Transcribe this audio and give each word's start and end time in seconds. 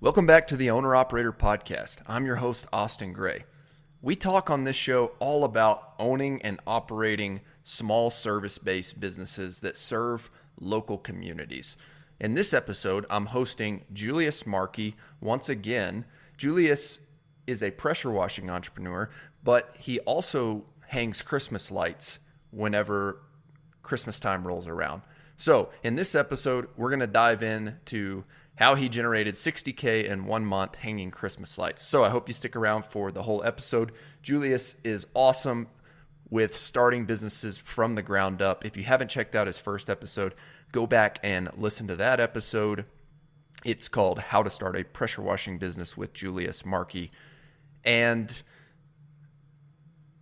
Welcome 0.00 0.26
back 0.26 0.46
to 0.46 0.56
the 0.56 0.70
Owner 0.70 0.94
Operator 0.94 1.32
Podcast. 1.32 1.98
I'm 2.06 2.24
your 2.24 2.36
host, 2.36 2.68
Austin 2.72 3.12
Gray. 3.12 3.46
We 4.00 4.14
talk 4.14 4.48
on 4.48 4.62
this 4.62 4.76
show 4.76 5.10
all 5.18 5.42
about 5.42 5.94
owning 5.98 6.40
and 6.42 6.60
operating 6.68 7.40
small 7.64 8.08
service 8.08 8.58
based 8.58 9.00
businesses 9.00 9.58
that 9.58 9.76
serve 9.76 10.30
local 10.60 10.98
communities. 10.98 11.76
In 12.20 12.34
this 12.34 12.54
episode, 12.54 13.06
I'm 13.10 13.26
hosting 13.26 13.86
Julius 13.92 14.46
Marchi 14.46 14.94
once 15.20 15.48
again. 15.48 16.04
Julius 16.36 17.00
is 17.48 17.60
a 17.60 17.72
pressure 17.72 18.12
washing 18.12 18.48
entrepreneur, 18.48 19.10
but 19.42 19.74
he 19.80 19.98
also 20.00 20.64
hangs 20.86 21.22
Christmas 21.22 21.72
lights 21.72 22.20
whenever 22.52 23.20
Christmas 23.82 24.20
time 24.20 24.46
rolls 24.46 24.68
around. 24.68 25.02
So, 25.34 25.70
in 25.82 25.96
this 25.96 26.14
episode, 26.14 26.68
we're 26.76 26.90
going 26.90 27.00
to 27.00 27.08
dive 27.08 27.42
into 27.42 28.22
how 28.58 28.74
he 28.74 28.88
generated 28.88 29.36
60K 29.36 30.04
in 30.04 30.26
one 30.26 30.44
month 30.44 30.74
hanging 30.74 31.12
Christmas 31.12 31.58
lights. 31.58 31.82
So, 31.82 32.04
I 32.04 32.10
hope 32.10 32.26
you 32.26 32.34
stick 32.34 32.56
around 32.56 32.84
for 32.84 33.12
the 33.12 33.22
whole 33.22 33.44
episode. 33.44 33.92
Julius 34.20 34.76
is 34.82 35.06
awesome 35.14 35.68
with 36.28 36.56
starting 36.56 37.04
businesses 37.04 37.56
from 37.56 37.94
the 37.94 38.02
ground 38.02 38.42
up. 38.42 38.64
If 38.64 38.76
you 38.76 38.82
haven't 38.82 39.08
checked 39.10 39.36
out 39.36 39.46
his 39.46 39.58
first 39.58 39.88
episode, 39.88 40.34
go 40.72 40.86
back 40.88 41.20
and 41.22 41.48
listen 41.56 41.86
to 41.86 41.96
that 41.96 42.18
episode. 42.18 42.84
It's 43.64 43.88
called 43.88 44.18
How 44.18 44.42
to 44.42 44.50
Start 44.50 44.76
a 44.76 44.84
Pressure 44.84 45.22
Washing 45.22 45.58
Business 45.58 45.96
with 45.96 46.12
Julius 46.12 46.66
Marchi. 46.66 47.10
And 47.84 48.42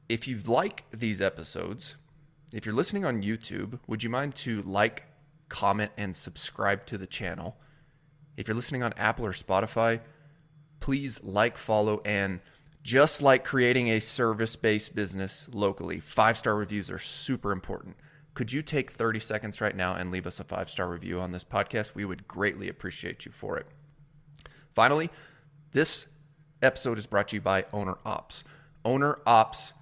if 0.09 0.29
you 0.29 0.41
like 0.47 0.85
these 0.91 1.21
episodes, 1.21 1.97
if 2.53 2.65
you're 2.67 2.75
listening 2.75 3.05
on 3.05 3.23
YouTube, 3.23 3.81
would 3.87 4.03
you 4.03 4.11
mind 4.11 4.35
to 4.37 4.61
like, 4.63 5.05
comment, 5.49 5.91
and 5.97 6.15
subscribe 6.15 6.87
to 6.87 6.99
the 6.99 7.07
channel? 7.07 7.57
If 8.37 8.49
you're 8.49 8.55
listening 8.55 8.83
on 8.83 8.93
Apple 8.97 9.27
or 9.27 9.33
Spotify, 9.33 10.01
please 10.81 11.23
like, 11.25 11.57
follow, 11.57 12.01
and 12.05 12.41
just 12.83 13.23
like 13.23 13.45
creating 13.45 13.89
a 13.89 14.01
service 14.01 14.55
based 14.57 14.95
business 14.95 15.49
locally, 15.53 16.01
five 16.01 16.37
star 16.37 16.55
reviews 16.55 16.91
are 16.91 16.99
super 16.99 17.51
important. 17.53 17.97
Could 18.35 18.53
you 18.53 18.61
take 18.61 18.91
30 18.91 19.19
seconds 19.19 19.61
right 19.61 19.75
now 19.75 19.95
and 19.95 20.11
leave 20.11 20.27
us 20.27 20.39
a 20.39 20.45
five 20.45 20.69
star 20.69 20.89
review 20.89 21.19
on 21.21 21.33
this 21.33 21.45
podcast? 21.45 21.95
We 21.95 22.05
would 22.05 22.29
greatly 22.29 22.69
appreciate 22.69 23.25
you 23.25 23.33
for 23.33 23.57
it. 23.57 23.67
Finally, 24.75 25.11
this 25.73 26.09
episode 26.63 26.99
is 26.99 27.07
brought 27.07 27.29
to 27.29 27.37
you 27.37 27.41
by 27.41 27.65
Owner 27.73 27.97
Ops. 28.05 28.45
Owner 28.85 29.19
Ops, 29.27 29.73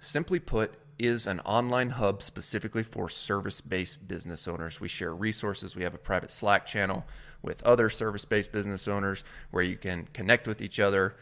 simply 0.00 0.40
put, 0.40 0.74
is 0.98 1.26
an 1.26 1.40
online 1.40 1.90
hub 1.90 2.22
specifically 2.22 2.82
for 2.82 3.08
service 3.10 3.60
based 3.60 4.08
business 4.08 4.48
owners. 4.48 4.80
We 4.80 4.88
share 4.88 5.14
resources. 5.14 5.76
We 5.76 5.82
have 5.82 5.94
a 5.94 5.98
private 5.98 6.30
Slack 6.30 6.64
channel 6.64 7.04
with 7.42 7.62
other 7.62 7.90
service 7.90 8.24
based 8.24 8.52
business 8.52 8.88
owners 8.88 9.24
where 9.50 9.62
you 9.62 9.76
can 9.76 10.08
connect 10.12 10.46
with 10.46 10.60
each 10.60 10.80
other 10.80 11.16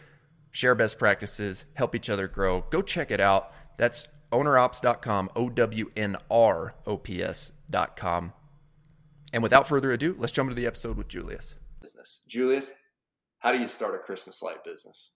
share 0.55 0.77
best 0.77 0.99
practices, 0.99 1.65
help 1.75 1.95
each 1.95 2.09
other 2.09 2.29
grow. 2.29 2.63
Go 2.71 2.81
check 2.81 3.11
it 3.11 3.21
out. 3.21 3.53
That's 3.77 4.07
ownerops.com, 4.33 5.31
O 5.37 5.51
W 5.51 5.91
N 5.97 6.17
R 6.31 6.75
O 6.87 6.97
P 6.97 7.23
S.com. 7.23 8.33
And 9.33 9.43
without 9.43 9.67
further 9.69 9.93
ado, 9.93 10.15
let's 10.17 10.33
jump 10.33 10.49
into 10.49 10.61
the 10.61 10.67
episode 10.67 10.97
with 10.97 11.09
Julius. 11.09 11.57
Business. 11.81 12.23
Julius, 12.29 12.73
how 13.41 13.53
do 13.53 13.59
you 13.59 13.67
start 13.67 13.97
a 13.97 13.99
Christmas 13.99 14.41
light 14.43 14.65
business? 14.65 15.11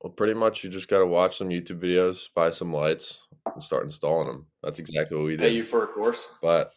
Well, 0.00 0.12
pretty 0.12 0.34
much 0.34 0.64
you 0.64 0.70
just 0.70 0.88
got 0.88 0.98
to 0.98 1.06
watch 1.06 1.38
some 1.38 1.48
YouTube 1.48 1.80
videos, 1.80 2.28
buy 2.34 2.50
some 2.50 2.72
lights, 2.72 3.28
and 3.54 3.62
start 3.62 3.84
installing 3.84 4.26
them. 4.26 4.46
That's 4.62 4.78
exactly 4.80 5.16
what 5.16 5.26
we 5.26 5.36
did. 5.36 5.40
Pay 5.40 5.54
you 5.54 5.64
for 5.64 5.84
a 5.84 5.86
course? 5.86 6.26
But 6.42 6.72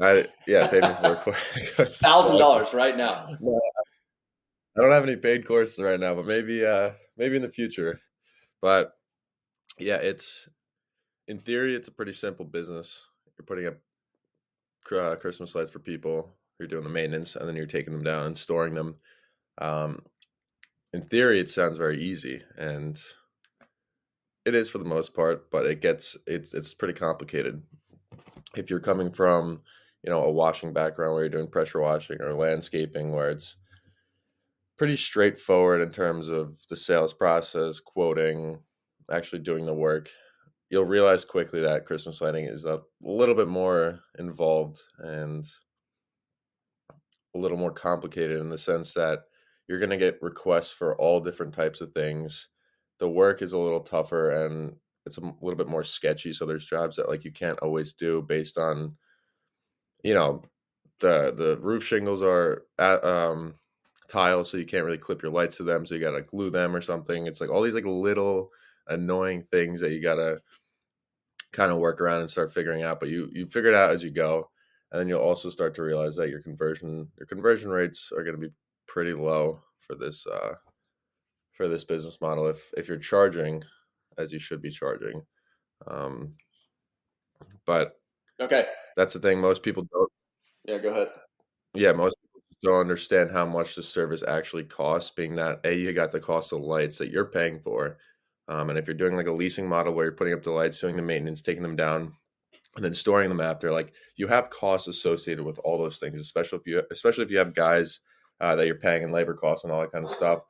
I, 0.00 0.26
yeah, 0.46 0.66
pay 0.66 0.80
me 0.80 0.88
for 1.00 1.12
a 1.12 1.16
course. 1.16 1.98
Thousand 1.98 2.38
dollars 2.38 2.74
right 2.74 2.96
now. 2.96 3.28
No, 3.40 3.60
I 4.76 4.82
don't 4.82 4.92
have 4.92 5.04
any 5.04 5.16
paid 5.16 5.46
courses 5.46 5.80
right 5.80 5.98
now, 5.98 6.14
but 6.14 6.26
maybe 6.26 6.64
uh 6.64 6.90
maybe 7.16 7.36
in 7.36 7.42
the 7.42 7.48
future. 7.48 8.00
But 8.60 8.92
yeah, 9.78 9.96
it's 9.96 10.48
in 11.28 11.38
theory 11.38 11.74
it's 11.74 11.88
a 11.88 11.92
pretty 11.92 12.12
simple 12.12 12.44
business. 12.44 13.06
You're 13.38 13.46
putting 13.46 13.66
up 13.66 13.76
uh, 14.92 15.16
Christmas 15.16 15.54
lights 15.54 15.70
for 15.70 15.78
people. 15.78 16.34
You're 16.58 16.68
doing 16.68 16.84
the 16.84 16.90
maintenance, 16.90 17.36
and 17.36 17.48
then 17.48 17.56
you're 17.56 17.66
taking 17.66 17.92
them 17.92 18.04
down 18.04 18.26
and 18.26 18.38
storing 18.38 18.74
them. 18.74 18.96
Um, 19.58 20.02
in 20.92 21.02
theory, 21.02 21.40
it 21.40 21.50
sounds 21.50 21.76
very 21.76 22.00
easy, 22.02 22.42
and 22.56 22.98
it 24.44 24.54
is 24.54 24.70
for 24.70 24.78
the 24.78 24.84
most 24.84 25.14
part. 25.14 25.50
But 25.50 25.66
it 25.66 25.80
gets 25.80 26.16
it's 26.26 26.54
it's 26.54 26.74
pretty 26.74 26.94
complicated. 26.94 27.62
If 28.56 28.70
you're 28.70 28.80
coming 28.80 29.10
from 29.10 29.62
you 30.06 30.12
know 30.12 30.22
a 30.22 30.30
washing 30.30 30.72
background 30.72 31.14
where 31.14 31.24
you're 31.24 31.30
doing 31.30 31.48
pressure 31.48 31.80
washing 31.80 32.22
or 32.22 32.34
landscaping, 32.34 33.12
where 33.12 33.30
it's 33.30 33.56
pretty 34.78 34.96
straightforward 34.96 35.82
in 35.82 35.90
terms 35.90 36.28
of 36.28 36.58
the 36.68 36.76
sales 36.76 37.12
process, 37.12 37.80
quoting, 37.80 38.60
actually 39.10 39.40
doing 39.40 39.66
the 39.66 39.74
work. 39.74 40.08
You'll 40.70 40.84
realize 40.84 41.24
quickly 41.24 41.60
that 41.60 41.86
Christmas 41.86 42.20
lighting 42.20 42.44
is 42.44 42.64
a 42.64 42.80
little 43.02 43.34
bit 43.34 43.48
more 43.48 44.00
involved 44.18 44.80
and 44.98 45.44
a 47.34 47.38
little 47.38 47.58
more 47.58 47.72
complicated 47.72 48.40
in 48.40 48.48
the 48.48 48.58
sense 48.58 48.92
that 48.94 49.20
you're 49.68 49.78
going 49.78 49.90
to 49.90 49.96
get 49.96 50.22
requests 50.22 50.70
for 50.70 50.96
all 51.00 51.20
different 51.20 51.54
types 51.54 51.80
of 51.80 51.92
things. 51.92 52.48
The 52.98 53.08
work 53.08 53.42
is 53.42 53.52
a 53.52 53.58
little 53.58 53.80
tougher 53.80 54.44
and 54.44 54.76
it's 55.04 55.18
a 55.18 55.32
little 55.40 55.56
bit 55.56 55.68
more 55.68 55.84
sketchy. 55.84 56.32
So 56.32 56.46
there's 56.46 56.66
jobs 56.66 56.96
that 56.96 57.08
like 57.08 57.24
you 57.24 57.32
can't 57.32 57.58
always 57.60 57.92
do 57.92 58.22
based 58.22 58.58
on, 58.58 58.96
you 60.06 60.14
know, 60.14 60.40
the 61.00 61.34
the 61.36 61.58
roof 61.60 61.84
shingles 61.84 62.22
are 62.22 62.62
at, 62.78 63.04
um, 63.04 63.56
tiles, 64.08 64.48
so 64.48 64.56
you 64.56 64.64
can't 64.64 64.84
really 64.84 64.98
clip 64.98 65.20
your 65.20 65.32
lights 65.32 65.56
to 65.56 65.64
them. 65.64 65.84
So 65.84 65.96
you 65.96 66.00
gotta 66.00 66.22
glue 66.22 66.48
them 66.48 66.76
or 66.76 66.80
something. 66.80 67.26
It's 67.26 67.40
like 67.40 67.50
all 67.50 67.60
these 67.62 67.74
like 67.74 67.84
little 67.84 68.50
annoying 68.86 69.42
things 69.50 69.80
that 69.80 69.90
you 69.90 70.00
gotta 70.00 70.38
kind 71.52 71.72
of 71.72 71.78
work 71.78 72.00
around 72.00 72.20
and 72.20 72.30
start 72.30 72.52
figuring 72.52 72.84
out. 72.84 73.00
But 73.00 73.08
you 73.08 73.28
you 73.32 73.46
figure 73.46 73.70
it 73.70 73.76
out 73.76 73.90
as 73.90 74.04
you 74.04 74.10
go, 74.10 74.48
and 74.92 75.00
then 75.00 75.08
you'll 75.08 75.20
also 75.20 75.50
start 75.50 75.74
to 75.74 75.82
realize 75.82 76.14
that 76.16 76.30
your 76.30 76.40
conversion 76.40 77.08
your 77.18 77.26
conversion 77.26 77.70
rates 77.70 78.12
are 78.16 78.22
going 78.22 78.40
to 78.40 78.48
be 78.48 78.54
pretty 78.86 79.12
low 79.12 79.60
for 79.80 79.96
this 79.96 80.24
uh, 80.28 80.54
for 81.52 81.66
this 81.66 81.82
business 81.82 82.20
model 82.20 82.46
if 82.46 82.72
if 82.76 82.86
you're 82.86 82.96
charging 82.96 83.60
as 84.18 84.32
you 84.32 84.38
should 84.38 84.62
be 84.62 84.70
charging. 84.70 85.20
Um, 85.88 86.34
but 87.66 87.96
okay, 88.40 88.66
that's 88.96 89.12
the 89.12 89.20
thing. 89.20 89.40
Most 89.40 89.62
people 89.62 89.86
don't. 89.92 90.12
Yeah, 90.64 90.78
go 90.78 90.88
ahead. 90.88 91.10
Yeah, 91.74 91.92
most 91.92 92.16
people 92.22 92.40
don't 92.62 92.80
understand 92.80 93.30
how 93.30 93.44
much 93.44 93.76
the 93.76 93.82
service 93.82 94.24
actually 94.26 94.64
costs, 94.64 95.10
being 95.10 95.34
that 95.36 95.60
A, 95.64 95.74
you 95.74 95.92
got 95.92 96.10
the 96.10 96.20
cost 96.20 96.52
of 96.52 96.60
the 96.60 96.66
lights 96.66 96.98
that 96.98 97.10
you're 97.10 97.26
paying 97.26 97.60
for. 97.60 97.98
Um, 98.48 98.70
and 98.70 98.78
if 98.78 98.86
you're 98.86 98.96
doing 98.96 99.16
like 99.16 99.26
a 99.26 99.32
leasing 99.32 99.68
model 99.68 99.92
where 99.92 100.06
you're 100.06 100.14
putting 100.14 100.34
up 100.34 100.42
the 100.42 100.50
lights, 100.50 100.80
doing 100.80 100.96
the 100.96 101.02
maintenance, 101.02 101.42
taking 101.42 101.62
them 101.62 101.76
down, 101.76 102.12
and 102.76 102.84
then 102.84 102.94
storing 102.94 103.28
them 103.28 103.40
after, 103.40 103.70
like 103.72 103.94
you 104.16 104.26
have 104.26 104.50
costs 104.50 104.88
associated 104.88 105.44
with 105.44 105.58
all 105.60 105.78
those 105.78 105.98
things, 105.98 106.18
especially 106.18 106.58
if 106.58 106.66
you 106.66 106.82
especially 106.90 107.24
if 107.24 107.30
you 107.30 107.38
have 107.38 107.54
guys 107.54 108.00
uh, 108.40 108.54
that 108.54 108.66
you're 108.66 108.76
paying 108.76 109.02
in 109.02 109.12
labor 109.12 109.34
costs 109.34 109.64
and 109.64 109.72
all 109.72 109.80
that 109.80 109.92
kind 109.92 110.04
of 110.04 110.10
stuff. 110.10 110.40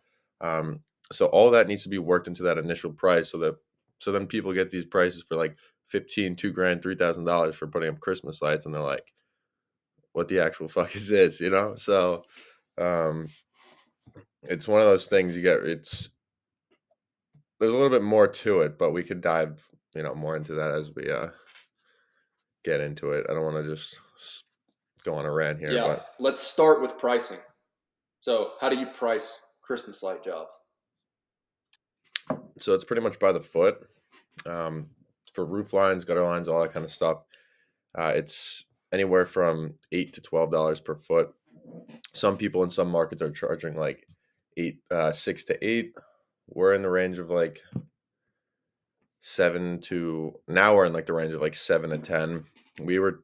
Um, 0.41 0.81
so 1.13 1.27
all 1.27 1.51
that 1.51 1.69
needs 1.69 1.85
to 1.85 1.89
be 1.89 1.99
worked 1.99 2.29
into 2.29 2.43
that 2.43 2.59
initial 2.59 2.93
price 2.93 3.31
so 3.31 3.39
that 3.39 3.57
so 3.99 4.13
then 4.13 4.27
people 4.27 4.53
get 4.53 4.71
these 4.71 4.85
prices 4.85 5.23
for 5.23 5.37
like 5.37 5.57
15, 5.89 6.37
two 6.37 6.53
grand, 6.53 6.83
three 6.83 6.97
thousand 6.97 7.25
dollars 7.25 7.55
for 7.55 7.67
putting 7.67 7.89
up 7.89 8.01
Christmas 8.01 8.43
lights, 8.43 8.67
and 8.67 8.75
they're 8.75 8.83
like, 8.83 9.13
what 10.17 10.29
the 10.29 10.41
actual 10.41 10.67
fuck 10.67 10.95
is 10.97 11.09
this, 11.09 11.41
you 11.41 11.51
know? 11.51 11.75
So 11.77 12.25
um 12.79 13.29
it's 14.45 14.69
one 14.69 14.81
of 14.81 14.87
those 14.87 15.07
things 15.07 15.37
you 15.37 15.43
get 15.43 15.59
it's 15.63 16.11
there's 17.59 17.73
a 17.73 17.77
little 17.77 17.91
bit 17.91 18.03
more 18.03 18.29
to 18.29 18.61
it, 18.61 18.79
but 18.79 18.93
we 18.93 19.03
could 19.03 19.21
dive, 19.21 19.67
you 19.95 20.03
know, 20.03 20.15
more 20.15 20.37
into 20.37 20.55
that 20.55 20.73
as 20.73 20.93
we 20.95 21.11
uh 21.11 21.29
get 22.65 22.81
into 22.81 23.13
it. 23.13 23.27
I 23.29 23.35
don't 23.35 23.45
want 23.45 23.65
to 23.65 23.71
just 23.71 23.97
go 25.05 25.15
on 25.15 25.25
a 25.25 25.33
rant 25.33 25.59
here. 25.59 25.71
Yeah, 25.71 25.87
but. 25.87 26.07
let's 26.19 26.41
start 26.41 26.83
with 26.83 26.99
pricing. 26.99 27.39
So, 28.21 28.53
how 28.61 28.69
do 28.69 28.77
you 28.77 28.87
price 28.87 29.41
Christmas 29.63 30.03
light 30.03 30.25
jobs? 30.25 30.51
So 32.59 32.75
it's 32.75 32.85
pretty 32.85 33.03
much 33.03 33.21
by 33.21 33.33
the 33.33 33.41
foot. 33.41 33.79
Um, 34.47 34.89
for 35.37 35.45
roof 35.45 35.75
lines, 35.75 36.05
gutter 36.05 36.25
lines, 36.25 36.49
all 36.49 36.63
that 36.63 36.73
kind 36.73 36.85
of 36.85 36.91
stuff. 36.91 37.25
Uh, 37.97 38.13
it's 38.17 38.65
anywhere 38.93 39.27
from 39.27 39.75
eight 39.93 40.15
to 40.15 40.21
twelve 40.21 40.51
dollars 40.51 40.81
per 40.81 40.97
foot. 40.97 41.33
Some 42.15 42.37
people 42.37 42.65
in 42.65 42.71
some 42.71 42.91
markets 42.91 43.23
are 43.23 43.31
charging 43.31 43.77
like 43.77 44.07
eight, 44.57 44.79
uh, 44.91 45.13
six 45.13 45.45
to 45.45 45.65
eight. 45.65 45.95
We're 46.49 46.75
in 46.75 46.83
the 46.83 46.91
range 46.91 47.19
of 47.19 47.31
like 47.31 47.61
seven 49.21 49.81
to 49.83 50.39
now 50.49 50.75
we're 50.75 50.87
in 50.87 50.93
like 50.93 51.07
the 51.07 51.13
range 51.13 51.35
of 51.35 51.41
like 51.41 51.55
seven 51.55 51.91
to 51.91 51.99
ten. 51.99 52.45
We 52.81 52.99
were 52.99 53.23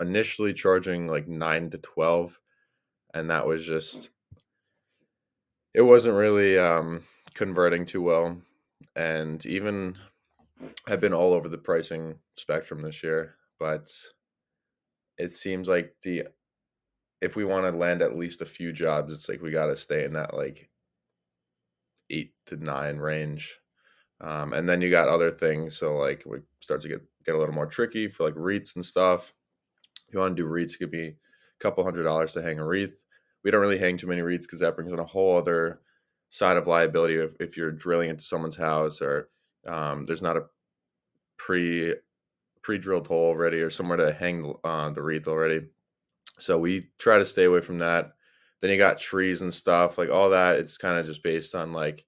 initially 0.00 0.52
charging 0.52 1.06
like 1.06 1.28
nine 1.28 1.70
to 1.70 1.78
twelve, 1.78 2.38
and 3.14 3.30
that 3.30 3.46
was 3.46 3.64
just 3.64 4.10
it 5.74 5.82
wasn't 5.82 6.16
really 6.16 6.58
um, 6.58 7.02
converting 7.34 7.86
too 7.86 8.02
well. 8.02 8.36
And 8.96 9.44
even 9.46 9.96
I've 10.86 11.00
been 11.00 11.14
all 11.14 11.32
over 11.32 11.48
the 11.48 11.58
pricing 11.58 12.16
spectrum 12.36 12.82
this 12.82 13.02
year, 13.02 13.36
but 13.58 13.90
it 15.18 15.34
seems 15.34 15.68
like 15.68 15.94
the 16.02 16.24
if 17.20 17.36
we 17.36 17.44
want 17.44 17.64
to 17.64 17.78
land 17.78 18.02
at 18.02 18.16
least 18.16 18.42
a 18.42 18.46
few 18.46 18.72
jobs, 18.72 19.12
it's 19.12 19.28
like 19.28 19.40
we 19.40 19.52
got 19.52 19.66
to 19.66 19.76
stay 19.76 20.04
in 20.04 20.12
that 20.14 20.34
like 20.34 20.68
eight 22.10 22.32
to 22.46 22.56
nine 22.56 22.96
range. 22.98 23.58
Um, 24.20 24.52
and 24.52 24.68
then 24.68 24.80
you 24.80 24.90
got 24.90 25.08
other 25.08 25.30
things. 25.30 25.76
So 25.76 25.96
like 25.96 26.24
we 26.26 26.38
start 26.60 26.80
to 26.82 26.88
get 26.88 27.02
get 27.24 27.34
a 27.34 27.38
little 27.38 27.54
more 27.54 27.66
tricky 27.66 28.08
for 28.08 28.24
like 28.24 28.34
wreaths 28.36 28.74
and 28.74 28.84
stuff. 28.84 29.32
If 30.08 30.14
you 30.14 30.20
want 30.20 30.36
to 30.36 30.42
do 30.42 30.48
wreaths, 30.48 30.74
it 30.74 30.78
could 30.78 30.90
be 30.90 31.06
a 31.06 31.14
couple 31.60 31.84
hundred 31.84 32.04
dollars 32.04 32.32
to 32.34 32.42
hang 32.42 32.58
a 32.58 32.66
wreath. 32.66 33.04
We 33.44 33.50
don't 33.50 33.60
really 33.60 33.78
hang 33.78 33.96
too 33.96 34.08
many 34.08 34.20
wreaths 34.20 34.46
because 34.46 34.60
that 34.60 34.76
brings 34.76 34.92
in 34.92 34.98
a 34.98 35.04
whole 35.04 35.38
other 35.38 35.80
side 36.30 36.56
of 36.56 36.66
liability 36.66 37.16
if, 37.16 37.30
if 37.40 37.56
you're 37.56 37.72
drilling 37.72 38.10
into 38.10 38.24
someone's 38.24 38.56
house 38.56 39.00
or 39.00 39.28
um, 39.66 40.04
there's 40.04 40.22
not 40.22 40.36
a 40.36 40.44
pre 41.36 41.94
pre 42.62 42.78
drilled 42.78 43.06
hole 43.06 43.26
already 43.26 43.60
or 43.60 43.70
somewhere 43.70 43.98
to 43.98 44.12
hang 44.12 44.54
uh, 44.64 44.90
the 44.90 45.02
wreath 45.02 45.28
already. 45.28 45.66
So 46.38 46.58
we 46.58 46.88
try 46.98 47.18
to 47.18 47.24
stay 47.24 47.44
away 47.44 47.60
from 47.60 47.78
that. 47.80 48.12
Then 48.60 48.70
you 48.70 48.78
got 48.78 48.98
trees 48.98 49.42
and 49.42 49.52
stuff 49.52 49.98
like 49.98 50.10
all 50.10 50.30
that. 50.30 50.56
It's 50.56 50.78
kind 50.78 50.98
of 50.98 51.06
just 51.06 51.22
based 51.22 51.54
on 51.54 51.72
like 51.72 52.04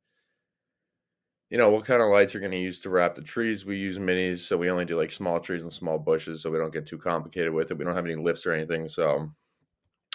you 1.50 1.58
know 1.58 1.70
what 1.70 1.84
kind 1.84 2.02
of 2.02 2.08
lights 2.08 2.34
you're 2.34 2.40
going 2.40 2.50
to 2.50 2.58
use 2.58 2.80
to 2.80 2.90
wrap 2.90 3.14
the 3.14 3.22
trees. 3.22 3.64
We 3.64 3.76
use 3.76 3.98
minis, 3.98 4.38
so 4.38 4.56
we 4.56 4.70
only 4.70 4.84
do 4.84 4.96
like 4.96 5.12
small 5.12 5.38
trees 5.38 5.62
and 5.62 5.72
small 5.72 5.98
bushes, 5.98 6.42
so 6.42 6.50
we 6.50 6.58
don't 6.58 6.72
get 6.72 6.86
too 6.86 6.98
complicated 6.98 7.52
with 7.52 7.70
it. 7.70 7.78
We 7.78 7.84
don't 7.84 7.94
have 7.94 8.06
any 8.06 8.16
lifts 8.16 8.46
or 8.46 8.52
anything, 8.52 8.88
so 8.88 9.28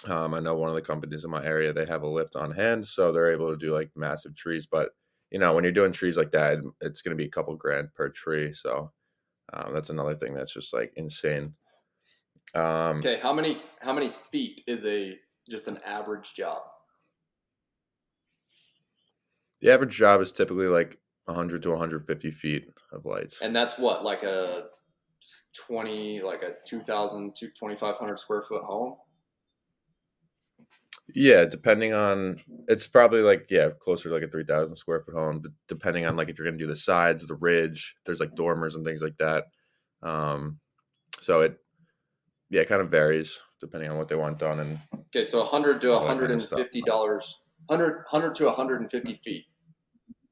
um, 0.08 0.34
I 0.34 0.40
know 0.40 0.54
one 0.56 0.68
of 0.68 0.74
the 0.74 0.82
companies 0.82 1.24
in 1.24 1.30
my 1.30 1.44
area 1.44 1.72
they 1.72 1.86
have 1.86 2.02
a 2.02 2.08
lift 2.08 2.36
on 2.36 2.50
hand, 2.50 2.86
so 2.86 3.12
they're 3.12 3.32
able 3.32 3.50
to 3.50 3.56
do 3.56 3.72
like 3.72 3.90
massive 3.94 4.34
trees. 4.34 4.66
But 4.66 4.90
you 5.30 5.38
know, 5.38 5.52
when 5.54 5.64
you're 5.64 5.72
doing 5.72 5.92
trees 5.92 6.16
like 6.16 6.32
that, 6.32 6.58
it's 6.80 7.02
going 7.02 7.16
to 7.16 7.20
be 7.20 7.26
a 7.26 7.30
couple 7.30 7.54
grand 7.56 7.94
per 7.94 8.08
tree. 8.08 8.52
So 8.52 8.92
um, 9.52 9.72
that's 9.72 9.90
another 9.90 10.14
thing 10.14 10.34
that's 10.34 10.52
just 10.52 10.72
like 10.72 10.92
insane. 10.96 11.54
Um, 12.54 12.98
okay, 12.98 13.20
how 13.22 13.32
many 13.32 13.58
how 13.80 13.92
many 13.92 14.08
feet 14.08 14.62
is 14.66 14.84
a 14.84 15.16
just 15.48 15.68
an 15.68 15.78
average 15.86 16.34
job? 16.34 16.62
The 19.60 19.70
average 19.70 19.94
job 19.94 20.20
is 20.20 20.32
typically 20.32 20.66
like 20.66 20.98
100 21.26 21.62
to 21.62 21.70
150 21.70 22.30
feet 22.30 22.68
of 22.92 23.04
lights, 23.04 23.40
and 23.40 23.54
that's 23.54 23.78
what 23.78 24.04
like 24.04 24.24
a 24.24 24.64
20 25.66 26.22
like 26.22 26.42
a 26.42 26.54
2,000 26.66 27.34
to 27.36 27.46
2,500 27.48 28.18
square 28.18 28.42
foot 28.42 28.64
home. 28.64 28.96
Yeah, 31.14 31.44
depending 31.44 31.92
on 31.92 32.40
it's 32.68 32.86
probably 32.86 33.22
like 33.22 33.46
yeah, 33.50 33.70
closer 33.78 34.08
to 34.08 34.14
like 34.14 34.24
a 34.24 34.28
three 34.28 34.44
thousand 34.44 34.76
square 34.76 35.00
foot 35.00 35.14
home. 35.14 35.40
But 35.40 35.52
depending 35.68 36.06
on 36.06 36.16
like 36.16 36.28
if 36.28 36.38
you're 36.38 36.46
gonna 36.46 36.58
do 36.58 36.66
the 36.66 36.76
sides, 36.76 37.26
the 37.26 37.34
ridge, 37.34 37.96
there's 38.04 38.20
like 38.20 38.34
dormers 38.34 38.74
and 38.74 38.84
things 38.84 39.02
like 39.02 39.16
that. 39.18 39.44
Um, 40.02 40.58
so 41.20 41.42
it 41.42 41.58
yeah, 42.50 42.62
it 42.62 42.68
kind 42.68 42.82
of 42.82 42.90
varies 42.90 43.40
depending 43.60 43.90
on 43.90 43.98
what 43.98 44.08
they 44.08 44.16
want 44.16 44.38
done. 44.38 44.60
And 44.60 44.78
okay, 44.94 45.24
so 45.24 45.44
hundred 45.44 45.80
to 45.82 45.98
hundred 45.98 46.30
and 46.30 46.42
fifty 46.42 46.82
dollars, 46.82 47.40
100, 47.66 48.04
100 48.10 48.34
to 48.36 48.50
hundred 48.50 48.80
and 48.80 48.90
fifty 48.90 49.14
feet. 49.14 49.46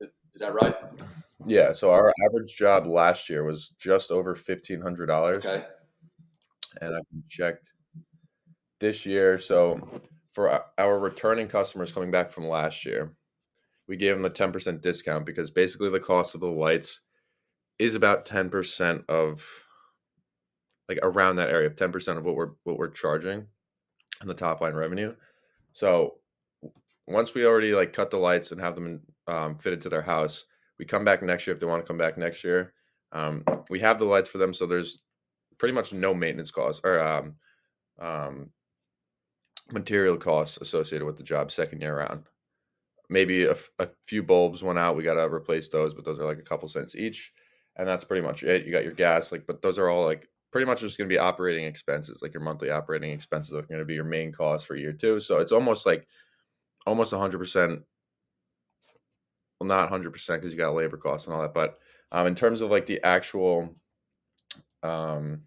Is 0.01 0.41
that 0.41 0.55
right? 0.55 0.75
Yeah. 1.47 1.73
So 1.73 1.91
our 1.91 2.13
average 2.27 2.57
job 2.57 2.87
last 2.87 3.29
year 3.29 3.45
was 3.45 3.71
just 3.79 4.11
over 4.11 4.35
fifteen 4.35 4.81
hundred 4.81 5.07
dollars. 5.07 5.47
Okay. 5.47 5.65
And 6.81 6.95
I 6.95 7.01
checked 7.29 7.73
this 8.81 9.07
year. 9.07 9.39
So 9.39 9.81
for 10.39 10.63
our 10.79 11.01
returning 11.01 11.49
customers 11.49 11.91
coming 11.91 12.13
back 12.13 12.31
from 12.31 12.47
last 12.47 12.87
year, 12.87 13.13
we 13.89 13.97
gave 13.97 14.15
them 14.15 14.25
a 14.25 14.31
10% 14.31 14.81
discount 14.81 15.27
because 15.27 15.51
basically 15.51 15.91
the 15.91 15.99
cost 15.99 16.33
of 16.37 16.41
the 16.41 16.47
lights 16.47 17.01
is 17.81 17.97
about 17.97 18.25
10% 18.25 19.05
of 19.09 19.45
like 20.89 21.01
around 21.03 21.37
that 21.37 21.51
area, 21.51 21.69
10% 21.69 22.19
of 22.19 22.25
what 22.25 22.37
we're 22.37 22.51
what 22.63 22.79
we're 22.79 22.87
charging 22.87 23.49
on 24.23 24.29
the 24.29 24.35
top 24.35 24.61
line 24.61 24.75
revenue. 24.75 25.13
So 25.73 26.19
once 27.09 27.35
we 27.35 27.45
already 27.45 27.75
like 27.75 27.93
cut 27.93 28.11
the 28.11 28.19
lights 28.19 28.53
and 28.53 28.61
have 28.61 28.77
them 28.77 29.01
um, 29.27 29.59
fitted 29.59 29.81
to 29.81 29.89
their 29.89 30.03
house, 30.03 30.45
we 30.79 30.85
come 30.85 31.05
back 31.05 31.21
next 31.21 31.49
year 31.49 31.55
if 31.55 31.59
they 31.59 31.67
want 31.67 31.83
to 31.83 31.89
come 31.89 31.99
back 31.99 32.17
next 32.17 32.45
year. 32.45 32.75
Um, 33.11 33.43
we 33.71 33.81
have 33.81 33.99
the 33.99 34.05
lights 34.05 34.29
for 34.29 34.39
them, 34.39 34.55
so 34.55 34.67
there's 34.67 35.03
pretty 35.59 35.75
much 35.75 35.93
no 35.93 36.15
maintenance 36.15 36.53
costs 36.53 36.81
or 36.85 37.01
um, 37.01 37.35
um, 37.99 38.51
material 39.73 40.17
costs 40.17 40.59
associated 40.61 41.05
with 41.05 41.17
the 41.17 41.23
job 41.23 41.51
second 41.51 41.81
year 41.81 41.97
round. 41.99 42.25
Maybe 43.11 43.45
a, 43.45 43.57
a 43.79 43.89
few 44.07 44.23
bulbs 44.23 44.63
went 44.63 44.79
out. 44.79 44.97
We 44.97 45.03
got 45.03 45.15
to 45.15 45.33
replace 45.33 45.69
those, 45.69 45.95
but 45.95 46.05
those 46.05 46.19
are 46.19 46.27
like 46.27 46.39
a 46.39 46.43
couple 46.43 46.69
cents 46.69 46.95
each. 46.95 47.33
And 47.77 47.89
that's 47.89 48.05
pretty 48.05 48.27
much 48.27 48.43
it. 48.43 48.67
You 48.67 48.73
got 48.73 48.85
your 48.85 48.93
gas, 48.93 49.33
like, 49.33 49.47
but 49.47 49.63
those 49.63 49.79
are 49.79 49.89
all 49.89 50.05
like 50.05 50.29
pretty 50.51 50.67
much 50.67 50.81
just 50.81 50.99
going 50.99 51.09
to 51.09 51.13
be 51.13 51.19
operating 51.19 51.65
expenses, 51.65 52.21
like 52.23 52.35
your 52.35 52.43
monthly 52.43 52.71
operating 52.71 53.11
expenses 53.11 53.55
are 53.55 53.63
going 53.63 53.79
to 53.79 53.85
be 53.85 53.95
your 53.95 54.05
main 54.05 54.33
cost 54.33 54.67
for 54.67 54.77
year 54.77 54.93
two. 54.93 55.21
So 55.21 55.39
it's 55.39 55.53
almost 55.53 55.87
like 55.87 56.07
almost 56.87 57.13
100%. 57.13 57.83
Well, 59.61 59.69
not 59.69 59.91
100% 59.91 60.13
because 60.13 60.53
you 60.53 60.59
got 60.59 60.75
labor 60.75 60.97
costs 60.97 61.27
and 61.27 61.35
all 61.35 61.43
that. 61.43 61.55
But 61.55 61.79
um, 62.13 62.27
in 62.27 62.35
terms 62.35 62.61
of 62.61 62.71
like 62.71 62.87
the 62.87 63.03
actual 63.05 63.75
um, 64.83 65.43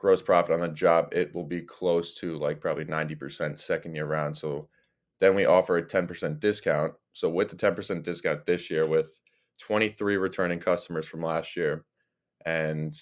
gross 0.00 0.22
profit 0.22 0.54
on 0.54 0.60
the 0.60 0.68
job, 0.68 1.10
it 1.12 1.34
will 1.34 1.44
be 1.44 1.60
close 1.60 2.14
to 2.14 2.38
like 2.38 2.58
probably 2.58 2.86
90% 2.86 3.58
second 3.58 3.94
year 3.94 4.06
round. 4.06 4.34
So 4.34 4.68
then 5.20 5.34
we 5.34 5.44
offer 5.44 5.76
a 5.76 5.86
10% 5.86 6.40
discount. 6.40 6.94
So 7.12 7.28
with 7.28 7.50
the 7.50 7.56
10% 7.56 8.02
discount 8.02 8.46
this 8.46 8.70
year, 8.70 8.88
with 8.88 9.20
23 9.60 10.16
returning 10.16 10.58
customers 10.58 11.06
from 11.06 11.20
last 11.20 11.54
year, 11.54 11.84
and 12.46 12.94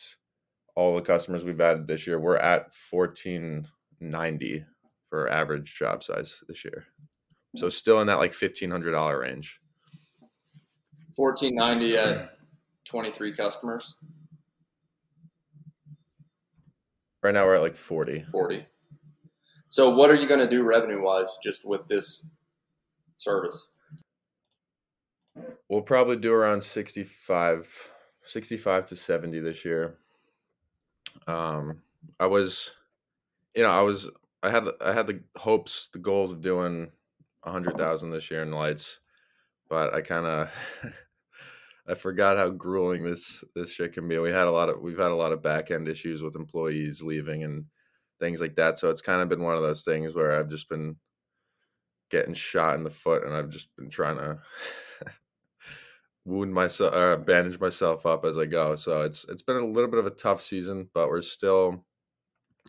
all 0.74 0.96
the 0.96 1.02
customers 1.02 1.44
we've 1.44 1.60
added 1.60 1.86
this 1.86 2.04
year, 2.04 2.18
we're 2.18 2.36
at 2.36 2.72
1490 2.90 4.64
for 5.08 5.30
average 5.30 5.78
job 5.78 6.02
size 6.02 6.42
this 6.48 6.64
year. 6.64 6.84
So 7.54 7.68
mm. 7.68 7.72
still 7.72 8.00
in 8.00 8.08
that 8.08 8.18
like 8.18 8.32
$1,500 8.32 9.20
range. 9.20 9.60
1490 11.14 11.96
at 11.96 12.38
23 12.86 13.32
customers. 13.34 13.94
Right 17.28 17.34
now 17.34 17.44
we're 17.44 17.56
at 17.56 17.60
like 17.60 17.76
40. 17.76 18.24
40. 18.32 18.64
So 19.68 19.90
what 19.90 20.08
are 20.08 20.14
you 20.14 20.26
going 20.26 20.40
to 20.40 20.48
do 20.48 20.62
revenue 20.62 21.02
wise 21.02 21.36
just 21.44 21.68
with 21.68 21.86
this 21.86 22.26
service? 23.18 23.68
We'll 25.68 25.82
probably 25.82 26.16
do 26.16 26.32
around 26.32 26.64
65 26.64 27.90
65 28.24 28.86
to 28.86 28.96
70 28.96 29.40
this 29.40 29.62
year. 29.62 29.98
Um 31.26 31.82
I 32.18 32.24
was 32.24 32.70
you 33.54 33.62
know, 33.62 33.72
I 33.72 33.82
was 33.82 34.08
I 34.42 34.50
had 34.50 34.64
I 34.80 34.94
had 34.94 35.06
the 35.06 35.20
hopes, 35.36 35.90
the 35.92 35.98
goals 35.98 36.32
of 36.32 36.40
doing 36.40 36.90
100,000 37.42 38.10
this 38.10 38.30
year 38.30 38.40
in 38.40 38.52
lights, 38.52 39.00
but 39.68 39.92
I 39.92 40.00
kind 40.00 40.24
of 40.24 40.50
I 41.88 41.94
forgot 41.94 42.36
how 42.36 42.50
grueling 42.50 43.02
this 43.02 43.42
this 43.54 43.70
shit 43.70 43.94
can 43.94 44.06
be. 44.06 44.18
We 44.18 44.30
had 44.30 44.46
a 44.46 44.50
lot 44.50 44.68
of 44.68 44.80
we've 44.82 44.98
had 44.98 45.10
a 45.10 45.16
lot 45.16 45.32
of 45.32 45.42
back 45.42 45.70
end 45.70 45.88
issues 45.88 46.22
with 46.22 46.36
employees 46.36 47.02
leaving 47.02 47.44
and 47.44 47.64
things 48.20 48.40
like 48.40 48.54
that. 48.56 48.78
So 48.78 48.90
it's 48.90 49.00
kind 49.00 49.22
of 49.22 49.28
been 49.28 49.42
one 49.42 49.56
of 49.56 49.62
those 49.62 49.82
things 49.82 50.14
where 50.14 50.38
I've 50.38 50.50
just 50.50 50.68
been 50.68 50.96
getting 52.10 52.34
shot 52.34 52.76
in 52.76 52.84
the 52.84 52.90
foot, 52.90 53.24
and 53.24 53.34
I've 53.34 53.48
just 53.48 53.74
been 53.76 53.88
trying 53.88 54.16
to 54.18 54.38
wound 56.24 56.52
myself 56.52 56.94
or 56.94 57.12
uh, 57.12 57.16
bandage 57.16 57.58
myself 57.58 58.04
up 58.04 58.24
as 58.24 58.36
I 58.36 58.44
go. 58.44 58.76
So 58.76 59.02
it's 59.02 59.24
it's 59.28 59.42
been 59.42 59.56
a 59.56 59.66
little 59.66 59.90
bit 59.90 60.00
of 60.00 60.06
a 60.06 60.10
tough 60.10 60.42
season, 60.42 60.88
but 60.92 61.08
we're 61.08 61.22
still 61.22 61.84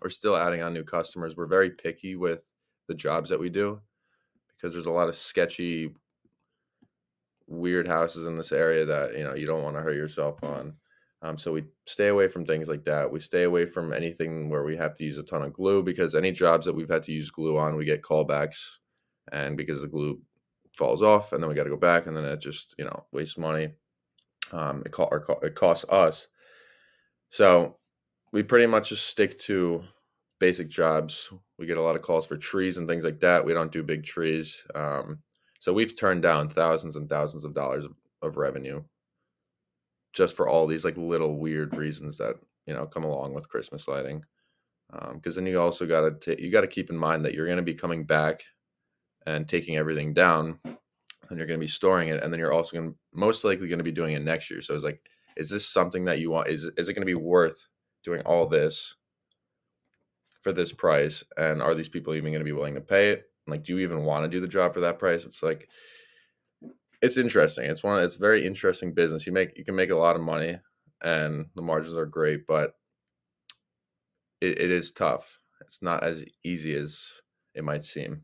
we're 0.02 0.10
still 0.10 0.38
adding 0.38 0.62
on 0.62 0.74
new 0.74 0.86
customers. 0.86 1.36
We're 1.36 1.46
very 1.46 1.72
picky 1.72 2.16
with 2.16 2.48
the 2.88 2.96
jobs 2.96 3.30
that 3.30 3.40
we 3.40 3.50
do 3.50 3.82
because 4.56 4.74
there's 4.74 4.86
a 4.86 4.92
lot 4.92 5.10
of 5.10 5.16
sketchy 5.16 5.94
weird 7.50 7.88
houses 7.88 8.25
in 8.25 8.38
this 8.38 8.51
area 8.51 8.86
that 8.86 9.18
you 9.18 9.24
know 9.24 9.34
you 9.34 9.46
don't 9.46 9.63
want 9.63 9.75
to 9.75 9.82
hurt 9.82 9.96
yourself 9.96 10.41
on. 10.44 10.74
Um, 11.22 11.38
so 11.38 11.51
we 11.51 11.65
stay 11.86 12.08
away 12.08 12.29
from 12.29 12.46
things 12.46 12.70
like 12.70 12.86
that. 12.86 13.12
We 13.12 13.20
stay 13.20 13.44
away 13.44 13.65
from 13.65 13.91
anything 13.91 14.50
where 14.50 14.63
we 14.63 14.77
have 14.77 14.96
to 14.96 15.03
use 15.03 15.18
a 15.18 15.24
ton 15.24 15.41
of 15.41 15.51
glue 15.51 15.84
because 15.84 16.15
any 16.15 16.32
jobs 16.32 16.65
that 16.65 16.75
we've 16.75 16.89
had 16.89 17.03
to 17.03 17.12
use 17.12 17.29
glue 17.29 17.58
on, 17.58 17.75
we 17.75 17.84
get 17.84 18.03
callbacks, 18.03 18.77
and 19.32 19.58
because 19.58 19.82
the 19.82 19.88
glue 19.88 20.22
falls 20.74 21.01
off, 21.01 21.34
and 21.34 21.44
then 21.44 21.50
we 21.50 21.56
got 21.56 21.65
to 21.65 21.70
go 21.70 21.77
back, 21.77 22.08
and 22.08 22.15
then 22.15 22.24
it 22.24 22.39
just 22.39 22.75
you 22.77 22.86
know 22.86 23.06
wastes 23.12 23.38
money. 23.38 23.74
Um, 24.51 24.84
it, 24.86 24.91
co- 24.91 25.39
it 25.44 25.56
costs 25.56 25.86
us. 25.89 26.27
So 27.27 27.77
we 28.32 28.44
pretty 28.44 28.65
much 28.65 28.89
just 28.89 29.08
stick 29.08 29.38
to 29.39 29.84
basic 30.39 30.70
jobs. 30.70 31.32
We 31.58 31.65
get 31.65 31.77
a 31.77 31.82
lot 31.82 31.96
of 31.96 32.01
calls 32.01 32.25
for 32.25 32.38
trees 32.38 32.77
and 32.77 32.88
things 32.88 33.03
like 33.03 33.20
that. 33.20 33.46
We 33.46 33.53
don't 33.53 33.72
do 33.72 33.84
big 33.84 34.03
trees. 34.03 34.63
Um, 34.74 35.20
so 35.60 35.74
we've 35.74 35.98
turned 35.98 36.22
down 36.22 36.50
thousands 36.50 36.96
and 36.96 37.08
thousands 37.08 37.46
of 37.46 37.54
dollars 37.54 37.86
of, 37.86 37.94
of 38.22 38.38
revenue 38.38 38.82
just 40.13 40.36
for 40.36 40.48
all 40.50 40.68
these 40.68 40.86
like 40.86 40.98
little 40.98 41.38
weird 41.38 41.75
reasons 41.75 42.18
that 42.18 42.36
you 42.66 42.74
know 42.74 42.86
come 42.86 43.04
along 43.04 43.34
with 43.34 43.50
Christmas 43.50 43.88
lighting. 43.88 44.24
Because 44.92 45.38
um, 45.38 45.44
then 45.44 45.51
you 45.51 45.62
also 45.62 45.86
got 45.86 46.22
to 46.22 46.42
you 46.42 46.51
got 46.51 46.62
to 46.62 46.68
keep 46.68 46.89
in 46.89 46.98
mind 46.98 47.24
that 47.25 47.34
you're 47.34 47.46
going 47.46 47.58
to 47.58 47.63
be 47.63 47.75
coming 47.75 48.06
back 48.06 48.42
and 49.28 49.48
taking 49.48 49.78
everything 49.78 50.13
down, 50.13 50.60
and 50.63 51.38
you're 51.38 51.46
going 51.46 51.60
to 51.60 51.63
be 51.63 51.68
storing 51.68 52.10
it, 52.10 52.24
and 52.24 52.34
then 52.34 52.39
you're 52.39 52.54
also 52.54 52.75
going 52.75 52.96
most 53.13 53.44
likely 53.44 53.68
going 53.68 53.78
to 53.78 53.84
be 53.84 53.92
doing 53.92 54.13
it 54.13 54.24
next 54.24 54.50
year. 54.50 54.62
So 54.62 54.74
it's 54.74 54.84
like, 54.84 55.01
is 55.38 55.50
this 55.50 55.68
something 55.68 56.06
that 56.06 56.20
you 56.20 56.32
want? 56.32 56.48
Is 56.48 56.72
is 56.75 56.89
it 56.89 56.94
going 56.94 57.01
to 57.01 57.06
be 57.06 57.13
worth 57.13 57.68
doing 58.04 58.22
all 58.22 58.48
this 58.48 58.96
for 60.42 60.54
this 60.54 60.72
price 60.72 61.24
and 61.38 61.62
are 61.62 61.75
these 61.75 61.89
people 61.89 62.16
even 62.16 62.32
going 62.32 62.39
to 62.39 62.46
be 62.46 62.54
willing 62.54 62.74
to 62.75 62.82
pay 62.82 63.12
it 63.12 63.28
like 63.50 63.63
do 63.63 63.75
you 63.75 63.84
even 63.84 64.03
want 64.03 64.24
to 64.24 64.29
do 64.29 64.41
the 64.41 64.48
job 64.48 64.74
for 64.74 64.82
that 64.82 65.00
price? 65.00 65.25
It's 65.25 65.44
like 65.44 65.70
it's 67.01 67.18
interesting. 67.18 67.70
It's 67.70 67.84
one 67.84 68.03
it's 68.03 68.15
very 68.15 68.46
interesting 68.46 68.94
business. 68.94 69.25
You 69.25 69.34
make 69.34 69.58
you 69.58 69.65
can 69.65 69.75
make 69.75 69.89
a 69.89 69.96
lot 69.96 70.15
of 70.15 70.22
money 70.22 70.60
and 71.01 71.48
the 71.56 71.62
margins 71.62 71.96
are 71.96 72.06
great 72.06 72.46
but 72.48 72.74
it, 74.41 74.60
it 74.60 74.72
is 74.72 74.91
tough. 74.91 75.39
It's 75.62 75.82
not 75.82 76.03
as 76.03 76.25
easy 76.44 76.75
as 76.75 77.22
it 77.53 77.63
might 77.63 77.84
seem. 77.84 78.24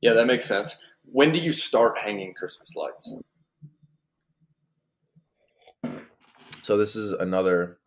Yeah 0.00 0.14
that 0.14 0.26
makes 0.26 0.44
sense. 0.44 0.76
When 1.04 1.32
do 1.32 1.38
you 1.38 1.52
start 1.52 1.98
hanging 1.98 2.34
christmas 2.34 2.74
lights? 2.76 3.16
So 6.62 6.76
this 6.76 6.96
is 6.96 7.12
another 7.12 7.78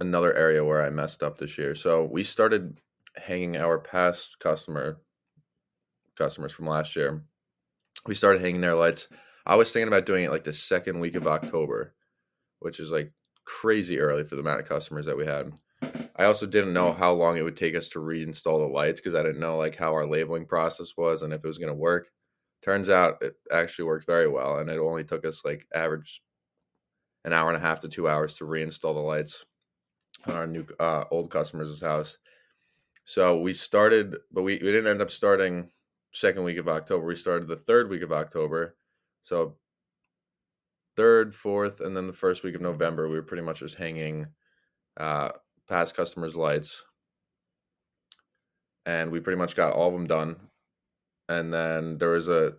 another 0.00 0.34
area 0.34 0.64
where 0.64 0.82
I 0.82 0.90
messed 0.90 1.22
up 1.22 1.38
this 1.38 1.58
year. 1.58 1.74
So 1.74 2.04
we 2.10 2.24
started 2.24 2.80
hanging 3.16 3.56
our 3.56 3.78
past 3.78 4.38
customer 4.40 5.00
customers 6.16 6.52
from 6.52 6.66
last 6.66 6.96
year. 6.96 7.24
We 8.06 8.14
started 8.14 8.42
hanging 8.42 8.60
their 8.60 8.74
lights. 8.74 9.08
I 9.46 9.56
was 9.56 9.72
thinking 9.72 9.88
about 9.88 10.06
doing 10.06 10.24
it 10.24 10.30
like 10.30 10.44
the 10.44 10.52
second 10.52 11.00
week 11.00 11.14
of 11.14 11.26
October, 11.26 11.94
which 12.60 12.78
is 12.78 12.90
like 12.90 13.12
crazy 13.44 13.98
early 13.98 14.24
for 14.24 14.36
the 14.36 14.42
amount 14.42 14.60
of 14.60 14.68
customers 14.68 15.06
that 15.06 15.16
we 15.16 15.26
had. 15.26 15.52
I 16.16 16.24
also 16.24 16.46
didn't 16.46 16.74
know 16.74 16.92
how 16.92 17.12
long 17.12 17.36
it 17.36 17.42
would 17.42 17.56
take 17.56 17.74
us 17.74 17.88
to 17.90 17.98
reinstall 17.98 18.58
the 18.58 18.72
lights 18.72 19.00
because 19.00 19.14
I 19.14 19.22
didn't 19.22 19.40
know 19.40 19.56
like 19.56 19.76
how 19.76 19.92
our 19.94 20.06
labeling 20.06 20.44
process 20.44 20.94
was 20.96 21.22
and 21.22 21.32
if 21.32 21.42
it 21.42 21.46
was 21.46 21.58
going 21.58 21.72
to 21.72 21.74
work. 21.74 22.10
Turns 22.62 22.90
out 22.90 23.22
it 23.22 23.36
actually 23.50 23.86
works 23.86 24.04
very 24.04 24.28
well, 24.28 24.58
and 24.58 24.68
it 24.68 24.78
only 24.78 25.02
took 25.02 25.24
us 25.24 25.42
like 25.46 25.66
average 25.74 26.20
an 27.24 27.32
hour 27.32 27.48
and 27.48 27.56
a 27.56 27.60
half 27.60 27.80
to 27.80 27.88
two 27.88 28.06
hours 28.06 28.34
to 28.34 28.44
reinstall 28.44 28.92
the 28.92 29.00
lights 29.00 29.46
on 30.26 30.34
our 30.34 30.46
new 30.46 30.66
uh, 30.78 31.04
old 31.10 31.30
customers' 31.30 31.80
house. 31.80 32.18
So 33.10 33.40
we 33.40 33.54
started, 33.54 34.18
but 34.30 34.42
we, 34.42 34.52
we 34.52 34.70
didn't 34.70 34.86
end 34.86 35.02
up 35.02 35.10
starting 35.10 35.72
second 36.12 36.44
week 36.44 36.58
of 36.58 36.68
October. 36.68 37.04
We 37.04 37.16
started 37.16 37.48
the 37.48 37.56
third 37.56 37.90
week 37.90 38.02
of 38.02 38.12
October. 38.12 38.76
So 39.24 39.56
third, 40.96 41.34
fourth, 41.34 41.80
and 41.80 41.96
then 41.96 42.06
the 42.06 42.12
first 42.12 42.44
week 42.44 42.54
of 42.54 42.60
November, 42.60 43.08
we 43.08 43.16
were 43.16 43.24
pretty 43.24 43.42
much 43.42 43.58
just 43.58 43.74
hanging 43.74 44.28
uh, 44.96 45.30
past 45.68 45.96
customers' 45.96 46.36
lights. 46.36 46.84
And 48.86 49.10
we 49.10 49.18
pretty 49.18 49.38
much 49.38 49.56
got 49.56 49.72
all 49.72 49.88
of 49.88 49.94
them 49.94 50.06
done. 50.06 50.36
And 51.28 51.52
then 51.52 51.98
there 51.98 52.10
was 52.10 52.28
a 52.28 52.52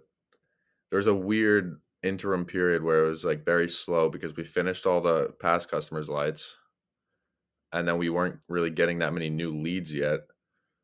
there 0.89 0.97
was 0.97 1.07
a 1.07 1.15
weird 1.15 1.79
interim 2.03 2.43
period 2.43 2.83
where 2.83 3.05
it 3.05 3.09
was 3.09 3.23
like 3.23 3.45
very 3.45 3.69
slow 3.69 4.09
because 4.09 4.35
we 4.35 4.43
finished 4.43 4.85
all 4.85 4.99
the 4.99 5.29
past 5.39 5.71
customers' 5.71 6.09
lights 6.09 6.57
and 7.71 7.87
then 7.87 7.97
we 7.97 8.09
weren't 8.09 8.39
really 8.49 8.69
getting 8.69 8.99
that 8.99 9.13
many 9.13 9.29
new 9.29 9.55
leads 9.55 9.93
yet. 9.93 10.21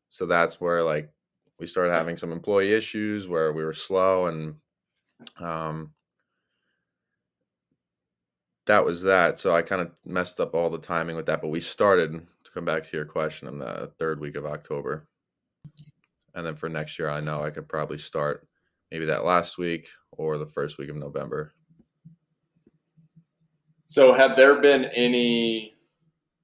So 0.09 0.25
that's 0.25 0.59
where 0.59 0.83
like 0.83 1.11
we 1.59 1.67
started 1.67 1.93
having 1.93 2.17
some 2.17 2.31
employee 2.31 2.73
issues 2.73 3.27
where 3.27 3.53
we 3.53 3.63
were 3.63 3.73
slow 3.73 4.27
and 4.27 4.55
um 5.39 5.91
that 8.67 8.83
was 8.85 9.01
that. 9.03 9.39
So 9.39 9.55
I 9.55 9.61
kind 9.61 9.81
of 9.81 9.91
messed 10.05 10.39
up 10.39 10.53
all 10.53 10.69
the 10.69 10.77
timing 10.77 11.15
with 11.15 11.25
that, 11.27 11.41
but 11.41 11.47
we 11.47 11.61
started 11.61 12.11
to 12.43 12.51
come 12.51 12.65
back 12.65 12.83
to 12.83 12.97
your 12.97 13.05
question 13.05 13.47
in 13.47 13.57
the 13.57 13.91
third 13.97 14.19
week 14.19 14.35
of 14.35 14.45
October. 14.45 15.07
And 16.35 16.45
then 16.45 16.55
for 16.55 16.69
next 16.69 16.99
year, 16.99 17.09
I 17.09 17.21
know 17.21 17.43
I 17.43 17.49
could 17.49 17.67
probably 17.67 17.97
start 17.97 18.45
maybe 18.91 19.05
that 19.05 19.25
last 19.25 19.57
week 19.57 19.87
or 20.11 20.37
the 20.37 20.45
first 20.45 20.77
week 20.77 20.89
of 20.89 20.95
November. 20.95 21.53
So 23.85 24.13
have 24.13 24.35
there 24.35 24.61
been 24.61 24.85
any 24.85 25.73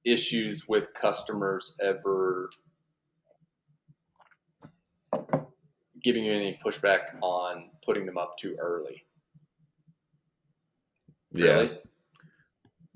issues 0.04 0.66
with 0.66 0.94
customers 0.94 1.76
ever 1.82 2.50
giving 6.04 6.24
you 6.24 6.32
any 6.34 6.58
pushback 6.64 7.18
on 7.22 7.70
putting 7.84 8.06
them 8.06 8.18
up 8.18 8.38
too 8.38 8.56
early? 8.60 9.02
Really? 11.32 11.66
Yeah. 11.66 11.78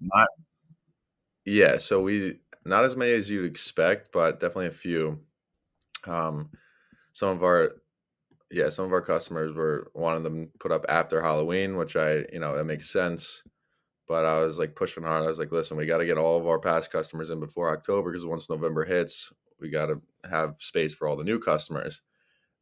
Not 0.00 0.28
Yeah, 1.44 1.78
so 1.78 2.02
we 2.02 2.40
not 2.64 2.84
as 2.84 2.96
many 2.96 3.12
as 3.12 3.30
you'd 3.30 3.46
expect, 3.46 4.10
but 4.12 4.40
definitely 4.40 4.66
a 4.66 4.70
few. 4.72 5.20
Um 6.06 6.50
some 7.12 7.30
of 7.30 7.44
our 7.44 7.72
yeah, 8.52 8.70
some 8.70 8.86
of 8.86 8.92
our 8.92 9.02
customers 9.02 9.54
were 9.54 9.90
wanting 9.94 10.24
them 10.24 10.50
put 10.60 10.72
up 10.72 10.86
after 10.88 11.22
Halloween, 11.22 11.76
which 11.76 11.96
I, 11.96 12.24
you 12.32 12.40
know, 12.40 12.56
that 12.56 12.64
makes 12.64 12.90
sense. 12.90 13.42
But 14.08 14.24
I 14.26 14.40
was 14.40 14.58
like 14.58 14.76
pushing 14.76 15.04
hard. 15.04 15.24
I 15.24 15.28
was 15.28 15.38
like, 15.38 15.52
listen, 15.52 15.76
we 15.76 15.86
got 15.86 15.98
to 15.98 16.06
get 16.06 16.18
all 16.18 16.38
of 16.40 16.46
our 16.46 16.58
past 16.60 16.90
customers 16.92 17.30
in 17.30 17.40
before 17.40 17.72
October 17.72 18.12
because 18.12 18.26
once 18.26 18.50
November 18.50 18.84
hits, 18.84 19.32
we 19.60 19.70
got 19.70 19.86
to 19.86 20.02
have 20.30 20.56
space 20.60 20.94
for 20.94 21.08
all 21.08 21.16
the 21.16 21.24
new 21.24 21.38
customers. 21.40 22.02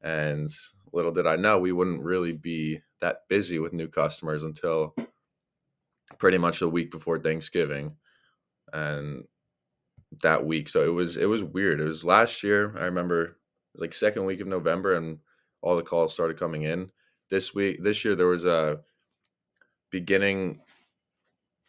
And 0.03 0.49
little 0.93 1.13
did 1.13 1.27
I 1.27 1.37
know, 1.37 1.59
we 1.59 1.73
wouldn't 1.73 2.05
really 2.05 2.33
be 2.33 2.81
that 3.01 3.29
busy 3.29 3.59
with 3.59 3.73
new 3.73 3.89
customers 3.89 4.43
until 4.43 4.95
pretty 6.19 6.39
much 6.39 6.61
the 6.61 6.69
week 6.69 6.91
before 6.91 7.19
Thanksgiving. 7.19 7.97
And 8.73 9.25
that 10.23 10.45
week, 10.45 10.69
so 10.69 10.85
it 10.85 10.93
was 10.93 11.17
it 11.17 11.27
was 11.27 11.43
weird. 11.43 11.81
It 11.81 11.85
was 11.85 12.05
last 12.05 12.43
year. 12.43 12.77
I 12.79 12.85
remember 12.85 13.23
it 13.23 13.35
was 13.75 13.81
like 13.81 13.95
second 13.95 14.25
week 14.25 14.41
of 14.41 14.47
November, 14.47 14.95
and 14.95 15.19
all 15.63 15.77
the 15.77 15.83
calls 15.83 16.15
started 16.15 16.39
coming 16.39 16.63
in. 16.63 16.91
This 17.29 17.55
week, 17.55 17.83
this 17.83 18.05
year, 18.05 18.15
there 18.15 18.27
was 18.27 18.45
a 18.45 18.81
beginning 19.91 20.61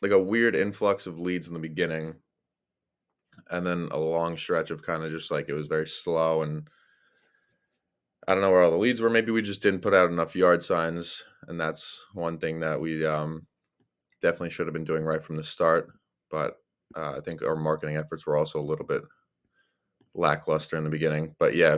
like 0.02 0.12
a 0.12 0.22
weird 0.22 0.56
influx 0.56 1.08
of 1.08 1.20
leads 1.20 1.48
in 1.48 1.54
the 1.54 1.60
beginning 1.60 2.16
and 3.50 3.66
then 3.66 3.90
a 3.92 3.98
long 3.98 4.38
stretch 4.38 4.72
of 4.72 4.84
kind 4.84 5.04
of 5.04 5.12
just 5.12 5.32
like 5.32 5.50
it 5.50 5.54
was 5.54 5.68
very 5.68 5.88
slow 5.88 6.42
and 6.44 6.68
I 8.28 8.34
don't 8.34 8.42
know 8.42 8.52
where 8.52 8.62
all 8.62 8.72
the 8.72 8.78
leads 8.78 9.00
were. 9.00 9.10
Maybe 9.10 9.32
we 9.32 9.42
just 9.42 9.62
didn't 9.62 9.82
put 9.82 9.94
out 9.94 10.10
enough 10.10 10.36
yard 10.36 10.62
signs, 10.62 11.24
and 11.48 11.60
that's 11.60 12.06
one 12.14 12.38
thing 12.38 12.60
that 12.60 12.80
we 12.80 13.06
um, 13.06 13.48
definitely 14.22 14.50
should 14.50 14.68
have 14.68 14.74
been 14.74 14.84
doing 14.84 15.06
right 15.06 15.24
from 15.24 15.38
the 15.38 15.44
start. 15.44 15.88
But 16.30 16.58
uh, 16.96 17.14
I 17.18 17.22
think 17.22 17.42
our 17.42 17.56
marketing 17.56 17.96
efforts 17.96 18.26
were 18.26 18.36
also 18.36 18.60
a 18.60 18.62
little 18.62 18.86
bit 18.86 19.02
lackluster 20.14 20.76
in 20.76 20.84
the 20.84 20.90
beginning. 20.90 21.36
But 21.40 21.56
yeah, 21.56 21.78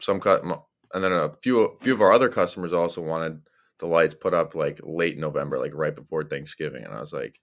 some 0.00 0.20
cut, 0.20 0.42
and 0.44 1.04
then 1.04 1.12
a 1.12 1.32
few 1.42 1.60
a 1.62 1.78
few 1.82 1.94
of 1.94 2.02
our 2.02 2.12
other 2.12 2.28
customers 2.28 2.72
also 2.72 3.00
wanted 3.00 3.40
the 3.80 3.86
lights 3.86 4.14
put 4.14 4.34
up 4.34 4.54
like 4.54 4.78
late 4.84 5.18
November, 5.18 5.58
like 5.58 5.74
right 5.74 5.96
before 5.96 6.22
Thanksgiving, 6.22 6.84
and 6.84 6.94
I 6.94 7.00
was 7.00 7.12
like, 7.12 7.40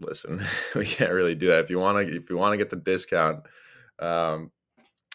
listen, 0.00 0.42
we 0.74 0.86
can't 0.86 1.12
really 1.12 1.34
do 1.34 1.48
that. 1.48 1.64
If 1.64 1.70
you 1.70 1.78
want 1.78 2.06
to, 2.06 2.16
if 2.16 2.30
you 2.30 2.38
want 2.38 2.54
to 2.54 2.58
get 2.58 2.70
the 2.70 2.76
discount, 2.76 3.44
um, 3.98 4.50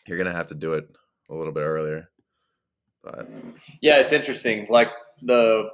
you're 0.05 0.19
gonna 0.19 0.31
have 0.31 0.47
to 0.47 0.55
do 0.55 0.73
it 0.73 0.87
a 1.33 1.37
little 1.37 1.53
bit 1.53 1.61
earlier. 1.61 2.09
But 3.03 3.27
yeah, 3.81 3.97
it's 3.97 4.13
interesting. 4.13 4.67
Like 4.69 4.89
the 5.21 5.69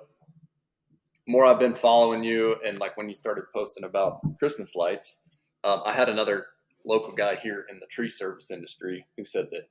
more 1.28 1.46
I've 1.46 1.60
been 1.60 1.75
following 1.75 2.24
you, 2.24 2.56
and 2.66 2.80
like 2.80 2.98
when 2.98 3.08
you 3.08 3.16
started 3.16 3.46
posting 3.54 3.84
about 3.84 4.20
Christmas 4.39 4.75
lights, 4.75 5.20
um, 5.63 5.82
I 5.86 5.94
had 5.94 6.10
another 6.10 6.48
local 6.86 7.13
guy 7.13 7.36
here 7.36 7.66
in 7.72 7.80
the 7.80 7.86
tree 7.88 8.10
service 8.10 8.50
industry 8.50 9.06
who 9.16 9.25
said 9.25 9.48
that 9.51 9.68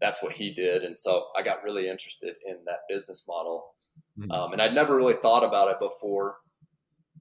that's 0.00 0.22
what 0.22 0.32
he 0.32 0.52
did, 0.52 0.84
and 0.84 0.98
so 0.98 1.28
I 1.36 1.42
got 1.42 1.62
really 1.64 1.88
interested 1.88 2.34
in 2.46 2.58
that 2.66 2.80
business 2.88 3.24
model. 3.26 3.74
Mm-hmm. 4.18 4.30
Um, 4.30 4.52
and 4.52 4.60
I'd 4.60 4.74
never 4.74 4.96
really 4.96 5.14
thought 5.14 5.44
about 5.44 5.70
it 5.70 5.78
before. 5.80 6.34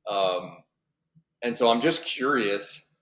Um, 0.10 0.58
and 1.42 1.56
so 1.56 1.70
I'm 1.70 1.82
just 1.82 2.04
curious, 2.06 2.94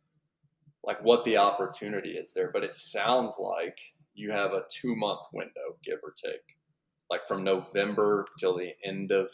like 0.84 1.04
what 1.04 1.24
the 1.24 1.38
opportunity 1.38 2.12
is 2.12 2.34
there. 2.34 2.52
But 2.54 2.64
it 2.64 2.74
sounds 2.74 3.38
like 3.40 3.78
you 4.16 4.32
have 4.32 4.54
a 4.54 4.64
two 4.72 4.96
month 4.96 5.22
window, 5.34 5.78
give 5.84 6.00
or 6.04 6.14
take, 6.16 6.42
like 7.10 7.28
from 7.28 7.44
November 7.44 8.26
till 8.40 8.58
the 8.58 8.72
end 8.84 9.12
of. 9.12 9.30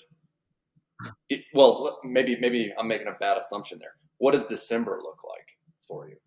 Well, 1.54 2.00
maybe 2.04 2.38
maybe 2.40 2.72
I'm 2.78 2.88
making 2.88 3.08
a 3.08 3.18
bad 3.20 3.38
assumption 3.38 3.80
there. 3.80 3.96
What 4.18 4.34
does 4.34 4.46
December 4.46 5.00
look 5.02 5.20
like 5.28 5.48
for 5.88 6.08
you? 6.10 6.18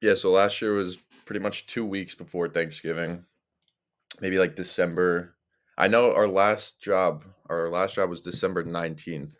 Yeah, 0.00 0.14
so 0.14 0.30
last 0.30 0.60
year 0.62 0.74
was 0.74 0.98
pretty 1.24 1.40
much 1.40 1.66
two 1.66 1.84
weeks 1.84 2.14
before 2.14 2.48
Thanksgiving, 2.48 3.24
maybe 4.20 4.38
like 4.38 4.54
December. 4.54 5.34
I 5.78 5.88
know 5.88 6.14
our 6.14 6.28
last 6.28 6.80
job, 6.80 7.24
our 7.50 7.70
last 7.70 7.96
job 7.96 8.08
was 8.08 8.20
December 8.20 8.62
19th. 8.62 9.32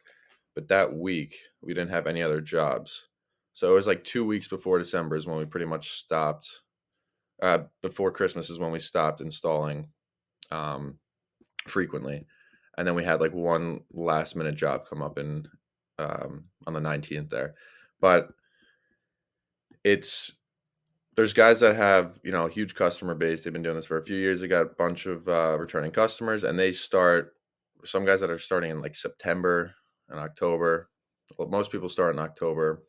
But 0.57 0.69
that 0.69 0.97
week, 0.97 1.37
we 1.61 1.75
didn't 1.75 1.91
have 1.91 2.07
any 2.07 2.23
other 2.23 2.41
jobs. 2.41 3.09
So 3.57 3.71
it 3.71 3.75
was 3.75 3.87
like 3.87 4.05
two 4.05 4.23
weeks 4.23 4.49
before 4.49 4.79
December 4.79 5.17
is 5.17 5.27
when 5.27 5.39
we 5.39 5.47
pretty 5.47 5.65
much 5.65 5.93
stopped. 5.93 6.61
Uh, 7.41 7.61
before 7.81 8.13
Christmas 8.13 8.51
is 8.51 8.59
when 8.59 8.71
we 8.71 8.79
stopped 8.79 9.23
installing 9.23 9.89
um, 10.51 10.99
frequently. 11.67 12.27
And 12.77 12.87
then 12.87 12.95
we 12.95 13.03
had 13.03 13.23
like 13.23 13.33
one 13.33 13.81
last 13.91 14.37
minute 14.37 14.57
job 14.57 14.83
come 14.87 15.01
up 15.01 15.17
in 15.17 15.49
um, 15.99 16.45
on 16.67 16.75
the 16.75 16.81
19th 16.81 17.31
there. 17.31 17.55
But 17.99 18.29
it's 19.85 20.35
there's 21.15 21.33
guys 21.33 21.59
that 21.61 21.77
have 21.77 22.21
you 22.23 22.33
know 22.33 22.45
a 22.45 22.51
huge 22.51 22.75
customer 22.75 23.15
base. 23.15 23.43
They've 23.43 23.55
been 23.55 23.63
doing 23.63 23.77
this 23.77 23.87
for 23.87 23.97
a 23.97 24.05
few 24.05 24.19
years. 24.19 24.43
They 24.43 24.49
got 24.49 24.67
a 24.67 24.75
bunch 24.77 25.07
of 25.07 25.27
uh, 25.29 25.57
returning 25.59 25.93
customers, 25.93 26.45
and 26.45 26.59
they 26.59 26.73
start 26.73 27.33
some 27.87 28.05
guys 28.05 28.21
that 28.21 28.29
are 28.29 28.39
starting 28.39 28.71
in 28.71 28.83
like 28.83 28.97
September, 28.97 29.75
and 30.11 30.21
October. 30.21 30.91
well, 31.39 31.49
most 31.49 31.73
people 31.73 31.89
start 31.89 32.15
in 32.15 32.19
October. 32.19 32.83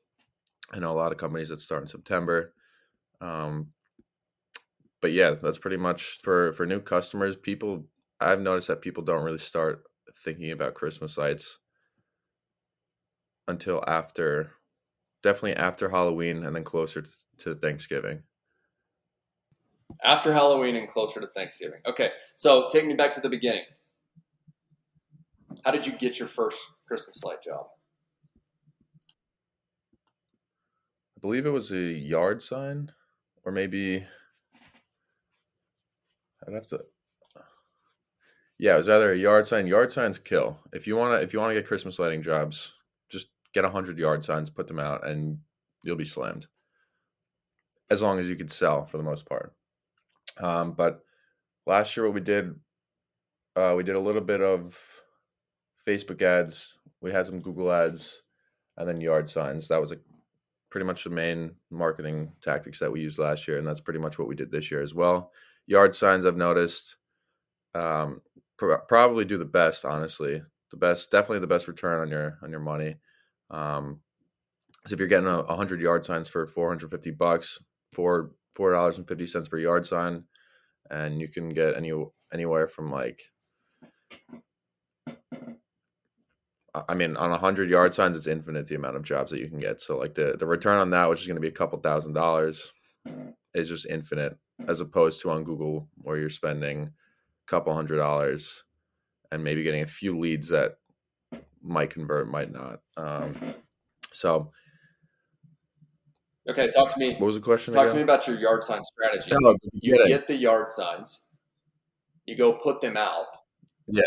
I 0.72 0.80
know 0.80 0.92
a 0.92 0.94
lot 0.94 1.12
of 1.12 1.18
companies 1.18 1.50
that 1.50 1.62
start 1.62 1.84
in 1.84 1.88
September. 1.88 2.54
Um, 3.22 3.70
but 5.02 5.12
yeah, 5.12 5.32
that's 5.32 5.58
pretty 5.58 5.78
much 5.78 6.20
for 6.22 6.54
for 6.54 6.66
new 6.66 6.80
customers. 6.80 7.36
People, 7.36 7.86
I've 8.20 8.42
noticed 8.42 8.68
that 8.68 8.82
people 8.82 9.04
don't 9.04 9.24
really 9.24 9.38
start 9.38 9.84
thinking 10.24 10.52
about 10.52 10.74
Christmas 10.74 11.18
lights 11.18 11.60
until 13.48 13.84
after, 13.88 14.52
definitely 15.24 15.56
after 15.56 15.90
Halloween, 15.90 16.44
and 16.44 16.56
then 16.56 16.64
closer 16.64 17.02
to, 17.02 17.12
to 17.40 17.56
Thanksgiving. 17.56 18.24
After 20.04 20.34
Halloween 20.34 20.76
and 20.76 20.90
closer 20.90 21.22
to 21.22 21.28
Thanksgiving. 21.28 21.80
Okay, 21.86 22.12
so 22.36 22.68
take 22.72 22.86
me 22.86 22.94
back 22.94 23.14
to 23.14 23.22
the 23.22 23.30
beginning. 23.30 23.64
How 25.64 25.72
did 25.72 25.86
you 25.86 25.94
get 25.94 26.20
your 26.20 26.28
first 26.28 26.60
Christmas 26.88 27.24
light 27.24 27.42
job? 27.42 27.68
I 31.18 31.20
believe 31.20 31.48
it 31.48 31.52
was 31.52 31.72
a 31.72 31.78
yard 31.78 32.44
sign, 32.44 32.92
or 33.44 33.52
maybe 33.52 34.06
I'd 36.46 36.54
have 36.54 36.68
to. 36.68 36.86
Yeah, 38.60 38.76
it 38.76 38.78
was 38.78 38.90
either 38.90 39.12
a 39.12 39.18
yard 39.18 39.48
sign. 39.48 39.66
Yard 39.66 39.92
signs 39.92 40.20
kill. 40.20 40.60
If 40.74 40.86
you 40.86 40.96
want 40.96 41.20
to, 41.20 41.24
if 41.24 41.34
you 41.34 41.40
want 41.40 41.50
to 41.50 41.56
get 41.56 41.66
Christmas 41.66 41.98
lighting 41.98 42.22
jobs, 42.22 42.76
just 43.10 43.30
get 43.52 43.66
hundred 43.66 43.98
yard 43.98 44.24
signs, 44.24 44.52
put 44.52 44.68
them 44.68 44.78
out, 44.78 45.08
and 45.08 45.40
you'll 45.84 45.96
be 45.96 46.06
slammed. 46.06 46.46
As 47.90 48.04
long 48.04 48.20
as 48.20 48.30
you 48.30 48.36
could 48.36 48.52
sell, 48.52 48.86
for 48.86 48.98
the 48.98 49.04
most 49.04 49.26
part. 49.28 49.56
Um, 50.40 50.74
but 50.74 51.04
last 51.66 51.98
year, 51.98 52.06
what 52.06 52.14
we 52.14 52.22
did, 52.22 52.54
uh, 53.56 53.74
we 53.76 53.82
did 53.82 53.96
a 53.96 54.00
little 54.00 54.22
bit 54.22 54.42
of 54.42 54.80
Facebook 55.88 56.22
ads. 56.22 56.78
We 57.02 57.12
had 57.12 57.26
some 57.26 57.40
Google 57.40 57.72
ads, 57.72 58.22
and 58.76 58.88
then 58.88 59.02
yard 59.02 59.30
signs. 59.30 59.68
That 59.70 59.82
was 59.82 59.92
a 59.92 59.98
pretty 60.70 60.86
much 60.86 61.04
the 61.04 61.10
main 61.10 61.52
marketing 61.72 62.32
tactics 62.42 62.80
that 62.80 62.92
we 62.92 63.02
used 63.02 63.20
last 63.20 63.48
year, 63.48 63.58
and 63.58 63.68
that's 63.68 63.80
pretty 63.80 64.00
much 64.00 64.20
what 64.20 64.28
we 64.28 64.36
did 64.36 64.52
this 64.52 64.70
year 64.70 64.82
as 64.82 64.94
well. 64.94 65.32
Yard 65.66 65.96
signs, 65.96 66.26
I've 66.26 66.38
noticed, 66.38 66.98
um, 67.74 68.22
pr- 68.58 68.74
probably 68.88 69.26
do 69.26 69.38
the 69.38 69.46
best. 69.46 69.86
Honestly, 69.86 70.42
the 70.72 70.78
best, 70.78 71.12
definitely 71.12 71.40
the 71.40 71.48
best 71.48 71.68
return 71.68 72.02
on 72.02 72.10
your 72.10 72.38
on 72.42 72.52
your 72.52 72.60
money. 72.60 72.96
Um, 73.50 74.02
so 74.86 74.94
if 74.94 75.00
you're 75.00 75.08
getting 75.08 75.28
a, 75.28 75.56
hundred 75.56 75.82
yard 75.82 76.06
signs 76.06 76.30
for 76.30 76.48
450 76.48 77.12
bucks, 77.12 77.62
four 77.94 78.32
four 78.56 78.72
dollars 78.72 78.98
and 78.98 79.08
fifty 79.08 79.28
cents 79.28 79.48
per 79.48 79.60
yard 79.60 79.86
sign, 79.86 80.24
and 80.90 81.20
you 81.20 81.28
can 81.28 81.50
get 81.50 81.76
any 81.76 81.94
anywhere 82.34 82.68
from 82.68 82.92
like 82.92 83.22
I 86.88 86.93
mean, 86.93 87.15
on 87.17 87.31
a 87.31 87.38
hundred 87.38 87.69
yard 87.69 87.93
signs, 87.93 88.15
it's 88.15 88.27
infinite 88.27 88.67
the 88.67 88.75
amount 88.75 88.96
of 88.96 89.03
jobs 89.03 89.31
that 89.31 89.39
you 89.39 89.50
can 89.50 89.60
get. 89.60 89.81
So 89.81 89.98
like 89.98 90.15
the 90.15 90.36
the 90.38 90.46
return 90.46 90.79
on 90.79 90.89
that, 90.91 91.10
which 91.10 91.22
is 91.22 91.27
going 91.27 91.36
to 91.36 91.41
be 91.41 91.48
a 91.48 91.51
couple 91.51 91.79
thousand 91.79 92.13
dollars, 92.13 92.74
is 93.53 93.69
just 93.69 93.86
infinite, 93.86 94.38
as 94.67 94.81
opposed 94.81 95.22
to 95.22 95.31
on 95.31 95.43
Google 95.43 95.88
where 96.01 96.17
you're 96.17 96.29
spending 96.29 96.84
a 96.84 96.91
couple 97.48 97.74
hundred 97.74 97.98
dollars 97.98 98.63
and 99.31 99.43
maybe 99.43 99.63
getting 99.63 99.84
a 99.84 99.88
few 99.88 100.17
leads 100.17 100.50
that 100.50 100.77
might 101.62 101.89
convert, 101.89 102.27
might 102.27 102.51
not. 102.51 102.81
Um, 102.96 103.34
so. 104.12 104.51
Okay, 106.50 106.69
talk 106.69 106.93
to 106.93 107.00
me. 107.00 107.12
What 107.15 107.27
was 107.27 107.36
the 107.36 107.41
question? 107.41 107.74
Talk 107.74 107.84
again? 107.84 107.96
to 107.96 107.98
me 107.98 108.03
about 108.03 108.25
your 108.25 108.39
yard 108.39 108.63
sign 108.63 108.81
strategy. 108.84 109.31
Oh, 109.43 109.57
you 109.74 110.07
get 110.07 110.27
the 110.27 110.36
yard 110.36 110.72
signs, 110.72 111.24
you 112.25 112.36
go 112.36 112.53
put 112.53 112.79
them 112.79 112.96
out. 112.96 113.36
Yeah. 113.88 114.03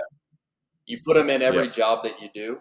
You 0.90 0.98
put 1.04 1.14
them 1.14 1.30
in 1.30 1.40
every 1.40 1.66
Yeah. 1.66 1.70
job 1.70 2.02
that 2.04 2.20
you 2.20 2.28
do. 2.34 2.60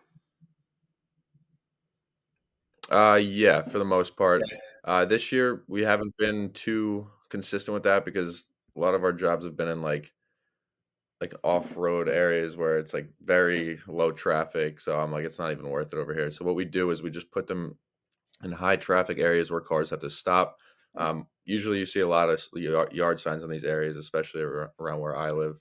Uh, 2.91 3.19
yeah, 3.21 3.61
for 3.63 3.77
the 3.79 3.85
most 3.85 4.15
part. 4.17 4.41
Okay. 4.43 4.59
Uh, 4.83 5.05
this 5.05 5.31
year 5.31 5.63
we 5.67 5.81
haven't 5.83 6.15
been 6.17 6.51
too 6.53 7.09
consistent 7.29 7.73
with 7.73 7.83
that 7.83 8.05
because 8.05 8.45
a 8.75 8.79
lot 8.79 8.95
of 8.95 9.03
our 9.03 9.13
jobs 9.13 9.45
have 9.45 9.55
been 9.55 9.67
in 9.67 9.81
like 9.81 10.13
like 11.21 11.33
off-road 11.43 12.07
areas 12.07 12.55
where 12.55 12.77
it's 12.77 12.93
like 12.93 13.09
very 13.21 13.77
low 13.87 14.11
traffic. 14.11 14.79
So 14.79 14.97
I'm 14.97 15.11
like, 15.11 15.25
it's 15.25 15.39
not 15.39 15.51
even 15.51 15.69
worth 15.69 15.93
it 15.93 15.97
over 15.97 16.13
here. 16.13 16.31
So 16.31 16.45
what 16.45 16.55
we 16.55 16.63
do 16.65 16.91
is 16.91 17.01
we 17.01 17.09
just 17.09 17.31
put 17.31 17.45
them 17.47 17.77
in 18.43 18.51
high 18.51 18.77
traffic 18.77 19.19
areas 19.19 19.51
where 19.51 19.61
cars 19.61 19.89
have 19.91 20.01
to 20.01 20.09
stop. 20.09 20.59
Um, 20.95 21.27
usually 21.45 21.79
you 21.79 21.85
see 21.85 22.01
a 22.01 22.07
lot 22.07 22.29
of 22.29 22.41
yard 22.93 23.19
signs 23.19 23.43
in 23.43 23.49
these 23.49 23.65
areas, 23.65 23.97
especially 23.97 24.41
around 24.41 24.99
where 25.01 25.17
I 25.17 25.31
live. 25.31 25.59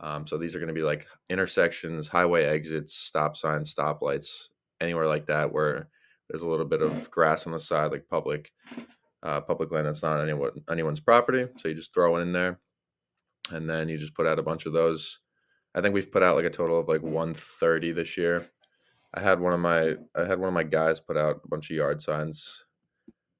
Um, 0.00 0.26
so 0.26 0.36
these 0.36 0.54
are 0.54 0.60
going 0.60 0.68
to 0.68 0.74
be 0.74 0.82
like 0.82 1.06
intersections, 1.28 2.08
highway 2.08 2.44
exits, 2.44 2.94
stop 2.94 3.36
signs, 3.36 3.74
stoplights, 3.74 4.48
anywhere 4.80 5.06
like 5.06 5.26
that 5.26 5.52
where 5.52 5.88
there's 6.28 6.42
a 6.42 6.48
little 6.48 6.66
bit 6.66 6.82
of 6.82 7.10
grass 7.10 7.46
on 7.46 7.52
the 7.52 7.60
side, 7.60 7.90
like 7.90 8.08
public 8.08 8.52
uh, 9.22 9.40
public 9.40 9.72
land 9.72 9.86
that's 9.86 10.02
not 10.02 10.18
on 10.18 10.22
anyone 10.22 10.52
anyone's 10.70 11.00
property. 11.00 11.46
So 11.56 11.68
you 11.68 11.74
just 11.74 11.92
throw 11.92 12.16
it 12.16 12.22
in 12.22 12.32
there, 12.32 12.60
and 13.52 13.68
then 13.68 13.88
you 13.88 13.98
just 13.98 14.14
put 14.14 14.26
out 14.26 14.38
a 14.38 14.42
bunch 14.42 14.66
of 14.66 14.72
those. 14.72 15.20
I 15.74 15.80
think 15.80 15.94
we've 15.94 16.10
put 16.10 16.22
out 16.22 16.36
like 16.36 16.44
a 16.44 16.50
total 16.50 16.78
of 16.78 16.88
like 16.88 17.02
130 17.02 17.92
this 17.92 18.16
year. 18.16 18.48
I 19.14 19.20
had 19.20 19.40
one 19.40 19.52
of 19.52 19.60
my 19.60 19.96
I 20.14 20.26
had 20.26 20.38
one 20.38 20.48
of 20.48 20.54
my 20.54 20.64
guys 20.64 21.00
put 21.00 21.16
out 21.16 21.40
a 21.44 21.48
bunch 21.48 21.70
of 21.70 21.76
yard 21.76 22.00
signs. 22.00 22.64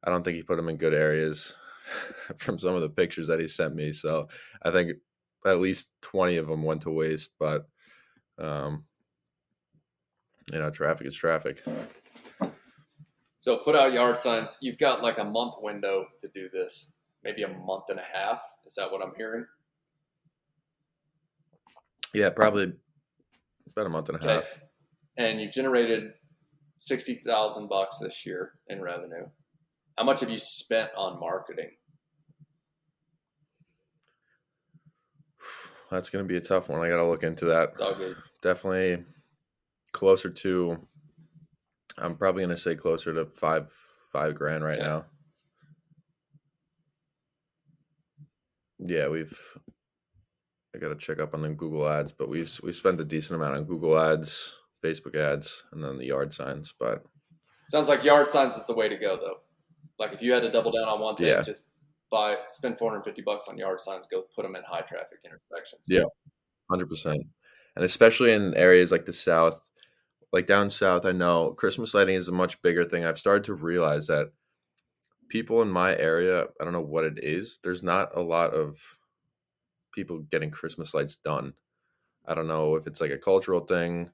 I 0.04 0.10
don't 0.10 0.22
think 0.22 0.36
he 0.36 0.42
put 0.42 0.56
them 0.56 0.68
in 0.68 0.76
good 0.76 0.94
areas 0.94 1.54
from 2.38 2.58
some 2.58 2.74
of 2.74 2.80
the 2.80 2.88
pictures 2.88 3.26
that 3.26 3.40
he 3.40 3.46
sent 3.46 3.74
me. 3.74 3.92
So 3.92 4.28
I 4.62 4.70
think 4.70 4.92
at 5.48 5.60
least 5.60 5.92
20 6.02 6.36
of 6.36 6.46
them 6.46 6.62
went 6.62 6.82
to 6.82 6.90
waste. 6.90 7.32
But 7.38 7.66
um, 8.38 8.84
you 10.52 10.58
know, 10.58 10.70
traffic 10.70 11.06
is 11.06 11.14
traffic. 11.14 11.62
So 13.38 13.58
put 13.58 13.76
out 13.76 13.92
yard 13.92 14.18
signs. 14.18 14.58
You've 14.60 14.78
got 14.78 15.02
like 15.02 15.18
a 15.18 15.24
month 15.24 15.54
window 15.60 16.06
to 16.20 16.28
do 16.34 16.48
this, 16.52 16.92
maybe 17.22 17.42
a 17.42 17.48
month 17.48 17.84
and 17.88 17.98
a 18.00 18.04
half. 18.18 18.42
Is 18.66 18.74
that 18.74 18.90
what 18.90 19.02
I'm 19.02 19.12
hearing? 19.16 19.46
Yeah, 22.14 22.30
probably 22.30 22.72
about 23.70 23.86
a 23.86 23.90
month 23.90 24.08
and 24.08 24.18
a 24.18 24.20
Okay. 24.20 24.34
half. 24.34 24.58
And 25.16 25.40
you've 25.40 25.52
generated 25.52 26.12
sixty 26.78 27.14
thousand 27.14 27.68
bucks 27.68 27.98
this 27.98 28.24
year 28.24 28.52
in 28.68 28.80
revenue. 28.80 29.26
How 29.96 30.04
much 30.04 30.20
have 30.20 30.30
you 30.30 30.38
spent 30.38 30.90
on 30.96 31.20
marketing? 31.20 31.70
That's 35.90 36.10
going 36.10 36.24
to 36.24 36.28
be 36.28 36.36
a 36.36 36.40
tough 36.40 36.68
one. 36.68 36.80
I 36.80 36.88
got 36.88 36.96
to 36.96 37.06
look 37.06 37.22
into 37.22 37.46
that. 37.46 37.70
It's 37.70 37.80
all 37.80 37.94
good. 37.94 38.16
Definitely 38.42 39.04
closer 39.92 40.28
to. 40.30 40.86
I'm 41.96 42.16
probably 42.16 42.42
going 42.44 42.54
to 42.54 42.60
say 42.60 42.74
closer 42.76 43.12
to 43.14 43.24
five 43.26 43.70
five 44.12 44.34
grand 44.34 44.62
right 44.64 44.78
Okay. 44.78 44.86
now. 44.86 45.04
Yeah, 48.78 49.08
we've. 49.08 49.36
I 50.74 50.78
got 50.78 50.88
to 50.88 50.96
check 50.96 51.18
up 51.18 51.34
on 51.34 51.42
the 51.42 51.48
Google 51.48 51.88
ads, 51.88 52.12
but 52.12 52.28
we've 52.28 52.60
we 52.62 52.72
spent 52.72 53.00
a 53.00 53.04
decent 53.04 53.40
amount 53.40 53.56
on 53.56 53.64
Google 53.64 53.98
ads, 53.98 54.54
Facebook 54.84 55.16
ads, 55.16 55.64
and 55.72 55.82
then 55.82 55.98
the 55.98 56.06
yard 56.06 56.32
signs. 56.32 56.74
But 56.78 57.04
Sounds 57.68 57.88
like 57.88 58.04
yard 58.04 58.28
signs 58.28 58.56
is 58.56 58.66
the 58.66 58.74
way 58.74 58.88
to 58.88 58.96
go, 58.96 59.16
though. 59.16 59.38
Like 59.98 60.12
if 60.12 60.22
you 60.22 60.32
had 60.32 60.42
to 60.42 60.50
double 60.50 60.70
down 60.70 60.84
on 60.88 61.00
one 61.00 61.16
thing, 61.16 61.26
Yeah. 61.26 61.42
just 61.42 61.66
buy, 62.10 62.36
spend 62.48 62.78
450 62.78 63.22
bucks 63.22 63.48
on 63.48 63.58
yard 63.58 63.80
signs, 63.80 64.06
go 64.10 64.24
put 64.34 64.42
them 64.42 64.56
in 64.56 64.62
high 64.62 64.82
traffic 64.82 65.20
intersections. 65.24 65.86
Yeah. 65.88 66.04
hundred 66.70 66.88
percent, 66.88 67.22
and 67.76 67.84
especially 67.84 68.32
in 68.32 68.54
areas 68.54 68.90
like 68.92 69.06
the 69.06 69.12
South, 69.12 69.68
like 70.32 70.46
down 70.46 70.70
south, 70.70 71.04
I 71.04 71.12
know 71.12 71.52
Christmas 71.52 71.94
lighting 71.94 72.14
is 72.16 72.28
a 72.28 72.32
much 72.32 72.60
bigger 72.62 72.84
thing. 72.84 73.04
I've 73.04 73.18
started 73.18 73.44
to 73.44 73.54
realize 73.54 74.06
that 74.08 74.30
people 75.28 75.62
in 75.62 75.70
my 75.70 75.96
area, 75.96 76.44
I 76.60 76.64
don't 76.64 76.72
know 76.72 76.80
what 76.80 77.04
it 77.04 77.22
is. 77.22 77.60
There's 77.62 77.82
not 77.82 78.16
a 78.16 78.20
lot 78.20 78.52
of 78.52 78.78
people 79.92 80.20
getting 80.30 80.50
Christmas 80.50 80.94
lights 80.94 81.16
done. 81.16 81.54
I 82.26 82.34
don't 82.34 82.48
know 82.48 82.76
if 82.76 82.86
it's 82.86 83.00
like 83.00 83.10
a 83.10 83.18
cultural 83.18 83.60
thing 83.60 84.10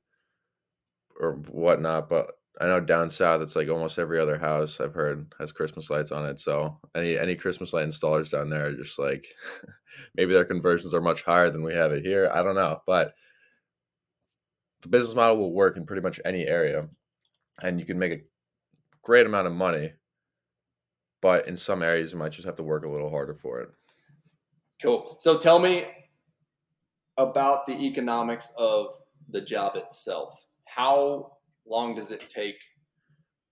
or 1.20 1.34
whatnot, 1.50 2.08
but 2.08 2.32
I 2.60 2.66
know 2.66 2.80
down 2.80 3.10
south 3.10 3.40
it's 3.40 3.56
like 3.56 3.68
almost 3.68 3.98
every 3.98 4.20
other 4.20 4.38
house 4.38 4.80
I've 4.80 4.94
heard 4.94 5.32
has 5.40 5.50
Christmas 5.50 5.90
lights 5.90 6.12
on 6.12 6.26
it. 6.26 6.38
So 6.38 6.78
any 6.94 7.18
any 7.18 7.34
Christmas 7.34 7.72
light 7.72 7.88
installers 7.88 8.30
down 8.30 8.48
there 8.48 8.66
are 8.66 8.72
just 8.74 8.98
like 8.98 9.26
maybe 10.14 10.32
their 10.32 10.44
conversions 10.44 10.94
are 10.94 11.00
much 11.00 11.22
higher 11.22 11.50
than 11.50 11.64
we 11.64 11.74
have 11.74 11.92
it 11.92 12.04
here. 12.04 12.30
I 12.32 12.42
don't 12.42 12.54
know, 12.54 12.80
but 12.86 13.14
the 14.82 14.88
business 14.88 15.16
model 15.16 15.38
will 15.38 15.52
work 15.52 15.76
in 15.76 15.86
pretty 15.86 16.02
much 16.02 16.20
any 16.24 16.46
area, 16.46 16.88
and 17.62 17.80
you 17.80 17.86
can 17.86 17.98
make 17.98 18.12
a 18.12 18.22
great 19.02 19.26
amount 19.26 19.46
of 19.46 19.52
money. 19.52 19.92
But 21.20 21.48
in 21.48 21.56
some 21.56 21.82
areas, 21.82 22.12
you 22.12 22.18
might 22.18 22.32
just 22.32 22.46
have 22.46 22.56
to 22.56 22.62
work 22.62 22.84
a 22.84 22.88
little 22.88 23.10
harder 23.10 23.34
for 23.34 23.60
it. 23.62 23.70
Cool. 24.82 25.16
So 25.18 25.38
tell 25.38 25.58
me 25.58 25.86
about 27.16 27.66
the 27.66 27.72
economics 27.72 28.52
of 28.58 28.88
the 29.30 29.40
job 29.40 29.76
itself. 29.76 30.46
How 30.66 31.38
long 31.66 31.94
does 31.94 32.10
it 32.10 32.28
take 32.28 32.58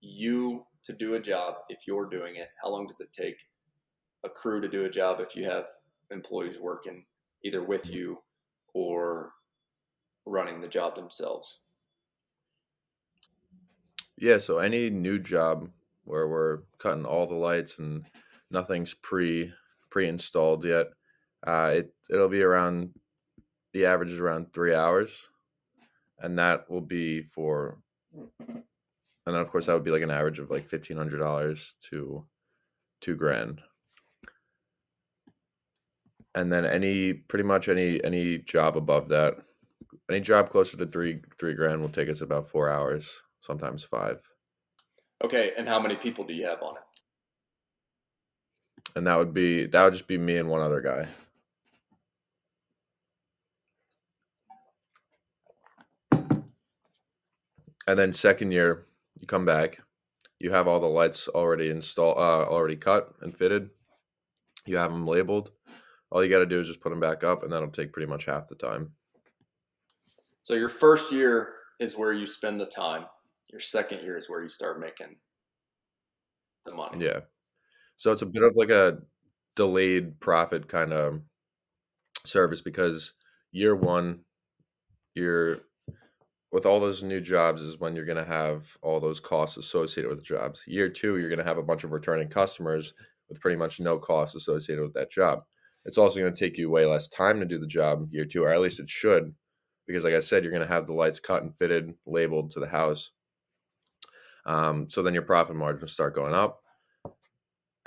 you 0.01 0.65
to 0.83 0.93
do 0.93 1.15
a 1.15 1.19
job 1.19 1.55
if 1.69 1.79
you're 1.87 2.09
doing 2.09 2.35
it? 2.35 2.49
How 2.61 2.69
long 2.69 2.87
does 2.87 2.99
it 2.99 3.13
take 3.13 3.37
a 4.23 4.29
crew 4.29 4.61
to 4.61 4.67
do 4.67 4.85
a 4.85 4.89
job 4.89 5.19
if 5.19 5.35
you 5.35 5.45
have 5.45 5.65
employees 6.11 6.59
working 6.59 7.05
either 7.43 7.63
with 7.63 7.89
you 7.89 8.17
or 8.73 9.31
running 10.25 10.61
the 10.61 10.67
job 10.67 10.95
themselves? 10.95 11.59
Yeah, 14.17 14.37
so 14.37 14.59
any 14.59 14.89
new 14.89 15.19
job 15.19 15.69
where 16.05 16.27
we're 16.27 16.59
cutting 16.77 17.05
all 17.05 17.27
the 17.27 17.35
lights 17.35 17.79
and 17.79 18.05
nothing's 18.51 18.93
pre 18.93 19.51
pre 19.89 20.07
installed 20.07 20.65
yet, 20.65 20.87
uh, 21.45 21.71
it 21.73 21.93
it'll 22.09 22.29
be 22.29 22.41
around 22.41 22.91
the 23.73 23.85
average 23.85 24.11
is 24.11 24.19
around 24.19 24.53
three 24.53 24.73
hours, 24.73 25.29
and 26.19 26.37
that 26.37 26.69
will 26.69 26.81
be 26.81 27.23
for, 27.23 27.79
and 28.13 28.63
then 29.25 29.35
of 29.35 29.49
course 29.49 29.65
that 29.65 29.73
would 29.73 29.83
be 29.83 29.91
like 29.91 30.01
an 30.01 30.11
average 30.11 30.39
of 30.39 30.49
like 30.49 30.69
fifteen 30.69 30.97
hundred 30.97 31.19
dollars 31.19 31.75
to 31.89 32.25
two 33.01 33.15
grand, 33.15 33.61
and 36.35 36.51
then 36.51 36.65
any 36.65 37.13
pretty 37.13 37.43
much 37.43 37.69
any 37.69 38.03
any 38.03 38.39
job 38.39 38.77
above 38.77 39.09
that, 39.09 39.37
any 40.09 40.19
job 40.19 40.49
closer 40.49 40.77
to 40.77 40.85
three 40.85 41.21
three 41.37 41.53
grand 41.53 41.81
will 41.81 41.89
take 41.89 42.09
us 42.09 42.21
about 42.21 42.47
four 42.47 42.69
hours, 42.69 43.21
sometimes 43.41 43.83
five. 43.83 44.19
Okay, 45.23 45.53
and 45.57 45.67
how 45.67 45.79
many 45.79 45.95
people 45.95 46.25
do 46.25 46.33
you 46.33 46.45
have 46.45 46.61
on 46.61 46.75
it? 46.75 46.83
and 48.95 49.07
that 49.07 49.17
would 49.17 49.33
be 49.33 49.65
that 49.67 49.83
would 49.83 49.93
just 49.93 50.07
be 50.07 50.17
me 50.17 50.37
and 50.37 50.49
one 50.49 50.61
other 50.61 50.81
guy. 50.81 51.07
And 57.87 57.99
then 57.99 58.13
second 58.13 58.51
year, 58.51 58.85
you 59.19 59.27
come 59.27 59.45
back, 59.45 59.79
you 60.39 60.51
have 60.51 60.67
all 60.67 60.79
the 60.79 60.87
lights 60.87 61.27
already 61.27 61.69
installed, 61.69 62.17
uh, 62.17 62.45
already 62.49 62.75
cut 62.75 63.13
and 63.21 63.37
fitted. 63.37 63.69
You 64.65 64.77
have 64.77 64.91
them 64.91 65.07
labeled. 65.07 65.51
All 66.11 66.23
you 66.23 66.29
got 66.29 66.39
to 66.39 66.45
do 66.45 66.59
is 66.59 66.67
just 66.67 66.81
put 66.81 66.89
them 66.89 66.99
back 66.99 67.23
up, 67.23 67.43
and 67.43 67.51
that'll 67.51 67.69
take 67.69 67.91
pretty 67.91 68.09
much 68.09 68.25
half 68.25 68.47
the 68.47 68.55
time. 68.55 68.91
So 70.43 70.53
your 70.53 70.69
first 70.69 71.11
year 71.11 71.53
is 71.79 71.97
where 71.97 72.13
you 72.13 72.25
spend 72.27 72.59
the 72.59 72.65
time. 72.65 73.05
Your 73.49 73.59
second 73.59 74.01
year 74.01 74.17
is 74.17 74.29
where 74.29 74.41
you 74.41 74.49
start 74.49 74.79
making 74.79 75.15
the 76.65 76.73
money. 76.73 77.03
Yeah. 77.05 77.21
So 77.97 78.11
it's 78.11 78.21
a 78.21 78.27
bit 78.27 78.43
of 78.43 78.55
like 78.55 78.69
a 78.69 78.99
delayed 79.55 80.19
profit 80.19 80.67
kind 80.67 80.91
of 80.91 81.21
service 82.25 82.61
because 82.61 83.13
year 83.51 83.75
one, 83.75 84.21
you're 85.15 85.59
with 86.53 86.67
all 86.67 86.79
those 86.79 87.01
new 87.01 87.19
jobs 87.19 87.63
is 87.63 87.79
when 87.79 87.95
you're 87.95 88.05
going 88.05 88.23
to 88.23 88.23
have 88.23 88.77
all 88.83 88.99
those 88.99 89.19
costs 89.19 89.57
associated 89.57 90.07
with 90.07 90.19
the 90.19 90.23
jobs. 90.23 90.61
Year 90.67 90.87
two, 90.87 91.17
you're 91.17 91.27
going 91.27 91.39
to 91.39 91.43
have 91.43 91.57
a 91.57 91.63
bunch 91.63 91.83
of 91.83 91.91
returning 91.91 92.29
customers 92.29 92.93
with 93.27 93.41
pretty 93.41 93.57
much 93.57 93.79
no 93.79 93.97
costs 93.97 94.35
associated 94.35 94.83
with 94.83 94.93
that 94.93 95.11
job. 95.11 95.39
It's 95.85 95.97
also 95.97 96.19
going 96.19 96.31
to 96.31 96.39
take 96.39 96.59
you 96.59 96.69
way 96.69 96.85
less 96.85 97.07
time 97.07 97.39
to 97.39 97.45
do 97.47 97.57
the 97.57 97.65
job 97.65 98.07
year 98.11 98.25
two, 98.25 98.43
or 98.43 98.53
at 98.53 98.61
least 98.61 98.79
it 98.79 98.87
should, 98.87 99.33
because 99.87 100.03
like 100.03 100.13
I 100.13 100.19
said, 100.19 100.43
you're 100.43 100.53
going 100.53 100.65
to 100.65 100.71
have 100.71 100.85
the 100.85 100.93
lights 100.93 101.19
cut 101.19 101.41
and 101.41 101.57
fitted, 101.57 101.91
labeled 102.05 102.51
to 102.51 102.59
the 102.59 102.67
house. 102.67 103.09
Um, 104.45 104.91
so 104.91 105.01
then 105.01 105.15
your 105.15 105.23
profit 105.23 105.55
margins 105.55 105.91
start 105.91 106.13
going 106.13 106.35
up 106.35 106.59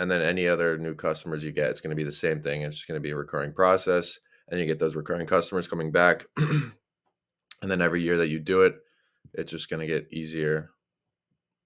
and 0.00 0.10
then 0.10 0.22
any 0.22 0.48
other 0.48 0.76
new 0.76 0.94
customers 0.96 1.44
you 1.44 1.52
get, 1.52 1.70
it's 1.70 1.80
going 1.80 1.90
to 1.90 1.96
be 1.96 2.04
the 2.04 2.10
same 2.10 2.42
thing. 2.42 2.62
It's 2.62 2.76
just 2.76 2.88
going 2.88 3.00
to 3.00 3.02
be 3.02 3.12
a 3.12 3.16
recurring 3.16 3.52
process, 3.52 4.18
and 4.48 4.58
you 4.58 4.66
get 4.66 4.80
those 4.80 4.96
recurring 4.96 5.26
customers 5.26 5.68
coming 5.68 5.92
back, 5.92 6.26
and 7.62 7.70
then 7.70 7.82
every 7.82 8.02
year 8.02 8.18
that 8.18 8.28
you 8.28 8.38
do 8.38 8.62
it, 8.62 8.74
it's 9.34 9.50
just 9.50 9.70
going 9.70 9.80
to 9.80 9.86
get 9.86 10.12
easier, 10.12 10.70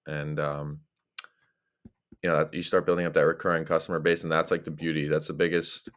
and 0.07 0.39
um, 0.39 0.79
you 2.21 2.29
know 2.29 2.47
you 2.51 2.61
start 2.61 2.85
building 2.85 3.05
up 3.05 3.13
that 3.13 3.25
recurring 3.25 3.65
customer 3.65 3.99
base, 3.99 4.23
and 4.23 4.31
that's 4.31 4.51
like 4.51 4.63
the 4.63 4.71
beauty. 4.71 5.07
That's 5.07 5.27
the 5.27 5.33
biggest 5.33 5.89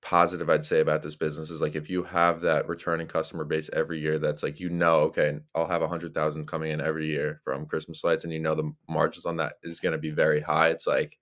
positive 0.00 0.48
I'd 0.48 0.64
say 0.64 0.80
about 0.80 1.02
this 1.02 1.16
business 1.16 1.50
is 1.50 1.60
like 1.60 1.74
if 1.74 1.90
you 1.90 2.02
have 2.04 2.40
that 2.42 2.68
returning 2.68 3.08
customer 3.08 3.44
base 3.44 3.68
every 3.72 4.00
year, 4.00 4.18
that's 4.18 4.42
like 4.42 4.60
you 4.60 4.70
know, 4.70 5.00
okay, 5.00 5.38
I'll 5.54 5.66
have 5.66 5.82
a 5.82 5.88
hundred 5.88 6.14
thousand 6.14 6.46
coming 6.46 6.70
in 6.70 6.80
every 6.80 7.06
year 7.06 7.40
from 7.44 7.66
Christmas 7.66 8.04
lights, 8.04 8.24
and 8.24 8.32
you 8.32 8.38
know 8.40 8.54
the 8.54 8.72
margins 8.88 9.26
on 9.26 9.36
that 9.36 9.54
is 9.62 9.80
going 9.80 9.92
to 9.92 9.98
be 9.98 10.10
very 10.10 10.40
high. 10.40 10.68
It's 10.68 10.86
like 10.86 11.18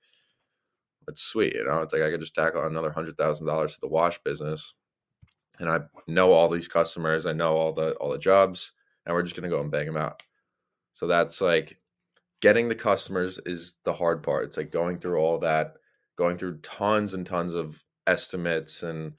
it's 1.09 1.23
sweet, 1.23 1.55
you 1.55 1.65
know. 1.65 1.83
It's 1.83 1.93
like 1.93 2.03
I 2.03 2.11
could 2.11 2.21
just 2.21 2.35
tackle 2.35 2.67
another 2.67 2.91
hundred 2.91 3.17
thousand 3.17 3.47
dollars 3.47 3.75
to 3.75 3.81
the 3.81 3.89
wash 3.89 4.19
business, 4.23 4.75
and 5.59 5.71
I 5.71 5.81
know 6.07 6.33
all 6.33 6.49
these 6.49 6.69
customers, 6.69 7.27
I 7.27 7.33
know 7.33 7.57
all 7.57 7.73
the 7.73 7.93
all 7.95 8.11
the 8.11 8.19
jobs, 8.19 8.73
and 9.05 9.15
we're 9.15 9.23
just 9.23 9.37
to 9.37 9.49
go 9.49 9.61
and 9.61 9.71
bang 9.71 9.87
them 9.87 9.97
out. 9.97 10.23
So 10.93 11.07
that's 11.07 11.41
like 11.41 11.79
getting 12.41 12.69
the 12.69 12.75
customers 12.75 13.39
is 13.47 13.77
the 13.85 13.93
hard 13.93 14.23
part. 14.23 14.45
It's 14.47 14.57
like 14.57 14.71
going 14.71 14.97
through 14.97 15.19
all 15.19 15.39
that, 15.39 15.75
going 16.17 16.37
through 16.37 16.59
tons 16.59 17.15
and 17.15 17.27
tons 17.27 17.55
of 17.55 17.83
estimates 18.07 18.83
and 18.83 19.13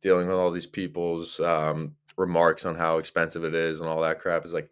dealing 0.00 0.26
with 0.26 0.36
all 0.36 0.50
these 0.50 0.66
people's 0.66 1.40
um, 1.40 1.94
remarks 2.16 2.64
on 2.64 2.74
how 2.74 2.98
expensive 2.98 3.44
it 3.44 3.54
is 3.54 3.80
and 3.80 3.88
all 3.88 4.02
that 4.02 4.20
crap 4.20 4.44
is 4.44 4.52
like 4.52 4.70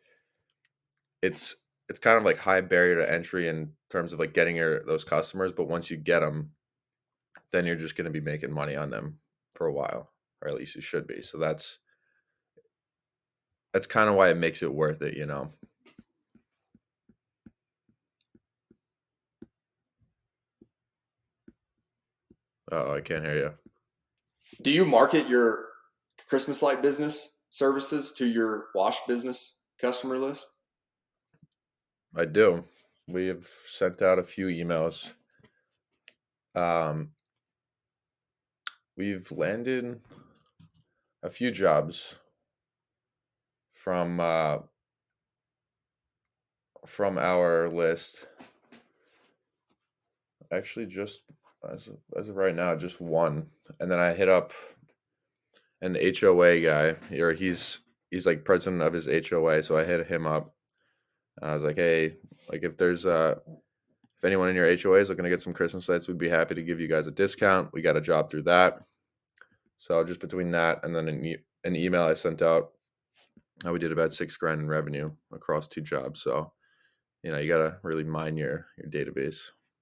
it's 1.22 1.56
it's 1.88 1.98
kind 1.98 2.18
of 2.18 2.24
like 2.24 2.38
high 2.38 2.60
barrier 2.60 2.96
to 2.96 3.10
entry 3.10 3.48
in 3.48 3.70
terms 3.90 4.12
of 4.12 4.18
like 4.18 4.34
getting 4.34 4.56
your 4.56 4.84
those 4.84 5.04
customers 5.04 5.52
but 5.52 5.68
once 5.68 5.90
you 5.90 5.96
get 5.96 6.20
them 6.20 6.50
then 7.52 7.64
you're 7.64 7.76
just 7.76 7.96
going 7.96 8.04
to 8.04 8.10
be 8.10 8.20
making 8.20 8.52
money 8.52 8.76
on 8.76 8.90
them 8.90 9.18
for 9.54 9.66
a 9.66 9.72
while 9.72 10.10
or 10.42 10.48
at 10.48 10.54
least 10.54 10.74
you 10.74 10.80
should 10.80 11.06
be 11.06 11.22
so 11.22 11.38
that's 11.38 11.78
that's 13.72 13.86
kind 13.86 14.08
of 14.08 14.14
why 14.14 14.30
it 14.30 14.36
makes 14.36 14.62
it 14.62 14.72
worth 14.72 15.02
it 15.02 15.16
you 15.16 15.26
know 15.26 15.52
Oh, 22.70 22.92
I 22.92 23.00
can't 23.00 23.24
hear 23.24 23.36
you. 23.36 23.52
Do 24.62 24.70
you 24.70 24.84
market 24.84 25.28
your 25.28 25.68
Christmas 26.28 26.62
light 26.62 26.82
business 26.82 27.36
services 27.48 28.12
to 28.12 28.26
your 28.26 28.66
wash 28.74 28.98
business 29.06 29.60
customer 29.80 30.18
list? 30.18 30.46
I 32.14 32.26
do. 32.26 32.64
We 33.06 33.28
have 33.28 33.48
sent 33.66 34.02
out 34.02 34.18
a 34.18 34.22
few 34.22 34.46
emails. 34.46 35.14
Um, 36.54 37.12
we've 38.96 39.30
landed 39.32 40.00
a 41.22 41.30
few 41.30 41.50
jobs 41.50 42.16
from 43.74 44.20
uh, 44.20 44.58
from 46.86 47.18
our 47.18 47.68
list. 47.68 48.26
Actually, 50.52 50.86
just 50.86 51.22
as 51.70 51.88
of, 51.88 51.96
as 52.16 52.28
of 52.28 52.36
right 52.36 52.54
now, 52.54 52.74
just 52.74 53.00
one. 53.00 53.46
And 53.80 53.90
then 53.90 53.98
I 53.98 54.14
hit 54.14 54.28
up 54.28 54.52
an 55.82 55.96
HOA 55.96 56.60
guy, 56.60 56.96
or 57.16 57.32
he's 57.32 57.80
he's 58.10 58.26
like 58.26 58.44
president 58.44 58.82
of 58.82 58.92
his 58.92 59.06
HOA. 59.06 59.62
So 59.62 59.76
I 59.76 59.84
hit 59.84 60.06
him 60.06 60.26
up. 60.26 60.54
I 61.42 61.54
was 61.54 61.62
like, 61.62 61.76
hey, 61.76 62.16
like 62.48 62.62
if 62.62 62.76
there's 62.76 63.06
uh 63.06 63.36
if 63.46 64.24
anyone 64.24 64.48
in 64.48 64.56
your 64.56 64.76
HOA 64.76 64.98
is 64.98 65.08
looking 65.08 65.24
to 65.24 65.30
get 65.30 65.42
some 65.42 65.52
Christmas 65.52 65.88
lights, 65.88 66.08
we'd 66.08 66.18
be 66.18 66.28
happy 66.28 66.54
to 66.56 66.62
give 66.62 66.80
you 66.80 66.88
guys 66.88 67.06
a 67.06 67.12
discount. 67.12 67.72
We 67.72 67.82
got 67.82 67.96
a 67.96 68.00
job 68.00 68.30
through 68.30 68.42
that. 68.42 68.80
So 69.78 70.04
just 70.04 70.20
between 70.20 70.50
that 70.50 70.84
and 70.84 70.94
then 70.94 71.08
an, 71.08 71.24
e- 71.24 71.44
an 71.64 71.76
email 71.76 72.02
I 72.02 72.14
sent 72.14 72.42
out, 72.42 72.72
uh, 73.64 73.72
we 73.72 73.78
did 73.78 73.92
about 73.92 74.12
six 74.12 74.36
grand 74.36 74.60
in 74.60 74.68
revenue 74.68 75.10
across 75.32 75.66
two 75.66 75.80
jobs. 75.80 76.22
So, 76.22 76.52
you 77.22 77.30
know, 77.30 77.38
you 77.38 77.48
got 77.48 77.58
to 77.58 77.78
really 77.82 78.04
mine 78.04 78.36
your 78.36 78.66
your 78.76 78.90
database. 78.90 79.38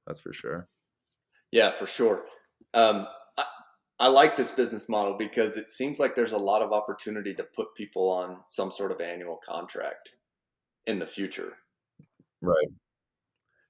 That's 0.07 0.21
for 0.21 0.33
sure. 0.33 0.69
Yeah, 1.51 1.71
for 1.71 1.87
sure. 1.87 2.27
Um, 2.75 3.07
I, 3.37 3.45
I 3.99 4.09
like 4.09 4.37
this 4.37 4.51
business 4.51 4.89
model 4.89 5.17
because 5.19 5.57
it 5.57 5.69
seems 5.69 5.99
like 5.99 6.15
there's 6.15 6.33
a 6.33 6.39
lot 6.39 6.63
of 6.63 6.73
opportunity 6.73 7.35
to 7.35 7.45
put 7.45 7.75
people 7.75 8.09
on 8.11 8.43
some 8.47 8.71
sort 8.71 8.93
of 8.93 9.01
annual 9.01 9.41
contract 9.47 10.11
in 10.87 10.99
the 10.99 11.07
future. 11.07 11.53
Right. 12.41 12.69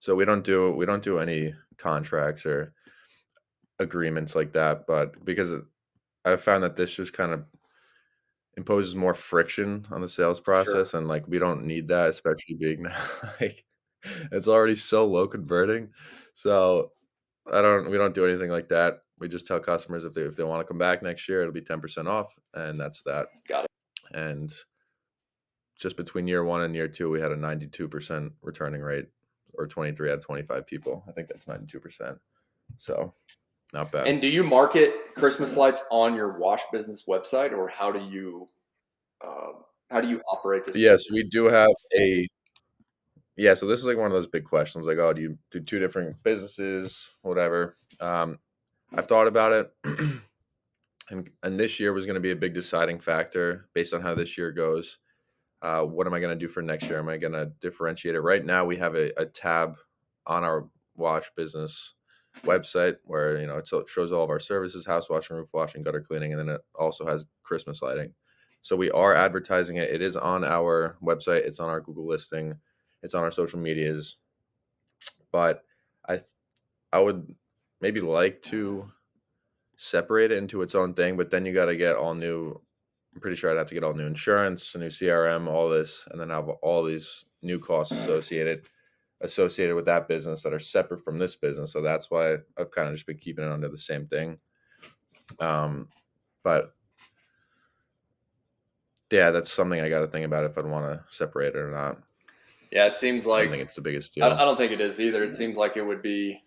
So 0.01 0.15
we 0.15 0.25
don't 0.25 0.45
do 0.45 0.73
we 0.73 0.87
don't 0.87 1.03
do 1.03 1.19
any 1.19 1.55
contracts 1.79 2.47
or 2.47 2.75
agreements 3.79 4.35
like 4.35 4.53
that, 4.53 4.87
but 4.87 5.25
because 5.25 5.53
I 6.27 6.37
found 6.37 6.65
that 6.65 6.77
this 6.77 6.95
just 6.95 7.13
kind 7.13 7.33
of 7.33 7.45
imposes 8.57 8.95
more 8.95 9.15
friction 9.15 9.87
on 9.91 10.01
the 10.01 10.09
sales 10.09 10.41
process, 10.41 10.91
sure. 10.91 11.01
and 11.01 11.09
like 11.09 11.27
we 11.29 11.39
don't 11.39 11.65
need 11.65 11.89
that, 11.89 12.11
especially 12.11 12.57
being 12.59 12.87
like 13.41 13.65
it's 14.33 14.49
already 14.49 14.77
so 14.77 15.07
low 15.07 15.27
converting. 15.29 15.91
So 16.35 16.93
I 17.53 17.63
don't. 17.63 17.91
We 17.91 17.97
don't 17.97 18.15
do 18.15 18.27
anything 18.27 18.51
like 18.51 18.69
that. 18.69 19.03
We 19.19 19.29
just 19.29 19.47
tell 19.47 19.61
customers 19.61 20.05
if 20.05 20.13
they 20.13 20.23
if 20.23 20.37
they 20.37 20.45
want 20.45 20.61
to 20.61 20.69
come 20.69 20.79
back 20.79 21.03
next 21.03 21.29
year, 21.29 21.43
it'll 21.43 21.53
be 21.53 21.61
ten 21.61 21.81
percent 21.81 22.09
off, 22.09 22.35
and 22.55 22.79
that's 22.79 23.03
that. 23.03 23.29
Got 23.49 23.65
it. 23.65 23.71
And 24.13 24.53
just 25.79 25.97
between 25.97 26.27
year 26.27 26.45
one 26.45 26.63
and 26.63 26.75
year 26.75 26.89
two, 26.89 27.11
we 27.11 27.21
had 27.21 27.33
a 27.33 27.37
ninety-two 27.37 27.89
percent 27.89 28.33
returning 28.43 28.81
rate, 28.81 29.07
or 29.55 29.67
twenty-three 29.67 30.11
out 30.11 30.19
of 30.19 30.25
twenty-five 30.25 30.67
people. 30.67 31.05
I 31.09 31.13
think 31.13 31.29
that's 31.29 31.49
ninety-two 31.49 31.81
percent. 31.81 32.19
So, 32.79 33.15
not 33.73 33.93
bad. 33.93 34.07
And 34.07 34.21
do 34.21 34.29
you 34.29 34.43
market 34.43 34.93
Christmas 35.17 35.57
lights 35.57 35.85
on 35.91 36.15
your 36.15 36.39
wash 36.39 36.63
business 36.73 37.05
website, 37.09 37.53
or 37.53 37.69
how 37.69 37.91
do 37.91 38.01
you 38.01 38.47
uh, 39.25 39.53
how 39.91 40.01
do 40.01 40.09
you 40.09 40.21
operate 40.33 40.65
this? 40.65 40.77
Yes, 40.77 41.09
business? 41.09 41.25
we 41.25 41.29
do 41.29 41.47
have 41.47 41.71
a 41.99 42.27
yeah, 43.37 43.55
so 43.55 43.67
this 43.67 43.81
is 43.81 43.87
like 43.87 43.99
one 43.99 44.07
of 44.07 44.13
those 44.13 44.27
big 44.27 44.45
questions, 44.45 44.87
like, 44.87 44.97
oh, 44.99 45.13
do 45.13 45.21
you 45.21 45.39
do 45.51 45.61
two 45.61 45.79
different 45.79 46.23
businesses, 46.23 47.11
whatever? 47.21 47.77
Um, 48.01 48.39
I've 48.95 49.07
thought 49.07 49.27
about 49.27 49.53
it, 49.53 49.71
and 51.11 51.29
and 51.43 51.61
this 51.61 51.79
year 51.79 51.93
was 51.93 52.07
going 52.07 52.15
to 52.15 52.21
be 52.21 52.31
a 52.31 52.37
big 52.37 52.55
deciding 52.55 53.01
factor 53.01 53.69
based 53.75 53.93
on 53.93 54.01
how 54.01 54.15
this 54.15 54.39
year 54.39 54.53
goes. 54.53 54.99
Uh, 55.61 55.83
what 55.83 56.07
am 56.07 56.15
I 56.15 56.21
going 56.21 56.39
to 56.39 56.47
do 56.47 56.51
for 56.51 56.63
next 56.63 56.89
year? 56.89 56.99
Am 56.99 57.09
I 57.09 57.17
going 57.17 57.33
to 57.33 57.51
differentiate 57.61 58.15
it? 58.15 58.21
Right 58.21 58.45
now, 58.45 58.65
we 58.65 58.77
have 58.77 58.95
a, 58.95 59.11
a 59.21 59.27
tab 59.27 59.77
on 60.27 60.45
our 60.45 60.69
wash 60.97 61.31
business 61.37 61.95
website 62.45 62.97
where 63.05 63.39
you 63.39 63.47
know 63.47 63.59
it 63.59 63.69
shows 63.89 64.13
all 64.13 64.25
of 64.25 64.31
our 64.31 64.41
services 64.41 64.87
house 64.87 65.09
washing 65.09 65.37
roof 65.37 65.49
washing 65.53 65.83
gutter 65.83 66.01
cleaning 66.01 66.33
and 66.33 66.41
then 66.41 66.55
it 66.57 66.61
also 66.75 67.07
has 67.07 67.27
christmas 67.43 67.83
lighting. 67.83 68.13
So 68.63 68.75
we 68.75 68.91
are 68.91 69.15
advertising 69.15 69.77
it. 69.77 69.91
It 69.91 70.03
is 70.03 70.17
on 70.17 70.43
our 70.43 70.97
website. 71.03 71.47
It's 71.47 71.61
on 71.61 71.69
our 71.69 71.81
google 71.81 72.07
listing. 72.07 72.55
It's 73.03 73.15
on 73.15 73.23
our 73.23 73.31
social 73.31 73.61
medias. 73.61 74.17
But 75.33 75.63
i 76.09 76.19
i 76.93 76.99
would 76.99 77.35
maybe 77.81 78.01
like 78.01 78.43
to 78.43 78.91
separate 79.77 80.33
it 80.33 80.39
into 80.39 80.63
its 80.63 80.75
own 80.75 80.95
thing 80.95 81.17
but 81.17 81.31
then 81.31 81.45
you 81.45 81.53
got 81.53 81.67
to 81.67 81.77
get 81.77 81.97
all 81.97 82.15
new 82.15 82.59
i'm 83.15 83.21
pretty 83.21 83.37
sure 83.37 83.51
i'd 83.51 83.59
have 83.59 83.67
to 83.67 83.75
get 83.75 83.85
all 83.85 83.93
new 83.93 84.07
insurance 84.07 84.75
a 84.75 84.79
new 84.79 84.87
crm 84.87 85.47
all 85.47 85.69
this 85.69 86.07
and 86.11 86.21
then 86.21 86.31
have 86.31 86.49
all 86.49 86.83
these 86.83 87.27
new 87.43 87.59
costs 87.59 87.93
associated 87.93 88.63
associated 89.21 89.75
with 89.75 89.87
that 89.87 90.09
business 90.09 90.43
that 90.43 90.53
are 90.53 90.59
separate 90.59 91.03
from 91.03 91.19
this 91.19 91.37
business. 91.37 91.73
So 91.73 91.81
that's 91.81 92.11
why 92.11 92.35
I've 92.59 92.71
kind 92.71 92.89
of 92.89 92.95
just 92.95 93.07
been 93.07 93.19
keeping 93.19 93.45
it 93.45 93.51
under 93.51 93.69
the 93.69 93.79
same 93.79 94.07
thing. 94.07 94.39
Um, 95.41 95.89
but 96.43 96.75
yeah, 99.11 99.31
that's 99.31 99.53
something 99.53 99.81
I 99.81 99.89
got 99.89 100.01
to 100.01 100.09
think 100.09 100.27
about 100.27 100.45
if 100.45 100.59
I'd 100.59 100.67
want 100.67 100.93
to 100.93 101.05
separate 101.15 101.55
it 101.55 101.57
or 101.57 101.71
not. 101.71 101.99
Yeah, 102.73 102.87
it 102.87 102.97
seems 102.97 103.25
like 103.25 103.49
I 103.49 103.51
think 103.51 103.63
it's 103.63 103.77
the 103.77 103.81
biggest 103.81 104.15
deal. 104.15 104.25
I, 104.25 104.31
I 104.31 104.45
don't 104.45 104.57
think 104.57 104.73
it 104.73 104.81
is 104.81 105.01
either. 105.01 105.23
It 105.23 105.31
seems 105.31 105.57
like 105.57 105.77
it 105.77 105.83
would 105.83 106.03
be, 106.03 106.43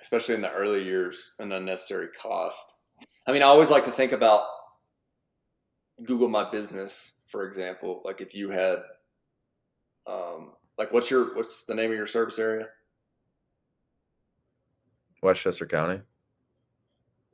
especially 0.00 0.34
in 0.34 0.42
the 0.42 0.52
early 0.52 0.84
years, 0.84 1.32
an 1.38 1.52
unnecessary 1.52 2.08
cost. 2.08 2.74
I 3.26 3.32
mean, 3.32 3.42
I 3.42 3.46
always 3.46 3.70
like 3.70 3.84
to 3.84 3.90
think 3.90 4.12
about 4.12 4.46
Google 6.04 6.28
My 6.28 6.50
Business, 6.50 7.14
for 7.26 7.46
example. 7.46 8.02
Like 8.04 8.20
if 8.20 8.34
you 8.34 8.50
had 8.50 8.78
um, 10.06 10.52
like, 10.78 10.92
what's 10.92 11.10
your 11.10 11.34
what's 11.34 11.64
the 11.64 11.74
name 11.74 11.90
of 11.90 11.96
your 11.96 12.06
service 12.06 12.38
area? 12.38 12.66
Westchester 15.22 15.66
County. 15.66 16.00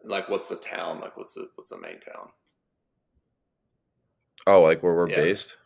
Like, 0.05 0.29
what's 0.29 0.49
the 0.49 0.57
town? 0.57 1.01
Like, 1.01 1.17
what's 1.17 1.35
the 1.35 1.49
what's 1.55 1.71
the 1.71 1.79
main 1.79 2.01
town? 2.01 2.29
Oh, 4.47 4.63
like 4.63 4.83
where 4.83 4.95
we're 4.95 5.11
yeah. 5.11 5.17
based. 5.17 5.57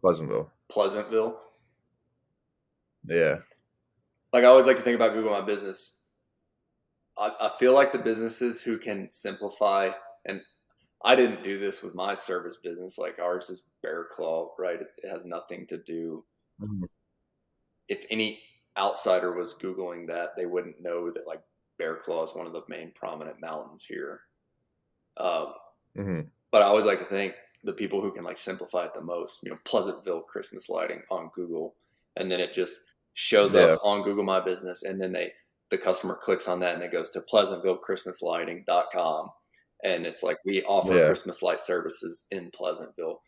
Pleasantville. 0.00 0.50
Pleasantville. 0.68 1.40
Yeah. 3.06 3.36
Like 4.32 4.44
I 4.44 4.48
always 4.48 4.66
like 4.66 4.76
to 4.76 4.82
think 4.82 4.96
about 4.96 5.14
Google 5.14 5.32
My 5.32 5.40
Business. 5.40 6.02
I, 7.16 7.32
I 7.40 7.50
feel 7.58 7.74
like 7.74 7.90
the 7.90 7.98
businesses 7.98 8.60
who 8.60 8.78
can 8.78 9.10
simplify 9.10 9.90
and 10.26 10.40
I 11.04 11.14
didn't 11.14 11.42
do 11.42 11.58
this 11.58 11.82
with 11.82 11.94
my 11.94 12.14
service 12.14 12.56
business. 12.56 12.98
Like 12.98 13.18
ours 13.18 13.50
is 13.50 13.64
Bear 13.82 14.06
Claw, 14.10 14.52
right? 14.58 14.80
It's, 14.80 14.98
it 14.98 15.08
has 15.08 15.24
nothing 15.24 15.66
to 15.68 15.78
do. 15.78 16.22
Mm-hmm. 16.60 16.84
If 17.88 18.04
any 18.10 18.40
outsider 18.76 19.32
was 19.32 19.54
Googling 19.54 20.06
that, 20.08 20.30
they 20.36 20.46
wouldn't 20.46 20.82
know 20.82 21.10
that 21.10 21.26
like 21.26 21.40
Bear 21.78 21.96
Claw 21.96 22.24
is 22.24 22.34
one 22.34 22.46
of 22.46 22.52
the 22.52 22.62
main 22.68 22.92
prominent 22.94 23.40
mountains 23.40 23.84
here. 23.84 24.20
Um, 25.16 25.54
mm-hmm. 25.96 26.20
But 26.50 26.62
I 26.62 26.66
always 26.66 26.84
like 26.84 26.98
to 26.98 27.04
think 27.04 27.34
the 27.64 27.72
people 27.72 28.00
who 28.00 28.12
can 28.12 28.24
like 28.24 28.38
simplify 28.38 28.84
it 28.84 28.94
the 28.94 29.02
most, 29.02 29.40
you 29.42 29.50
know, 29.50 29.58
Pleasantville 29.64 30.22
Christmas 30.22 30.68
lighting 30.68 31.02
on 31.10 31.30
Google, 31.34 31.74
and 32.16 32.30
then 32.30 32.40
it 32.40 32.52
just 32.52 32.80
shows 33.14 33.54
yeah. 33.54 33.62
up 33.62 33.80
on 33.82 34.02
Google 34.02 34.24
My 34.24 34.40
Business, 34.40 34.82
and 34.82 35.00
then 35.00 35.12
they 35.12 35.32
the 35.70 35.78
customer 35.78 36.14
clicks 36.14 36.48
on 36.48 36.60
that 36.60 36.74
and 36.74 36.82
it 36.82 36.92
goes 36.92 37.10
to 37.10 37.20
pleasantvillechristmaslighting.com 37.20 39.30
and 39.84 40.06
it's 40.06 40.22
like 40.22 40.38
we 40.44 40.62
offer 40.64 40.94
yeah. 40.94 41.06
Christmas 41.06 41.42
light 41.42 41.60
services 41.60 42.26
in 42.30 42.50
Pleasantville. 42.52 43.22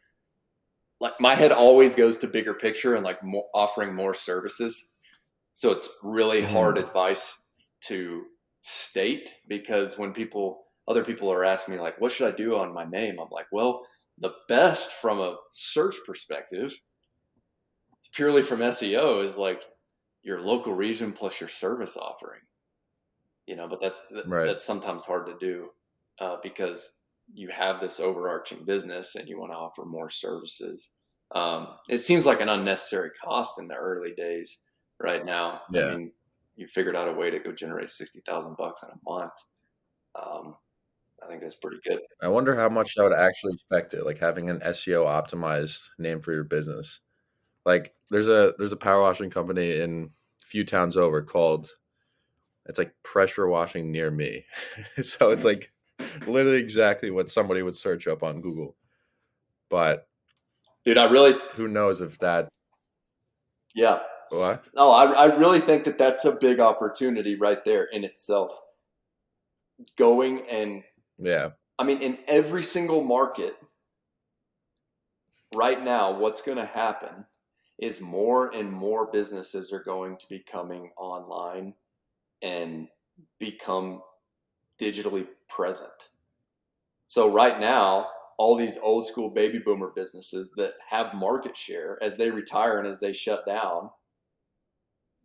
Like 1.00 1.14
my 1.20 1.34
head 1.34 1.52
always 1.52 1.94
goes 1.94 2.18
to 2.18 2.26
bigger 2.26 2.54
picture 2.54 2.94
and 2.94 3.04
like 3.04 3.22
more, 3.22 3.46
offering 3.54 3.94
more 3.94 4.14
services. 4.14 4.94
So 5.54 5.70
it's 5.70 5.88
really 6.02 6.42
mm-hmm. 6.42 6.52
hard 6.52 6.78
advice 6.78 7.36
to 7.84 8.24
state 8.62 9.34
because 9.48 9.98
when 9.98 10.12
people 10.12 10.64
other 10.86 11.04
people 11.04 11.32
are 11.32 11.44
asking 11.44 11.74
me 11.74 11.80
like 11.80 12.00
what 12.00 12.12
should 12.12 12.32
I 12.32 12.36
do 12.36 12.56
on 12.56 12.74
my 12.74 12.84
name? 12.84 13.18
I'm 13.20 13.30
like, 13.30 13.46
well, 13.52 13.86
the 14.18 14.32
best 14.48 14.92
from 14.92 15.20
a 15.20 15.36
search 15.50 15.96
perspective, 16.04 16.78
purely 18.12 18.42
from 18.42 18.58
SEO 18.58 19.24
is 19.24 19.38
like 19.38 19.62
your 20.22 20.40
local 20.42 20.74
region 20.74 21.12
plus 21.12 21.40
your 21.40 21.48
service 21.48 21.96
offering. 21.96 22.40
You 23.46 23.56
know, 23.56 23.66
but 23.66 23.80
that's 23.80 24.02
right. 24.26 24.46
that's 24.46 24.64
sometimes 24.64 25.04
hard 25.04 25.26
to 25.26 25.34
do 25.40 25.70
uh, 26.20 26.36
because 26.42 26.98
you 27.32 27.48
have 27.48 27.80
this 27.80 28.00
overarching 28.00 28.64
business 28.64 29.14
and 29.14 29.28
you 29.28 29.38
want 29.38 29.52
to 29.52 29.56
offer 29.56 29.84
more 29.84 30.10
services. 30.10 30.90
Um, 31.34 31.68
it 31.88 31.98
seems 31.98 32.26
like 32.26 32.40
an 32.40 32.48
unnecessary 32.48 33.10
cost 33.22 33.58
in 33.58 33.68
the 33.68 33.76
early 33.76 34.12
days. 34.12 34.58
Right 35.02 35.24
now, 35.24 35.62
yeah. 35.72 35.86
I 35.86 35.96
mean, 35.96 36.12
you 36.56 36.66
figured 36.66 36.94
out 36.94 37.08
a 37.08 37.12
way 37.12 37.30
to 37.30 37.38
go 37.38 37.52
generate 37.52 37.88
sixty 37.88 38.20
thousand 38.20 38.58
bucks 38.58 38.82
in 38.82 38.90
a 38.90 39.10
month. 39.10 39.32
Um, 40.14 40.56
I 41.22 41.28
think 41.28 41.40
that's 41.40 41.54
pretty 41.54 41.78
good. 41.82 42.00
I 42.20 42.28
wonder 42.28 42.54
how 42.54 42.68
much 42.68 42.94
that 42.94 43.04
would 43.04 43.14
actually 43.14 43.54
affect 43.54 43.94
it, 43.94 44.04
like 44.04 44.18
having 44.18 44.50
an 44.50 44.60
SEO 44.60 45.06
optimized 45.06 45.88
name 45.98 46.20
for 46.20 46.34
your 46.34 46.44
business. 46.44 47.00
Like, 47.64 47.94
there's 48.10 48.28
a 48.28 48.52
there's 48.58 48.72
a 48.72 48.76
power 48.76 49.00
washing 49.00 49.30
company 49.30 49.80
in 49.80 50.10
a 50.44 50.46
few 50.46 50.64
towns 50.64 50.98
over 50.98 51.22
called 51.22 51.70
it's 52.66 52.78
like 52.78 52.94
pressure 53.02 53.48
washing 53.48 53.90
near 53.90 54.10
me. 54.10 54.44
so 55.02 55.30
it's 55.30 55.44
like 55.44 55.72
literally 56.26 56.58
exactly 56.58 57.10
what 57.10 57.30
somebody 57.30 57.62
would 57.62 57.76
search 57.76 58.06
up 58.06 58.22
on 58.22 58.40
Google. 58.40 58.76
But 59.68 60.06
dude, 60.84 60.98
I 60.98 61.10
really 61.10 61.34
who 61.52 61.68
knows 61.68 62.00
if 62.00 62.18
that. 62.18 62.48
Yeah. 63.74 64.00
What? 64.30 64.64
No, 64.74 64.90
I 64.92 65.04
I 65.12 65.36
really 65.36 65.60
think 65.60 65.84
that 65.84 65.98
that's 65.98 66.24
a 66.24 66.36
big 66.40 66.60
opportunity 66.60 67.36
right 67.36 67.64
there 67.64 67.84
in 67.84 68.04
itself. 68.04 68.58
Going 69.96 70.46
and 70.50 70.82
yeah, 71.18 71.50
I 71.78 71.84
mean, 71.84 72.02
in 72.02 72.18
every 72.28 72.62
single 72.62 73.02
market 73.02 73.56
right 75.54 75.82
now, 75.82 76.18
what's 76.18 76.42
going 76.42 76.58
to 76.58 76.66
happen 76.66 77.24
is 77.78 78.00
more 78.00 78.54
and 78.54 78.70
more 78.70 79.10
businesses 79.10 79.72
are 79.72 79.82
going 79.82 80.18
to 80.18 80.28
be 80.28 80.40
coming 80.40 80.90
online 80.98 81.74
and 82.42 82.88
become 83.38 84.02
digitally 84.78 85.26
present. 85.50 86.08
So 87.06 87.30
right 87.30 87.58
now, 87.58 88.08
all 88.38 88.56
these 88.56 88.78
old 88.78 89.06
school 89.06 89.28
baby 89.28 89.58
boomer 89.58 89.92
businesses 89.94 90.50
that 90.56 90.72
have 90.88 91.12
market 91.12 91.54
share 91.56 91.98
as 92.02 92.16
they 92.16 92.30
retire 92.30 92.78
and 92.78 92.88
as 92.88 93.00
they 93.00 93.12
shut 93.12 93.44
down, 93.44 93.90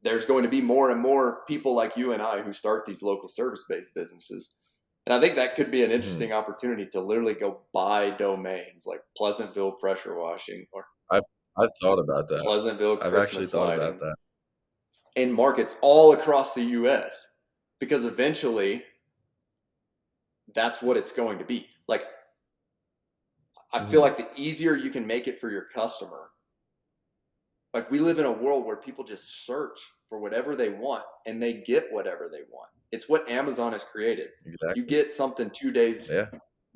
there's 0.04 0.26
going 0.26 0.44
to 0.44 0.50
be 0.50 0.62
more 0.62 0.92
and 0.92 1.00
more 1.00 1.40
people 1.48 1.74
like 1.74 1.96
you 1.96 2.12
and 2.12 2.22
I 2.22 2.42
who 2.42 2.52
start 2.52 2.86
these 2.86 3.02
local 3.02 3.30
service 3.30 3.64
based 3.70 3.92
businesses. 3.96 4.50
And 5.06 5.14
I 5.14 5.22
think 5.22 5.36
that 5.36 5.56
could 5.56 5.72
be 5.72 5.84
an 5.84 5.90
hmm. 5.90 5.96
interesting 5.96 6.32
mm. 6.32 6.36
opportunity 6.36 6.88
to 6.88 7.00
literally 7.00 7.36
go 7.36 7.62
buy 7.74 8.10
domains 8.10 8.86
like 8.86 9.02
Pleasantville 9.16 9.72
pressure 9.74 10.20
washing 10.20 10.66
or 10.74 10.86
I've 11.10 11.24
I've 11.58 11.70
thought 11.82 12.00
about 12.00 12.28
that. 12.28 12.42
Pleasantville 12.42 13.00
I've 13.02 13.14
actually 13.14 13.46
thought 13.46 13.76
about 13.76 14.00
that. 14.00 14.16
In 15.16 15.32
markets 15.32 15.76
all 15.82 16.14
across 16.14 16.54
the 16.54 16.64
US. 16.64 17.28
Because 17.80 18.06
eventually 18.06 18.84
that's 20.56 20.82
what 20.82 20.98
it's 20.98 21.12
going 21.12 21.38
to 21.38 21.46
be. 21.46 21.68
Like, 21.88 22.04
I 23.74 23.80
feel 23.80 24.02
mm-hmm. 24.02 24.18
like 24.18 24.18
the 24.18 24.42
easier 24.42 24.76
you 24.76 24.90
can 24.90 25.06
make 25.06 25.28
it 25.28 25.38
for 25.38 25.52
your 25.52 25.66
customer, 25.66 26.30
like 27.74 27.92
we 27.92 28.00
live 28.00 28.20
in 28.20 28.26
a 28.26 28.32
world 28.32 28.66
where 28.66 28.78
people 28.78 29.04
just 29.04 29.46
search 29.46 29.80
for 30.08 30.20
whatever 30.20 30.56
they 30.56 30.70
want 30.70 31.04
and 31.26 31.44
they 31.44 31.54
get 31.54 31.92
whatever 31.92 32.30
they 32.32 32.44
want. 32.50 32.70
It's 32.92 33.10
what 33.10 33.30
Amazon 33.30 33.74
has 33.74 33.84
created. 33.84 34.30
Exactly. 34.46 34.82
You 34.82 34.88
get 34.88 35.12
something 35.12 35.50
two 35.50 35.72
days 35.72 36.10
yeah. 36.10 36.28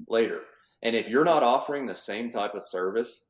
later. 0.10 0.42
And 0.84 0.96
if 0.96 1.08
you're 1.08 1.24
not 1.24 1.44
offering 1.44 1.86
the 1.86 1.96
same 1.96 2.30
type 2.30 2.54
of 2.54 2.64
service 2.64 3.22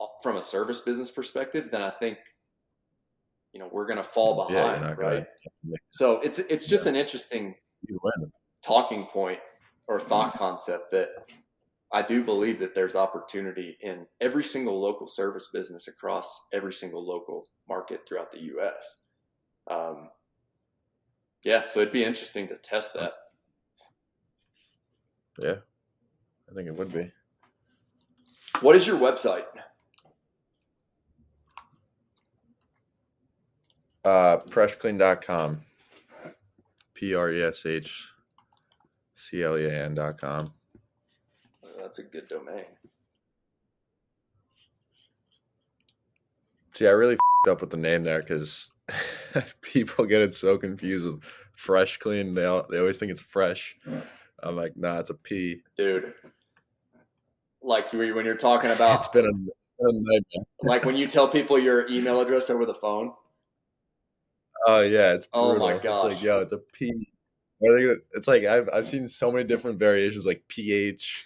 uh, 0.00 0.06
from 0.22 0.36
a 0.36 0.42
service 0.42 0.80
business 0.82 1.10
perspective, 1.10 1.70
then 1.72 1.82
I 1.82 1.90
think 1.90 2.18
you 3.52 3.60
know 3.60 3.68
we're 3.72 3.86
going 3.86 3.96
to 3.96 4.04
fall 4.04 4.46
behind, 4.46 4.82
yeah, 4.82 4.94
right? 4.96 5.26
So 5.90 6.20
it's 6.20 6.38
it's 6.38 6.66
just 6.66 6.84
yeah. 6.84 6.90
an 6.90 6.96
interesting 6.96 7.54
talking 8.62 9.04
point 9.06 9.38
or 9.88 10.00
thought 10.00 10.34
concept 10.34 10.90
that 10.90 11.10
I 11.92 12.02
do 12.02 12.24
believe 12.24 12.58
that 12.58 12.74
there's 12.74 12.96
opportunity 12.96 13.78
in 13.80 14.06
every 14.20 14.42
single 14.42 14.80
local 14.80 15.06
service 15.06 15.50
business 15.52 15.86
across 15.86 16.40
every 16.52 16.72
single 16.72 17.06
local 17.06 17.46
market 17.68 18.00
throughout 18.06 18.30
the 18.30 18.42
U.S. 18.42 19.02
Um, 19.70 20.10
yeah, 21.44 21.64
so 21.66 21.80
it'd 21.80 21.92
be 21.92 22.04
interesting 22.04 22.48
to 22.48 22.56
test 22.56 22.94
that. 22.94 23.12
Yeah, 25.40 25.56
I 26.50 26.54
think 26.54 26.66
it 26.66 26.74
would 26.74 26.92
be. 26.92 27.12
What 28.60 28.74
is 28.74 28.86
your 28.86 28.98
website? 28.98 29.44
Uh, 34.04 34.38
preshclean.com. 34.38 35.65
P 36.96 37.14
R 37.14 37.30
E 37.30 37.42
S 37.44 37.66
H 37.66 38.08
C 39.14 39.42
L 39.44 39.56
E 39.58 39.66
A 39.66 39.84
N 39.84 39.94
dot 39.94 40.18
com. 40.18 40.50
That's 41.78 41.98
a 41.98 42.02
good 42.04 42.26
domain. 42.28 42.64
See, 46.74 46.86
I 46.86 46.90
really 46.90 47.14
f***ed 47.14 47.50
up 47.52 47.60
with 47.60 47.70
the 47.70 47.76
name 47.76 48.02
there 48.02 48.20
because 48.20 48.70
people 49.62 50.04
get 50.06 50.22
it 50.22 50.34
so 50.34 50.58
confused 50.58 51.06
with 51.06 51.22
fresh 51.54 51.98
clean. 51.98 52.34
They 52.34 52.44
all, 52.44 52.66
they 52.68 52.78
always 52.78 52.98
think 52.98 53.12
it's 53.12 53.20
fresh. 53.20 53.76
I'm 54.42 54.56
like, 54.56 54.76
nah, 54.76 54.98
it's 54.98 55.10
a 55.10 55.14
P. 55.14 55.62
Dude. 55.76 56.12
Like 57.62 57.92
you- 57.92 58.14
when 58.14 58.24
you're 58.26 58.36
talking 58.36 58.70
about 58.70 58.98
It's 59.00 59.08
been 59.08 59.24
a, 59.24 59.28
a 59.28 59.92
nightmare. 59.92 60.44
like 60.62 60.84
when 60.84 60.96
you 60.96 61.06
tell 61.06 61.28
people 61.28 61.58
your 61.58 61.88
email 61.88 62.20
address 62.20 62.50
over 62.50 62.66
the 62.66 62.74
phone. 62.74 63.12
Oh 64.66 64.80
yeah, 64.80 65.12
it's 65.12 65.28
Oh, 65.32 65.50
brutal. 65.52 65.68
my 65.68 65.74
It's 65.74 65.84
like, 65.84 66.22
yo, 66.22 66.40
it's 66.40 66.52
a 66.52 66.58
P. 66.58 66.90
I 67.62 67.74
think 67.74 68.00
It's 68.12 68.28
like 68.28 68.44
I've 68.44 68.68
I've 68.72 68.88
seen 68.88 69.08
so 69.08 69.30
many 69.30 69.44
different 69.44 69.78
variations, 69.78 70.26
like 70.26 70.42
PH, 70.48 71.24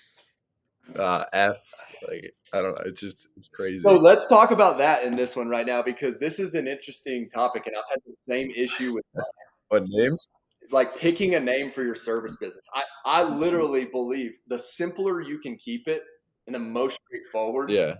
uh, 0.96 1.24
F. 1.32 1.58
Like 2.06 2.34
I 2.52 2.62
don't 2.62 2.76
know. 2.76 2.82
It's 2.86 3.00
just 3.00 3.28
it's 3.36 3.48
crazy. 3.48 3.82
So 3.82 3.96
let's 3.96 4.26
talk 4.26 4.50
about 4.50 4.78
that 4.78 5.04
in 5.04 5.16
this 5.16 5.36
one 5.36 5.48
right 5.48 5.66
now 5.66 5.82
because 5.82 6.18
this 6.18 6.38
is 6.38 6.54
an 6.54 6.66
interesting 6.68 7.28
topic, 7.28 7.66
and 7.66 7.76
I've 7.76 7.90
had 7.90 8.00
the 8.06 8.14
same 8.32 8.50
issue 8.50 8.94
with 8.94 9.04
what 9.68 9.84
names? 9.86 10.26
like 10.72 10.96
picking 10.96 11.34
a 11.34 11.40
name 11.40 11.72
for 11.72 11.82
your 11.82 11.96
service 11.96 12.36
business. 12.36 12.64
I, 12.74 12.84
I 13.04 13.22
literally 13.24 13.86
believe 13.86 14.38
the 14.46 14.58
simpler 14.58 15.20
you 15.20 15.38
can 15.38 15.56
keep 15.56 15.88
it 15.88 16.02
and 16.46 16.54
the 16.54 16.60
most 16.60 17.00
straightforward. 17.06 17.70
Yeah, 17.70 17.96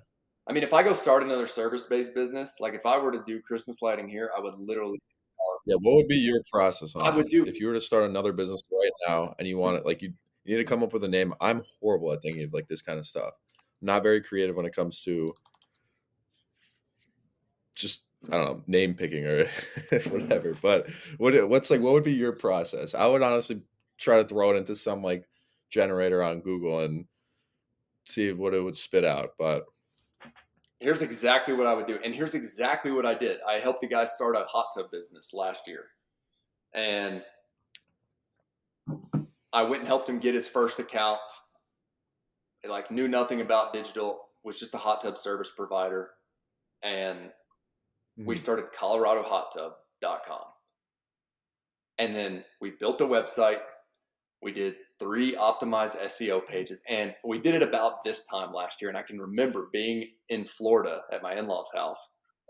I 0.49 0.53
mean, 0.53 0.63
if 0.63 0.73
I 0.73 0.83
go 0.83 0.93
start 0.93 1.23
another 1.23 1.47
service 1.47 1.87
based 1.87 2.15
business, 2.15 2.57
like 2.61 2.75
if 2.75 2.87
I 2.87 2.99
were 2.99 3.13
to 3.13 3.23
do 3.27 3.41
Christmas 3.41 3.83
lighting 3.83 4.09
here, 4.09 4.31
I 4.37 4.41
would 4.41 4.55
literally 4.59 5.01
yeah. 5.67 5.77
What 5.81 5.97
would 5.97 6.09
be 6.09 6.17
your 6.17 6.43
process? 6.51 6.95
On 6.95 7.03
I 7.03 7.11
would 7.11 7.29
do- 7.29 7.45
if 7.45 7.61
you 7.61 7.67
were 7.67 7.75
to 7.75 7.81
start 7.81 8.05
another 8.05 8.33
business 8.33 8.67
right 8.71 8.93
now 9.07 9.35
and 9.39 9.47
you 9.47 9.59
want 9.59 9.77
it, 9.77 9.87
like 9.87 10.03
you, 10.03 10.13
you 10.45 10.57
need 10.57 10.63
to 10.63 10.69
come 10.69 10.83
up 10.83 10.93
with 10.93 11.05
a 11.05 11.09
name. 11.09 11.35
I'm 11.41 11.63
horrible 11.81 12.13
at 12.13 12.23
thinking 12.23 12.45
of 12.45 12.53
like 12.53 12.69
this 12.69 12.83
kind 12.83 12.99
of 12.99 13.07
stuff. 13.07 13.31
Not 13.83 14.03
very 14.03 14.23
creative 14.23 14.57
when 14.57 14.67
it 14.67 14.75
comes 14.75 15.01
to 15.03 15.35
just 17.75 18.03
I 18.29 18.37
don't 18.37 18.45
know 18.45 18.63
name 18.67 18.95
picking 18.95 19.27
or 19.27 19.47
whatever. 20.11 20.55
But 20.61 20.91
what 21.19 21.49
what's 21.49 21.71
like 21.71 21.81
what 21.81 21.93
would 21.93 22.05
be 22.05 22.13
your 22.13 22.33
process? 22.33 22.95
I 22.95 23.07
would 23.07 23.23
honestly 23.23 23.63
try 23.99 24.17
to 24.19 24.29
throw 24.29 24.51
it 24.51 24.57
into 24.57 24.77
some 24.77 25.03
like 25.03 25.27
generator 25.71 26.23
on 26.23 26.41
Google 26.41 26.81
and 26.81 27.07
see 28.07 28.33
what 28.33 28.55
it 28.55 28.61
would 28.63 28.77
spit 28.77 29.05
out. 29.05 29.31
But 29.39 29.65
here's 30.81 31.03
exactly 31.03 31.55
what 31.55 31.67
I 31.67 31.75
would 31.75 31.87
do. 31.87 31.99
And 32.03 32.15
here's 32.15 32.35
exactly 32.35 32.91
what 32.91 33.07
I 33.07 33.15
did. 33.15 33.39
I 33.49 33.61
helped 33.61 33.83
a 33.83 33.87
guy 33.87 34.05
start 34.07 34.35
a 34.35 34.45
hot 34.45 34.67
tub 34.75 34.91
business 34.91 35.33
last 35.33 35.63
year. 35.67 35.85
And 36.75 37.23
I 39.53 39.63
went 39.63 39.81
and 39.81 39.87
helped 39.87 40.09
him 40.09 40.19
get 40.19 40.35
his 40.35 40.49
first 40.49 40.79
accounts. 40.79 41.43
He, 42.63 42.69
like 42.69 42.91
knew 42.91 43.09
nothing 43.09 43.41
about 43.43 43.73
digital, 43.73 44.21
was 44.43 44.59
just 44.59 44.75
a 44.75 44.79
hot 44.79 45.03
tub 45.03 45.19
service 45.19 45.53
provider. 45.55 46.11
And 46.83 47.31
we 48.17 48.35
mm-hmm. 48.35 48.41
started 48.41 48.67
coloradohottub.com. 48.77 50.45
And 51.99 52.17
then 52.17 52.45
we 52.61 52.71
built 52.71 53.03
a 53.03 53.05
website. 53.05 53.61
We 54.43 54.53
did 54.53 54.77
three 55.01 55.35
optimized 55.35 56.01
SEO 56.03 56.47
pages. 56.47 56.81
And 56.89 57.15
we 57.25 57.41
did 57.41 57.57
it 57.57 57.63
about 57.63 58.05
this 58.05 58.25
time 58.25 58.53
last 58.53 58.81
year. 58.81 58.89
And 58.89 58.97
I 58.97 59.03
can 59.03 59.19
remember 59.19 59.69
being 59.73 60.09
in 60.29 60.45
Florida 60.45 61.01
at 61.13 61.23
my 61.23 61.37
in 61.37 61.49
law's 61.49 61.71
house 61.75 61.99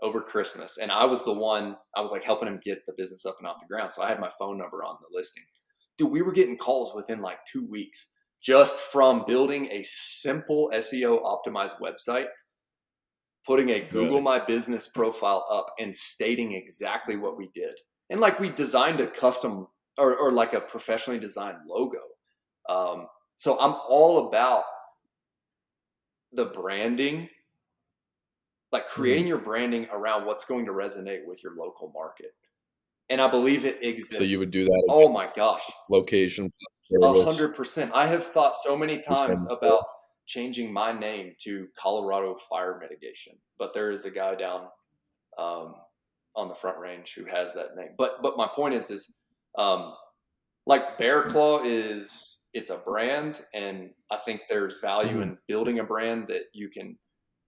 over 0.03 0.21
Christmas. 0.21 0.77
And 0.77 0.91
I 0.91 1.05
was 1.05 1.23
the 1.23 1.33
one, 1.33 1.77
I 1.95 2.01
was 2.01 2.11
like 2.11 2.23
helping 2.23 2.47
him 2.47 2.59
get 2.63 2.85
the 2.85 2.93
business 2.95 3.25
up 3.25 3.37
and 3.39 3.47
off 3.47 3.59
the 3.59 3.67
ground. 3.67 3.91
So 3.91 4.03
I 4.03 4.09
had 4.09 4.19
my 4.19 4.29
phone 4.37 4.57
number 4.57 4.83
on 4.83 4.97
the 4.99 5.17
listing. 5.17 5.43
Dude, 5.97 6.11
we 6.11 6.21
were 6.21 6.31
getting 6.31 6.57
calls 6.57 6.93
within 6.95 7.21
like 7.21 7.39
two 7.51 7.65
weeks 7.65 8.13
just 8.41 8.77
from 8.77 9.23
building 9.25 9.67
a 9.71 9.83
simple 9.83 10.71
SEO 10.73 11.23
optimized 11.23 11.79
website 11.79 12.27
putting 13.45 13.69
a 13.69 13.81
Google 13.81 14.17
Really? 14.17 14.21
My 14.21 14.45
Business 14.45 14.87
profile 14.87 15.47
up 15.51 15.67
and 15.79 15.95
stating 15.95 16.53
exactly 16.53 17.17
what 17.17 17.37
we 17.37 17.49
did. 17.53 17.73
And 18.09 18.19
like 18.19 18.39
we 18.39 18.49
designed 18.49 18.99
a 18.99 19.07
custom 19.07 19.67
or, 19.97 20.15
or 20.17 20.31
like 20.31 20.53
a 20.53 20.61
professionally 20.61 21.19
designed 21.19 21.57
logo. 21.67 21.99
Um, 22.69 23.07
so 23.35 23.59
I'm 23.59 23.75
all 23.89 24.27
about 24.27 24.63
the 26.33 26.45
branding, 26.45 27.29
like 28.71 28.87
creating 28.87 29.27
your 29.27 29.39
branding 29.39 29.87
around 29.91 30.25
what's 30.25 30.45
going 30.45 30.65
to 30.65 30.71
resonate 30.71 31.25
with 31.25 31.43
your 31.43 31.55
local 31.55 31.91
market. 31.93 32.37
And 33.09 33.19
I 33.19 33.29
believe 33.29 33.65
it 33.65 33.83
exists. 33.83 34.15
so 34.15 34.23
you 34.23 34.39
would 34.39 34.51
do 34.51 34.65
that 34.65 34.83
oh 34.89 35.09
my 35.09 35.29
gosh, 35.35 35.69
location. 35.89 36.51
a 37.01 37.23
hundred 37.23 37.55
percent. 37.55 37.91
I 37.93 38.07
have 38.07 38.27
thought 38.27 38.55
so 38.55 38.77
many 38.77 38.99
times 38.99 39.45
about 39.49 39.83
changing 40.25 40.71
my 40.71 40.93
name 40.93 41.35
to 41.39 41.67
Colorado 41.75 42.37
Fire 42.49 42.79
Mitigation, 42.79 43.33
but 43.59 43.73
there 43.73 43.91
is 43.91 44.05
a 44.05 44.11
guy 44.11 44.35
down 44.35 44.67
um, 45.37 45.75
on 46.35 46.47
the 46.47 46.55
Front 46.55 46.79
Range 46.79 47.11
who 47.13 47.25
has 47.25 47.53
that 47.53 47.75
name. 47.75 47.89
But 47.97 48.21
but 48.21 48.37
my 48.37 48.47
point 48.47 48.75
is 48.75 48.89
is 48.91 49.13
um, 49.57 49.93
like 50.65 50.97
Bear 50.97 51.23
Claw 51.23 51.63
is 51.65 52.40
it's 52.53 52.69
a 52.69 52.77
brand, 52.77 53.45
and 53.53 53.93
I 54.11 54.17
think 54.17 54.41
there's 54.47 54.79
value 54.79 55.17
Mhm. 55.17 55.23
in 55.23 55.39
building 55.47 55.79
a 55.79 55.83
brand 55.83 56.27
that 56.27 56.45
you 56.53 56.69
can 56.69 56.97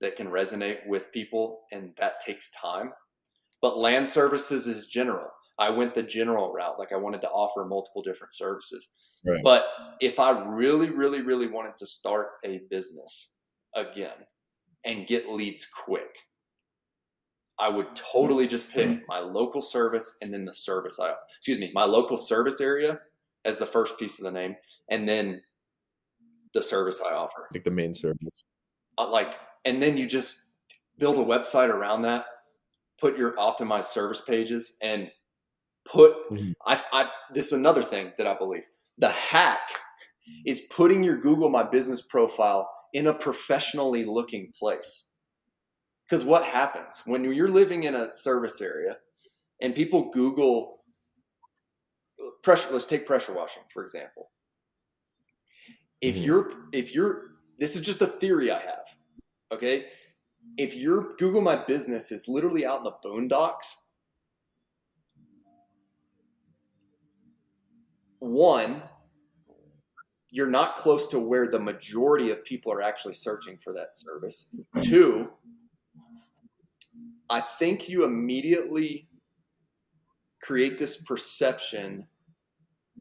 that 0.02 0.16
can 0.18 0.28
resonate 0.28 0.86
with 0.88 1.12
people, 1.14 1.66
and 1.72 1.96
that 1.96 2.20
takes 2.20 2.50
time. 2.52 2.94
But 3.62 3.78
land 3.78 4.10
services 4.10 4.68
is 4.68 4.88
general. 4.88 5.32
I 5.60 5.70
went 5.70 5.94
the 5.94 6.04
general 6.04 6.52
route, 6.52 6.78
like 6.80 6.92
I 6.92 6.98
wanted 6.98 7.22
to 7.22 7.30
offer 7.32 7.64
multiple 7.64 8.02
different 8.02 8.34
services. 8.34 8.88
Right. 9.26 9.42
But 9.44 9.66
if 10.02 10.20
I 10.20 10.32
really, 10.32 10.90
really, 10.90 11.22
really 11.22 11.48
wanted 11.48 11.78
to 11.78 11.86
start 11.86 12.32
a 12.44 12.60
business 12.70 13.36
again 13.76 14.26
and 14.84 15.08
get 15.08 15.30
leads 15.30 15.66
quick, 15.66 16.18
I 17.60 17.70
would 17.70 17.96
totally 17.96 18.48
just 18.48 18.70
pick 18.72 19.08
my 19.08 19.20
local 19.20 19.62
service 19.62 20.18
and 20.22 20.34
then 20.34 20.44
the 20.44 20.54
service 20.54 21.00
I, 21.00 21.14
excuse 21.38 21.60
me, 21.60 21.72
my 21.74 21.86
local 21.86 22.18
service 22.18 22.60
area 22.60 23.00
as 23.46 23.58
the 23.58 23.66
first 23.66 23.98
piece 24.00 24.20
of 24.20 24.26
the 24.26 24.32
name, 24.32 24.56
and 24.90 25.08
then 25.08 25.42
the 26.54 26.64
service 26.64 27.02
I 27.02 27.14
offer. 27.14 27.48
like 27.54 27.64
the 27.64 27.72
main 27.72 27.94
service. 27.94 28.44
Uh, 28.98 29.10
Like, 29.10 29.34
and 29.66 29.82
then 29.82 29.98
you 29.98 30.06
just 30.06 30.52
build 30.98 31.18
a 31.18 31.24
website 31.24 31.70
around 31.70 32.04
that, 32.04 32.26
put 33.00 33.18
your 33.18 33.34
optimized 33.38 33.86
service 33.86 34.22
pages, 34.22 34.78
and 34.82 35.12
put. 35.86 36.14
Mhm. 36.30 36.54
I, 36.66 36.84
I 36.94 37.10
this 37.34 37.48
is 37.48 37.54
another 37.54 37.84
thing 37.84 38.14
that 38.18 38.28
I 38.28 38.38
believe. 38.38 38.66
The 39.00 39.10
hack 39.10 39.70
is 40.46 40.62
putting 40.70 41.04
your 41.04 41.18
Google 41.18 41.50
My 41.50 41.64
Business 41.64 42.02
profile 42.04 42.70
in 42.94 43.08
a 43.08 43.14
professionally 43.14 44.06
looking 44.06 44.54
place. 44.58 45.10
Because 46.06 46.24
what 46.24 46.44
happens 46.44 47.02
when 47.06 47.24
you're 47.24 47.50
living 47.50 47.86
in 47.86 47.96
a 47.96 48.14
service 48.14 48.62
area 48.62 48.98
and 49.62 49.74
people 49.74 50.12
Google 50.12 50.83
pressure, 52.44 52.70
let's 52.72 52.86
take 52.86 53.08
pressure 53.08 53.34
washing, 53.34 53.64
for 53.70 53.82
example. 53.84 54.30
If 56.02 56.18
Mhm. 56.18 56.26
you're, 56.26 56.70
if 56.74 56.94
you're, 56.94 57.38
this 57.58 57.76
is 57.76 57.82
just 57.82 58.02
a 58.02 58.08
theory 58.08 58.52
I 58.52 58.60
have, 58.60 58.86
okay? 59.52 59.92
If 60.58 60.76
your 60.76 61.16
Google 61.16 61.42
My 61.42 61.56
Business 61.56 62.12
is 62.12 62.28
literally 62.28 62.66
out 62.66 62.80
in 62.80 62.84
the 62.84 62.98
boondocks, 63.04 63.76
one, 68.20 68.84
you're 70.30 70.48
not 70.48 70.76
close 70.76 71.08
to 71.08 71.20
where 71.20 71.48
the 71.48 71.60
majority 71.60 72.32
of 72.32 72.44
people 72.44 72.72
are 72.74 72.82
actually 72.82 73.14
searching 73.14 73.58
for 73.58 73.72
that 73.74 73.96
service. 73.96 74.50
Two, 74.82 75.32
I 77.30 77.40
think 77.40 77.88
you 77.88 78.04
immediately 78.04 79.08
create 80.42 80.78
this 80.78 80.98
perception 80.98 82.08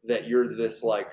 that 0.05 0.27
you're 0.27 0.47
this 0.47 0.83
like 0.83 1.07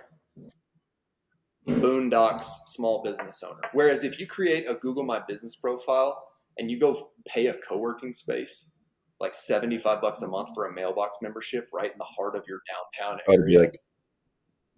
boondocks 1.69 2.45
small 2.67 3.03
business 3.03 3.43
owner. 3.43 3.61
Whereas 3.73 4.03
if 4.05 4.19
you 4.19 4.27
create 4.27 4.65
a 4.69 4.75
Google 4.75 5.05
My 5.05 5.21
Business 5.29 5.57
profile 5.57 6.27
and 6.59 6.71
you 6.71 6.79
go 6.81 7.11
pay 7.27 7.47
a 7.47 7.55
co-working 7.67 8.13
space 8.13 8.73
like 9.21 9.35
75 9.35 10.01
bucks 10.01 10.23
a 10.23 10.27
month 10.27 10.49
for 10.55 10.67
a 10.67 10.73
mailbox 10.73 11.19
membership 11.21 11.69
right 11.73 11.93
in 11.93 11.99
the 11.99 12.05
heart 12.05 12.35
of 12.35 12.45
your 12.49 12.61
downtown 12.69 13.21
Oh, 13.29 13.37
to 13.37 13.43
be 13.43 13.55
area. 13.57 13.67
like 13.69 13.81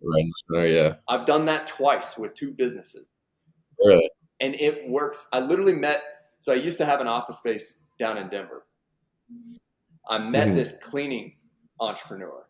right 0.03 0.21
in 0.21 0.27
the 0.29 0.57
center, 0.57 0.67
yeah. 0.67 0.95
I've 1.09 1.25
done 1.27 1.45
that 1.47 1.67
twice 1.69 2.19
with 2.19 2.35
two 2.35 2.53
businesses 2.53 3.15
Really? 3.79 4.11
and 4.41 4.55
it 4.57 4.89
works. 4.89 5.29
I 5.33 5.39
literally 5.41 5.75
met, 5.77 6.03
so 6.41 6.53
I 6.53 6.57
used 6.57 6.79
to 6.79 6.85
have 6.85 7.01
an 7.01 7.07
office 7.07 7.39
space 7.39 7.83
down 8.01 8.19
in 8.19 8.29
Denver. 8.29 8.67
I 10.09 10.19
met 10.19 10.49
Mhm. 10.49 10.55
this 10.57 10.77
cleaning 10.83 11.37
entrepreneur 11.79 12.45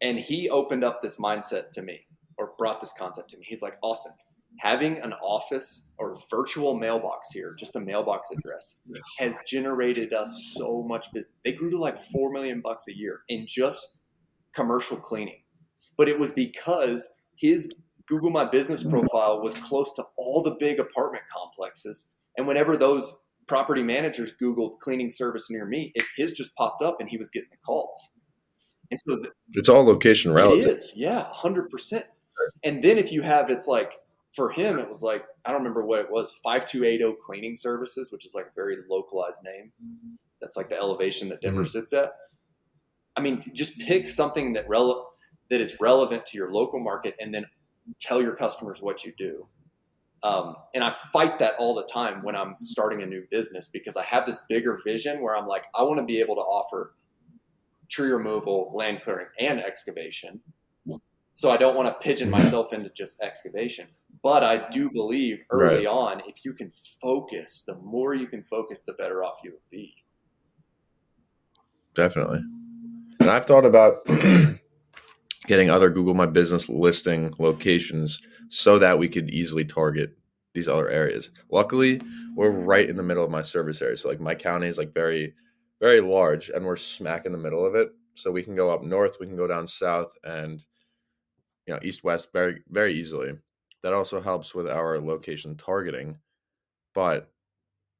and 0.00 0.18
he 0.18 0.48
opened 0.48 0.84
up 0.84 1.00
this 1.00 1.18
mindset 1.18 1.70
to 1.72 1.82
me 1.82 2.00
or 2.36 2.52
brought 2.58 2.80
this 2.80 2.92
concept 2.98 3.30
to 3.30 3.36
me. 3.36 3.44
He's 3.48 3.62
like, 3.62 3.76
Austin, 3.82 4.12
having 4.58 4.98
an 4.98 5.12
office 5.14 5.92
or 5.98 6.18
virtual 6.30 6.76
mailbox 6.76 7.30
here, 7.32 7.54
just 7.58 7.76
a 7.76 7.80
mailbox 7.80 8.28
address, 8.30 8.80
has 9.18 9.38
generated 9.46 10.12
us 10.12 10.52
so 10.56 10.84
much 10.86 11.12
business. 11.12 11.38
They 11.44 11.52
grew 11.52 11.70
to 11.70 11.78
like 11.78 11.98
4 11.98 12.32
million 12.32 12.60
bucks 12.60 12.84
a 12.88 12.96
year 12.96 13.20
in 13.28 13.46
just 13.46 13.98
commercial 14.54 14.96
cleaning. 14.96 15.42
But 15.96 16.08
it 16.08 16.18
was 16.18 16.30
because 16.30 17.08
his 17.36 17.72
Google 18.06 18.30
My 18.30 18.44
Business 18.44 18.82
profile 18.82 19.42
was 19.42 19.54
close 19.54 19.94
to 19.94 20.04
all 20.16 20.42
the 20.42 20.56
big 20.58 20.80
apartment 20.80 21.24
complexes. 21.32 22.10
And 22.36 22.46
whenever 22.46 22.76
those 22.76 23.26
property 23.46 23.82
managers 23.82 24.32
Googled 24.40 24.78
cleaning 24.80 25.10
service 25.10 25.48
near 25.50 25.66
me, 25.66 25.92
it, 25.94 26.04
his 26.16 26.32
just 26.32 26.54
popped 26.54 26.82
up 26.82 26.96
and 27.00 27.08
he 27.08 27.18
was 27.18 27.30
getting 27.30 27.48
the 27.50 27.58
calls. 27.58 28.00
And 28.90 28.98
so 29.06 29.16
the, 29.16 29.30
It's 29.54 29.68
all 29.68 29.84
location 29.84 30.32
it 30.32 30.34
relative. 30.34 30.76
is, 30.76 30.92
yeah, 30.96 31.26
hundred 31.30 31.68
percent. 31.70 32.06
And 32.64 32.82
then 32.82 32.98
if 32.98 33.12
you 33.12 33.22
have, 33.22 33.50
it's 33.50 33.66
like 33.66 33.98
for 34.32 34.50
him, 34.50 34.78
it 34.78 34.88
was 34.88 35.02
like 35.02 35.24
I 35.44 35.50
don't 35.50 35.60
remember 35.60 35.84
what 35.84 36.00
it 36.00 36.10
was, 36.10 36.32
five 36.42 36.64
two 36.66 36.84
eight 36.84 36.98
zero 36.98 37.14
cleaning 37.14 37.56
services, 37.56 38.12
which 38.12 38.24
is 38.24 38.34
like 38.34 38.46
a 38.46 38.54
very 38.54 38.76
localized 38.88 39.42
name. 39.44 39.72
That's 40.40 40.56
like 40.56 40.68
the 40.68 40.76
elevation 40.76 41.28
that 41.30 41.40
Denver 41.40 41.64
sits 41.64 41.92
at. 41.92 42.12
I 43.16 43.20
mean, 43.20 43.42
just 43.52 43.78
pick 43.80 44.08
something 44.08 44.52
that 44.52 44.68
rele- 44.68 45.04
that 45.50 45.60
is 45.60 45.80
relevant 45.80 46.24
to 46.26 46.38
your 46.38 46.52
local 46.52 46.78
market, 46.78 47.16
and 47.20 47.34
then 47.34 47.46
tell 48.00 48.22
your 48.22 48.36
customers 48.36 48.80
what 48.80 49.04
you 49.04 49.12
do. 49.18 49.44
Um, 50.22 50.56
and 50.74 50.82
I 50.82 50.90
fight 50.90 51.38
that 51.38 51.54
all 51.58 51.74
the 51.74 51.84
time 51.84 52.22
when 52.22 52.34
I'm 52.34 52.56
starting 52.60 53.02
a 53.02 53.06
new 53.06 53.24
business 53.30 53.68
because 53.68 53.96
I 53.96 54.02
have 54.04 54.26
this 54.26 54.40
bigger 54.48 54.78
vision 54.84 55.22
where 55.22 55.36
I'm 55.36 55.46
like, 55.46 55.66
I 55.74 55.82
want 55.84 55.98
to 56.00 56.04
be 56.04 56.20
able 56.20 56.34
to 56.34 56.40
offer 56.40 56.94
tree 57.88 58.10
removal, 58.10 58.70
land 58.74 59.00
clearing, 59.02 59.28
and 59.38 59.60
excavation. 59.60 60.40
So 61.34 61.52
I 61.52 61.56
don't 61.56 61.76
want 61.76 61.88
to 61.88 61.94
pigeon 62.04 62.30
mm-hmm. 62.30 62.42
myself 62.42 62.72
into 62.72 62.90
just 62.90 63.20
excavation. 63.20 63.86
But 64.24 64.42
I 64.42 64.68
do 64.70 64.90
believe 64.90 65.38
early 65.50 65.76
Right. 65.76 65.86
on, 65.86 66.22
if 66.26 66.44
you 66.44 66.52
can 66.52 66.72
focus, 67.00 67.62
the 67.62 67.76
more 67.78 68.12
you 68.12 68.26
can 68.26 68.42
focus, 68.42 68.82
the 68.82 68.94
better 68.94 69.22
off 69.22 69.38
you 69.44 69.52
will 69.52 69.60
be. 69.70 69.94
Definitely. 71.94 72.40
And 73.20 73.30
I've 73.30 73.44
thought 73.44 73.64
about 73.64 74.04
getting 75.46 75.70
other 75.70 75.90
Google 75.90 76.14
My 76.14 76.26
Business 76.26 76.68
listing 76.68 77.32
locations 77.38 78.20
so 78.48 78.78
that 78.80 78.98
we 78.98 79.08
could 79.08 79.30
easily 79.30 79.64
target 79.64 80.18
these 80.54 80.66
other 80.66 80.88
areas. 80.88 81.30
Luckily, 81.52 82.00
we're 82.34 82.50
right 82.50 82.88
in 82.88 82.96
the 82.96 83.02
middle 83.04 83.24
of 83.24 83.30
my 83.30 83.42
service 83.42 83.80
area. 83.80 83.96
So 83.96 84.08
like 84.08 84.18
my 84.20 84.34
county 84.34 84.66
is 84.66 84.76
like 84.78 84.92
very, 84.92 85.34
very 85.80 86.00
large 86.00 86.50
and 86.50 86.64
we're 86.64 86.76
smack 86.76 87.26
in 87.26 87.32
the 87.32 87.38
middle 87.38 87.64
of 87.64 87.74
it. 87.74 87.90
So 88.14 88.32
we 88.32 88.42
can 88.42 88.56
go 88.56 88.70
up 88.70 88.82
north, 88.82 89.18
we 89.20 89.26
can 89.26 89.36
go 89.36 89.46
down 89.46 89.66
south 89.66 90.12
and 90.24 90.64
you 91.66 91.74
know, 91.74 91.80
east 91.82 92.02
west 92.02 92.32
very 92.32 92.62
very 92.68 92.94
easily. 92.94 93.32
That 93.82 93.92
also 93.92 94.20
helps 94.20 94.54
with 94.54 94.68
our 94.68 94.98
location 95.00 95.56
targeting. 95.56 96.18
But 96.94 97.30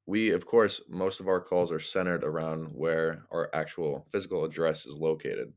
we 0.09 0.31
of 0.31 0.43
course 0.43 0.81
most 0.89 1.19
of 1.19 1.27
our 1.27 1.39
calls 1.39 1.71
are 1.71 1.79
centered 1.79 2.23
around 2.23 2.65
where 2.73 3.25
our 3.31 3.47
actual 3.53 4.07
physical 4.11 4.43
address 4.43 4.87
is 4.87 4.95
located 4.95 5.53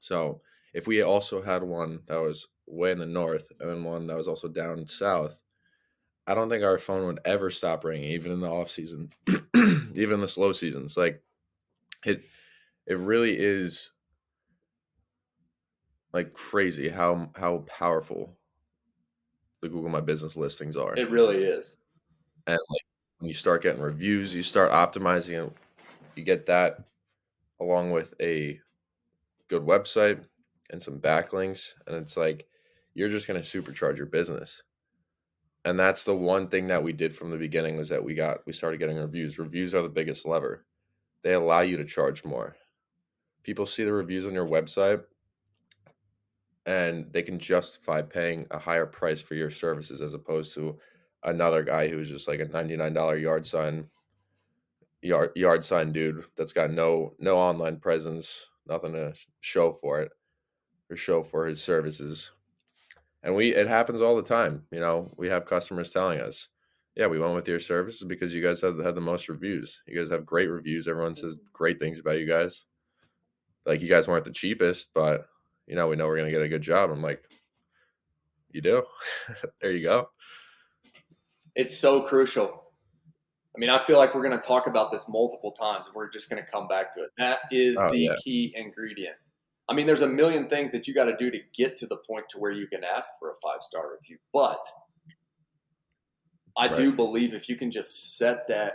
so 0.00 0.42
if 0.74 0.86
we 0.86 1.00
also 1.00 1.40
had 1.40 1.62
one 1.62 2.00
that 2.06 2.20
was 2.20 2.48
way 2.66 2.92
in 2.92 2.98
the 2.98 3.06
north 3.06 3.50
and 3.58 3.70
then 3.70 3.82
one 3.82 4.06
that 4.06 4.16
was 4.18 4.28
also 4.28 4.48
down 4.48 4.86
south 4.86 5.40
i 6.26 6.34
don't 6.34 6.50
think 6.50 6.62
our 6.62 6.76
phone 6.76 7.06
would 7.06 7.20
ever 7.24 7.50
stop 7.50 7.84
ringing 7.84 8.10
even 8.10 8.32
in 8.32 8.40
the 8.40 8.46
off 8.46 8.70
season 8.70 9.10
even 9.94 10.12
in 10.14 10.20
the 10.20 10.28
slow 10.28 10.52
seasons 10.52 10.94
like 10.94 11.22
it 12.04 12.24
it 12.86 12.98
really 12.98 13.38
is 13.38 13.90
like 16.12 16.32
crazy 16.32 16.88
how 16.88 17.30
how 17.36 17.58
powerful 17.66 18.36
the 19.60 19.68
google 19.68 19.90
my 19.90 20.00
business 20.00 20.36
listings 20.36 20.76
are. 20.76 20.94
It 20.96 21.10
really 21.10 21.44
is. 21.44 21.78
and 22.46 22.58
like 22.70 22.82
when 23.18 23.28
you 23.28 23.34
start 23.34 23.62
getting 23.62 23.80
reviews 23.80 24.34
you 24.34 24.42
start 24.42 24.70
optimizing 24.70 25.46
it 25.46 25.52
you 26.16 26.22
get 26.22 26.46
that 26.46 26.84
along 27.60 27.90
with 27.90 28.14
a 28.20 28.60
good 29.48 29.62
website 29.62 30.22
and 30.70 30.82
some 30.82 30.98
backlinks 30.98 31.72
and 31.86 31.96
it's 31.96 32.16
like 32.16 32.46
you're 32.94 33.08
just 33.08 33.26
going 33.26 33.40
to 33.40 33.46
supercharge 33.62 33.96
your 33.96 34.06
business. 34.06 34.62
And 35.64 35.78
that's 35.78 36.04
the 36.04 36.14
one 36.14 36.48
thing 36.48 36.68
that 36.68 36.82
we 36.82 36.92
did 36.92 37.16
from 37.16 37.30
the 37.30 37.36
beginning 37.36 37.76
was 37.76 37.88
that 37.88 38.04
we 38.04 38.14
got 38.14 38.46
we 38.46 38.52
started 38.52 38.78
getting 38.78 38.98
reviews. 38.98 39.38
Reviews 39.38 39.74
are 39.74 39.82
the 39.82 39.88
biggest 39.88 40.26
lever 40.26 40.64
they 41.24 41.32
allow 41.32 41.60
you 41.60 41.76
to 41.78 41.84
charge 41.84 42.24
more. 42.24 42.54
People 43.42 43.66
see 43.66 43.82
the 43.82 43.92
reviews 43.92 44.26
on 44.26 44.34
your 44.34 44.46
website 44.46 45.02
and 46.66 47.12
they 47.12 47.22
can 47.22 47.38
justify 47.38 48.02
paying 48.02 48.46
a 48.50 48.58
higher 48.58 48.86
price 48.86 49.20
for 49.20 49.34
your 49.34 49.50
services 49.50 50.00
as 50.00 50.14
opposed 50.14 50.54
to 50.54 50.78
another 51.24 51.62
guy 51.62 51.88
who's 51.88 52.08
just 52.08 52.28
like 52.28 52.40
a 52.40 52.46
$99 52.46 53.20
yard 53.20 53.44
sign 53.44 53.88
yard 55.02 55.30
yard 55.34 55.62
sign 55.64 55.92
dude 55.92 56.24
that's 56.34 56.54
got 56.54 56.70
no 56.70 57.12
no 57.18 57.36
online 57.36 57.76
presence 57.76 58.48
nothing 58.66 58.92
to 58.94 59.12
show 59.40 59.70
for 59.70 60.00
it 60.00 60.10
or 60.90 60.96
show 60.96 61.22
for 61.22 61.46
his 61.46 61.62
services. 61.62 62.32
And 63.22 63.34
we 63.34 63.54
it 63.54 63.66
happens 63.66 64.00
all 64.00 64.16
the 64.16 64.22
time 64.22 64.64
you 64.70 64.80
know 64.80 65.12
we 65.16 65.28
have 65.28 65.44
customers 65.46 65.90
telling 65.90 66.20
us 66.20 66.48
yeah 66.96 67.06
we 67.06 67.18
went 67.18 67.34
with 67.34 67.48
your 67.48 67.60
services 67.60 68.04
because 68.04 68.34
you 68.34 68.42
guys 68.42 68.60
have 68.60 68.78
had 68.78 68.94
the 68.94 69.00
most 69.00 69.28
reviews 69.28 69.82
you 69.86 69.96
guys 69.98 70.10
have 70.10 70.26
great 70.26 70.48
reviews 70.50 70.88
everyone 70.88 71.14
says 71.14 71.34
mm-hmm. 71.34 71.44
great 71.52 71.78
things 71.78 71.98
about 71.98 72.18
you 72.18 72.26
guys 72.26 72.66
like 73.66 73.80
you 73.80 73.88
guys 73.88 74.08
weren't 74.08 74.24
the 74.24 74.30
cheapest 74.32 74.90
but 74.94 75.26
you 75.66 75.74
know 75.74 75.88
we 75.88 75.96
know 75.96 76.06
we're 76.06 76.16
going 76.16 76.30
to 76.30 76.36
get 76.36 76.42
a 76.42 76.48
good 76.48 76.62
job 76.62 76.90
i'm 76.90 77.02
like 77.02 77.24
you 78.50 78.60
do 78.60 78.82
there 79.60 79.72
you 79.72 79.84
go 79.84 80.08
It's 81.54 81.76
so 81.76 82.02
crucial. 82.02 82.64
I 83.54 83.60
mean, 83.60 83.70
I 83.70 83.84
feel 83.84 83.96
like 83.98 84.14
we're 84.14 84.24
going 84.26 84.38
to 84.38 84.44
talk 84.44 84.66
about 84.66 84.90
this 84.90 85.08
multiple 85.08 85.52
times. 85.52 85.86
and 85.86 85.94
We're 85.94 86.10
just 86.10 86.28
going 86.28 86.44
to 86.44 86.50
come 86.50 86.66
back 86.66 86.92
to 86.94 87.04
it. 87.04 87.10
That 87.16 87.40
is 87.52 87.78
Oh, 87.78 87.92
the 87.92 87.98
yeah. 87.98 88.14
key 88.22 88.52
ingredient. 88.56 89.14
I 89.68 89.74
mean, 89.74 89.86
there's 89.86 90.02
a 90.02 90.08
million 90.08 90.48
things 90.48 90.72
that 90.72 90.88
you 90.88 90.94
got 90.94 91.04
to 91.04 91.16
do 91.16 91.30
to 91.30 91.38
get 91.54 91.76
to 91.76 91.86
the 91.86 91.98
point 91.98 92.28
to 92.30 92.38
where 92.38 92.50
you 92.50 92.66
can 92.66 92.82
ask 92.82 93.12
for 93.20 93.30
a 93.30 93.34
five 93.36 93.62
star 93.62 93.92
review. 93.92 94.18
But 94.32 94.58
I 96.56 96.74
do 96.74 96.92
believe 96.92 97.34
if 97.34 97.48
you 97.48 97.56
can 97.56 97.70
just 97.70 98.16
set 98.16 98.46
that 98.48 98.74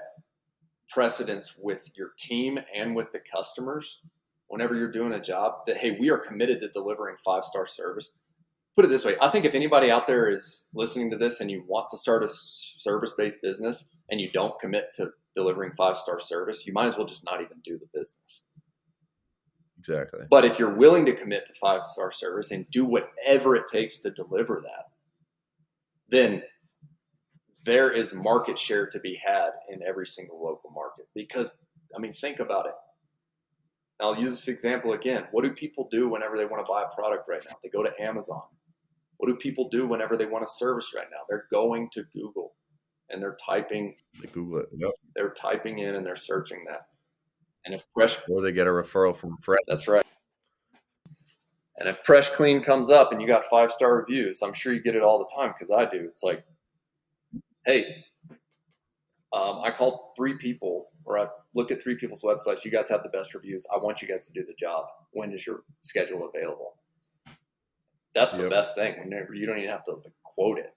precedence 0.89 1.55
with 1.57 1.89
your 1.95 2.09
team 2.17 2.59
and 2.75 2.95
with 2.95 3.11
the 3.11 3.19
customers, 3.19 3.99
whenever 4.47 4.75
you're 4.75 4.91
doing 4.91 5.13
a 5.13 5.21
job, 5.21 5.65
that 5.65 5.77
hey, 5.77 5.97
we 5.99 6.09
are 6.09 6.17
committed 6.17 6.59
to 6.59 6.67
delivering 6.69 7.15
five 7.23 7.43
star 7.43 7.65
service. 7.65 8.11
Put 8.75 8.85
it 8.85 8.89
this 8.89 9.05
way: 9.05 9.15
I 9.21 9.29
think 9.29 9.45
if 9.45 9.55
anybody 9.55 9.89
out 9.89 10.07
there 10.07 10.29
is 10.29 10.67
listening 10.73 11.09
to 11.11 11.17
this 11.17 11.39
and 11.39 11.49
you 11.49 11.63
want 11.67 11.87
to 11.89 11.97
start 11.97 12.23
a 12.23 12.27
service 12.29 13.13
based 13.17 13.41
business 13.41 13.89
and 14.09 14.19
you 14.19 14.29
don't 14.31 14.59
commit 14.59 14.87
to 14.95 15.11
delivering 15.33 15.71
five 15.73 15.95
star 15.95 16.19
service, 16.19 16.67
you 16.67 16.73
might 16.73 16.87
as 16.87 16.97
well 16.97 17.07
just 17.07 17.25
not 17.25 17.41
even 17.41 17.59
do 17.63 17.77
the 17.77 17.87
business. 17.93 18.41
exactly 19.77 20.21
But 20.29 20.45
if 20.45 20.59
you're 20.59 20.75
willing 20.75 21.05
to 21.05 21.15
commit 21.15 21.45
to 21.45 21.53
five 21.53 21.83
star 21.85 22.11
service 22.11 22.51
and 22.51 22.69
do 22.69 22.83
whatever 22.83 23.55
it 23.55 23.65
takes 23.71 23.99
to 23.99 24.11
deliver 24.11 24.61
that, 24.63 24.95
then 26.09 26.43
there 27.65 27.91
is 27.91 28.13
market 28.13 28.57
share 28.57 28.87
to 28.87 28.99
be 28.99 29.19
had 29.23 29.51
in 29.69 29.81
every 29.83 30.07
single 30.07 30.41
local 30.43 30.71
market. 30.71 31.07
Because, 31.13 31.51
I 31.95 31.99
mean, 31.99 32.13
think 32.13 32.39
about 32.39 32.65
it. 32.65 32.73
I'll 34.01 34.17
use 34.17 34.31
this 34.31 34.47
example 34.47 34.93
again. 34.93 35.27
What 35.31 35.43
do 35.43 35.51
people 35.51 35.87
do 35.91 36.07
whenever 36.07 36.37
they 36.37 36.45
want 36.45 36.65
to 36.65 36.71
buy 36.71 36.83
a 36.83 36.95
product 36.95 37.27
right 37.27 37.41
now? 37.49 37.57
They 37.61 37.69
go 37.69 37.83
to 37.83 38.01
Amazon. 38.01 38.41
What 39.17 39.27
do 39.27 39.35
people 39.35 39.67
do 39.67 39.85
whenever 39.87 40.15
they 40.15 40.25
want 40.25 40.45
a 40.45 40.47
service 40.47 40.93
right 40.95 41.07
now? 41.11 41.17
They're 41.27 41.47
going 41.51 41.89
to 41.91 42.03
Google 42.13 42.53
and 43.09 43.21
they're 43.21 43.37
typing, 43.45 43.97
They 44.21 44.27
Google 44.27 44.59
it. 44.59 44.69
Yep. 44.73 44.91
they're 45.15 45.31
typing 45.31 45.79
in 45.79 45.95
and 45.95 46.05
they're 46.05 46.15
searching 46.15 46.63
that. 46.69 46.87
And 47.65 47.75
if 47.75 47.83
fresh 47.93 48.17
Or 48.29 48.41
they 48.41 48.53
get 48.53 48.67
a 48.67 48.69
referral 48.69 49.15
from 49.15 49.35
a 49.37 49.41
friend. 49.43 49.59
That's 49.67 49.89
right. 49.89 50.05
And 51.79 51.87
if 51.87 51.99
Fresh 51.99 52.29
Clean 52.29 52.61
comes 52.61 52.89
up 52.89 53.11
and 53.11 53.21
you 53.21 53.27
got 53.27 53.45
five 53.45 53.71
star 53.71 53.95
reviews, 53.95 54.41
I'm 54.41 54.53
sure 54.53 54.73
you 54.73 54.81
get 54.81 54.95
it 54.95 55.01
all 55.01 55.17
the 55.19 55.33
time 55.33 55.53
because 55.57 55.71
I 55.71 55.89
do. 55.89 56.05
It's 56.05 56.23
like, 56.23 56.43
hey, 57.69 58.03
um, 59.31 59.61
I 59.63 59.69
called 59.71 60.15
three 60.15 60.35
people 60.37 60.91
or 61.05 61.19
I 61.19 61.27
looked 61.53 61.71
at 61.71 61.81
three 61.81 61.95
people's 61.95 62.23
websites. 62.23 62.65
You 62.65 62.71
guys 62.71 62.89
have 62.89 63.03
the 63.03 63.09
best 63.09 63.33
reviews. 63.35 63.65
I 63.73 63.77
want 63.77 64.01
you 64.01 64.07
guys 64.07 64.25
to 64.25 64.33
do 64.33 64.43
the 64.43 64.55
job. 64.55 64.85
When 65.11 65.31
is 65.31 65.45
your 65.45 65.61
schedule 65.81 66.29
available? 66.33 66.77
That's 68.15 68.33
the 68.33 68.43
Yep. 68.43 68.49
best 68.51 68.75
thing. 68.75 68.99
Whenever 68.99 69.35
you 69.35 69.45
don't 69.45 69.59
even 69.59 69.69
have 69.69 69.83
to 69.83 70.01
quote 70.23 70.57
it, 70.57 70.75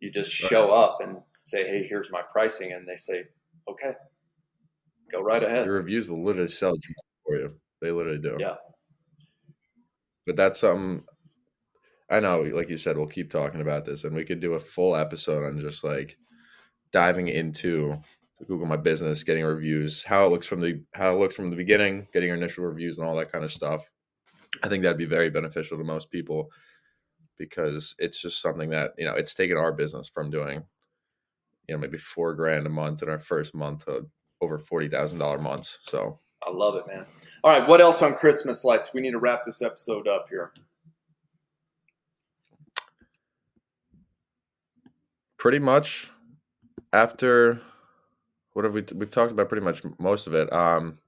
you 0.00 0.10
just 0.10 0.32
show 0.32 0.72
up 0.72 1.00
and 1.00 1.22
say, 1.44 1.66
hey, 1.66 1.86
here's 1.86 2.10
my 2.10 2.22
pricing. 2.22 2.72
And 2.72 2.86
they 2.86 2.96
say, 2.96 3.28
okay, 3.68 3.94
go 5.12 5.20
right 5.20 5.42
ahead. 5.42 5.66
Your 5.66 5.76
reviews 5.76 6.08
will 6.08 6.24
literally 6.24 6.48
sell 6.48 6.74
for 7.24 7.36
you. 7.36 7.60
They 7.80 7.92
literally 7.92 8.18
do. 8.20 8.36
Yeah. 8.40 8.56
But 10.26 10.34
that's 10.36 10.58
something 10.58 11.04
I 12.10 12.20
know, 12.20 12.40
like 12.40 12.70
you 12.70 12.76
said, 12.76 12.96
we'll 12.96 13.06
keep 13.06 13.30
talking 13.30 13.60
about 13.60 13.84
this 13.84 14.04
and 14.04 14.14
we 14.14 14.24
could 14.24 14.40
do 14.40 14.54
a 14.54 14.60
full 14.60 14.96
episode 14.96 15.44
on 15.44 15.60
just 15.60 15.84
like 15.84 16.16
diving 16.90 17.28
into 17.28 17.96
Google 18.46 18.66
My 18.66 18.76
Business, 18.76 19.24
getting 19.24 19.44
reviews, 19.44 20.04
how 20.04 20.24
it 20.24 20.30
looks 20.30 20.46
from 20.46 20.60
the 20.60 20.82
how 20.94 21.12
it 21.12 21.18
looks 21.18 21.34
from 21.34 21.50
the 21.50 21.56
beginning, 21.56 22.06
getting 22.12 22.28
your 22.28 22.36
initial 22.36 22.64
reviews 22.64 22.98
and 22.98 23.08
all 23.08 23.16
that 23.16 23.32
kind 23.32 23.44
of 23.44 23.52
stuff. 23.52 23.90
I 24.62 24.68
think 24.68 24.82
that'd 24.82 24.96
be 24.96 25.04
very 25.04 25.30
beneficial 25.30 25.76
to 25.76 25.84
most 25.84 26.10
people 26.10 26.50
because 27.36 27.94
it's 27.98 28.20
just 28.20 28.40
something 28.40 28.70
that, 28.70 28.92
you 28.96 29.04
know, 29.04 29.14
it's 29.14 29.34
taken 29.34 29.56
our 29.56 29.72
business 29.72 30.08
from 30.08 30.30
doing, 30.30 30.64
you 31.68 31.74
know, 31.74 31.78
maybe 31.78 31.98
four 31.98 32.34
grand 32.34 32.66
a 32.66 32.70
month 32.70 33.02
in 33.02 33.08
our 33.08 33.18
first 33.18 33.54
month 33.54 33.84
to 33.84 34.06
over 34.40 34.58
forty 34.58 34.88
thousand 34.88 35.18
dollar 35.18 35.38
months. 35.38 35.78
So 35.82 36.20
I 36.46 36.50
love 36.50 36.76
it, 36.76 36.86
man. 36.86 37.04
All 37.42 37.50
right, 37.50 37.68
what 37.68 37.80
else 37.80 38.02
on 38.02 38.14
Christmas 38.14 38.64
lights? 38.64 38.92
We 38.94 39.00
need 39.00 39.10
to 39.12 39.18
wrap 39.18 39.44
this 39.44 39.62
episode 39.62 40.06
up 40.06 40.26
here. 40.30 40.52
Pretty 45.38 45.58
much 45.58 46.10
after 46.92 47.60
what 48.52 48.64
have 48.64 48.74
we 48.74 48.84
we've 48.94 49.10
talked 49.10 49.32
about 49.32 49.48
pretty 49.48 49.64
much 49.64 49.82
most 49.98 50.26
of 50.26 50.34
it. 50.34 50.52
Um, 50.52 50.98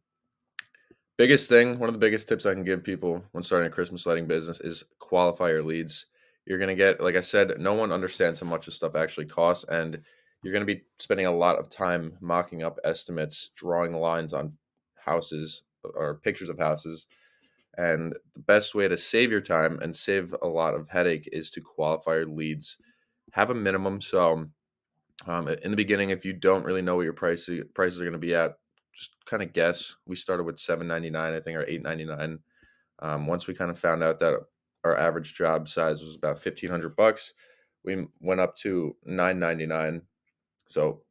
biggest 1.19 1.49
thing, 1.49 1.79
one 1.79 1.89
of 1.89 1.95
the 1.95 1.99
biggest 1.99 2.29
tips 2.29 2.47
I 2.47 2.55
can 2.55 2.65
give 2.65 2.83
people 2.83 3.23
when 3.33 3.43
starting 3.43 3.67
a 3.67 3.71
Christmas 3.71 4.07
lighting 4.07 4.27
business 4.27 4.61
is 4.61 4.85
qualify 4.99 5.51
your 5.51 5.63
leads. 5.63 6.07
You're 6.47 6.59
gonna 6.59 6.77
get, 6.77 7.01
like 7.01 7.17
I 7.17 7.21
said, 7.21 7.55
no 7.59 7.75
one 7.75 7.93
understands 7.93 8.41
how 8.41 8.47
much 8.47 8.67
this 8.67 8.77
stuff 8.77 8.95
actually 8.95 9.27
costs, 9.27 9.65
and 9.65 10.01
you're 10.43 10.53
gonna 10.53 10.65
be 10.65 10.85
spending 10.99 11.27
a 11.27 11.37
lot 11.37 11.59
of 11.59 11.69
time 11.69 12.17
mocking 12.21 12.63
up 12.63 12.79
estimates, 12.85 13.51
drawing 13.57 13.95
lines 13.95 14.33
on 14.33 14.57
houses 14.95 15.65
or 15.83 16.15
pictures 16.17 16.49
of 16.49 16.59
houses. 16.59 17.07
And 17.79 18.15
the 18.35 18.41
best 18.41 18.75
way 18.75 18.89
to 18.89 18.97
save 18.97 19.31
your 19.31 19.41
time 19.41 19.79
and 19.81 19.95
save 19.95 20.35
a 20.43 20.47
lot 20.47 20.75
of 20.75 20.89
headache 20.89 21.29
is 21.33 21.51
to 21.53 21.61
qualify 21.61 22.17
your 22.17 22.27
leads. 22.27 22.79
Have 23.33 23.51
a 23.51 23.55
minimum. 23.55 24.01
So 24.01 24.47
um, 25.27 25.49
in 25.49 25.71
the 25.71 25.77
beginning, 25.77 26.11
if 26.11 26.25
you 26.25 26.33
don't 26.33 26.65
really 26.65 26.83
know 26.83 26.97
what 26.97 27.05
your 27.05 27.13
price, 27.13 27.49
prices 27.75 28.01
are 28.01 28.05
going 28.05 28.13
to 28.13 28.19
be 28.19 28.35
at, 28.35 28.55
just 28.95 29.15
kind 29.25 29.43
of 29.43 29.53
guess. 29.53 29.95
We 30.07 30.17
started 30.17 30.45
with 30.45 30.59
seven 30.59 30.89
ninety 30.89 31.11
nine, 31.11 31.35
I 31.35 31.41
think, 31.41 31.57
or 31.57 31.65
eight 31.65 31.83
ninety 31.83 32.05
nine. 32.05 32.41
Um, 32.99 33.27
once 33.27 33.47
we 33.47 33.55
kind 33.55 33.71
of 33.71 33.79
found 33.79 34.03
out 34.03 34.19
that 34.19 34.35
our 34.85 34.97
average 34.97 35.35
job 35.35 35.69
size 35.69 36.03
was 36.03 36.17
about 36.17 36.39
fifteen 36.39 36.71
hundred 36.71 36.97
bucks, 36.97 37.35
we 37.85 38.07
went 38.21 38.41
up 38.41 38.57
to 38.57 38.97
nine 39.05 39.39
ninety 39.39 39.67
nine. 39.67 40.03
So 40.67 41.03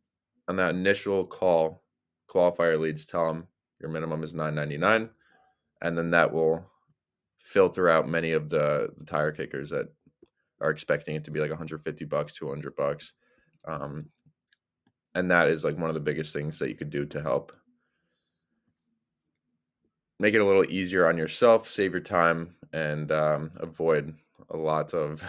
on 0.48 0.56
that 0.58 0.76
initial 0.76 1.26
call, 1.26 1.84
qualifier 2.30 2.80
leads 2.80 3.06
tell 3.06 3.28
them 3.28 3.48
your 3.80 3.90
minimum 3.90 4.24
is 4.24 4.34
nine 4.34 4.56
ninety 4.56 4.78
nine, 4.78 5.10
and 5.82 5.98
then 5.98 6.12
that 6.12 6.34
will 6.34 6.66
filter 7.38 7.88
out 7.88 8.10
many 8.10 8.34
of 8.34 8.50
the 8.50 8.90
the 8.98 9.06
tire 9.06 9.32
kickers 9.32 9.70
that 9.70 9.88
are 10.62 10.70
expecting 10.70 11.16
it 11.16 11.24
to 11.26 11.32
be 11.32 11.40
like 11.40 11.50
150 11.50 12.06
bucks, 12.06 12.34
200 12.36 12.76
bucks. 12.76 13.14
Um, 13.66 14.10
and 15.16 15.32
that 15.32 15.48
is 15.48 15.64
like 15.64 15.78
one 15.78 15.90
of 15.90 15.94
the 15.96 16.00
biggest 16.00 16.34
things 16.34 16.60
that 16.60 16.70
you 16.70 16.76
could 16.76 16.90
do 16.90 17.06
to 17.08 17.22
help 17.22 17.52
make 20.20 20.34
it 20.34 20.42
a 20.42 20.46
little 20.46 20.66
easier 20.66 21.08
on 21.08 21.18
yourself, 21.18 21.70
save 21.70 21.94
your 21.94 22.02
time, 22.02 22.56
and 22.74 23.12
um, 23.12 23.52
avoid 23.56 24.14
a 24.50 24.58
lot 24.58 24.94
of 24.94 25.24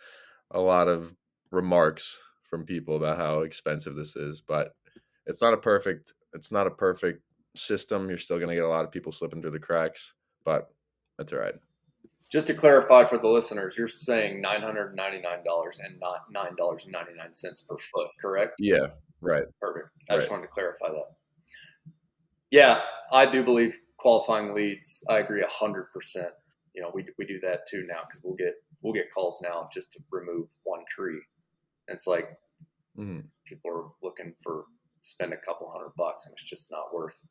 a 0.50 0.60
lot 0.60 0.88
of 0.88 1.14
remarks 1.50 2.20
from 2.44 2.64
people 2.64 2.96
about 2.96 3.16
how 3.16 3.40
expensive 3.40 3.96
this 3.96 4.14
is. 4.14 4.40
But 4.40 4.74
it's 5.26 5.42
not 5.42 5.54
a 5.54 5.58
perfect 5.58 6.12
it's 6.34 6.52
not 6.52 6.66
a 6.66 6.70
perfect 6.70 7.22
system. 7.56 8.08
You're 8.08 8.18
still 8.18 8.38
going 8.38 8.50
to 8.50 8.54
get 8.54 8.64
a 8.64 8.68
lot 8.68 8.84
of 8.84 8.92
people 8.92 9.12
slipping 9.12 9.40
through 9.40 9.52
the 9.52 9.58
cracks, 9.58 10.12
but 10.44 10.68
that's 11.18 11.32
all 11.32 11.38
right. 11.38 11.54
Just 12.30 12.48
to 12.48 12.54
clarify 12.54 13.04
for 13.04 13.18
the 13.18 13.28
listeners, 13.28 13.76
you're 13.78 13.86
saying 13.86 14.40
nine 14.40 14.60
hundred 14.60 14.96
ninety 14.96 15.20
nine 15.20 15.44
dollars 15.44 15.78
and 15.82 15.98
not 16.00 16.24
nine 16.30 16.56
dollars 16.56 16.84
and 16.84 16.92
ninety 16.92 17.12
nine 17.16 17.32
cents 17.32 17.60
per 17.60 17.76
foot, 17.78 18.08
correct? 18.20 18.54
Yeah, 18.58 18.88
right. 19.20 19.44
Perfect. 19.60 19.90
I 20.10 20.14
right. 20.14 20.20
just 20.20 20.30
wanted 20.30 20.42
to 20.42 20.48
clarify 20.48 20.88
that. 20.88 21.14
Yeah, 22.50 22.80
I 23.12 23.26
do 23.26 23.44
believe 23.44 23.78
qualifying 23.96 24.54
leads. 24.54 25.04
I 25.08 25.18
agree 25.18 25.44
hundred 25.48 25.92
percent. 25.92 26.30
You 26.74 26.82
know, 26.82 26.90
we 26.92 27.06
we 27.16 27.26
do 27.26 27.38
that 27.44 27.60
too 27.70 27.84
now 27.86 28.00
because 28.06 28.22
we'll 28.24 28.36
get 28.36 28.54
we'll 28.82 28.92
get 28.92 29.12
calls 29.12 29.40
now 29.42 29.68
just 29.72 29.92
to 29.92 30.00
remove 30.10 30.48
one 30.64 30.80
tree. 30.88 31.20
And 31.88 31.96
it's 31.96 32.06
like 32.06 32.28
mm. 32.98 33.22
people 33.44 33.70
are 33.72 33.88
looking 34.02 34.32
for 34.42 34.64
spend 35.00 35.32
a 35.32 35.36
couple 35.36 35.70
hundred 35.70 35.92
bucks, 35.96 36.26
and 36.26 36.32
it's 36.34 36.48
just 36.48 36.70
not 36.70 36.92
worth. 36.92 37.24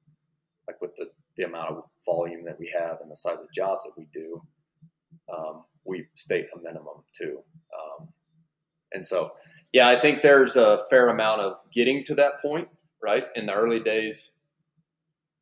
Like 0.68 0.82
with 0.82 0.96
the 0.96 1.10
the 1.36 1.44
amount 1.44 1.72
of 1.72 1.84
volume 2.06 2.46
that 2.46 2.60
we 2.60 2.74
have 2.78 2.98
and 3.02 3.12
the 3.12 3.16
size 3.16 3.40
of 3.40 3.52
jobs 3.54 3.84
that 3.84 3.98
we 3.98 4.08
do, 4.14 4.42
um, 5.34 5.64
we 5.86 6.08
state 6.16 6.48
a 6.56 6.60
minimum 6.62 7.04
too. 7.16 7.40
Um, 7.74 8.10
and 8.94 9.06
so, 9.06 9.32
yeah, 9.74 9.88
I 9.88 9.96
think 9.98 10.22
there's 10.22 10.56
a 10.56 10.86
fair 10.90 11.10
amount 11.10 11.42
of 11.42 11.54
getting 11.72 12.04
to 12.06 12.16
that 12.16 12.42
point, 12.42 12.68
right? 13.02 13.26
In 13.36 13.46
the 13.46 13.54
early 13.54 13.80
days, 13.80 14.38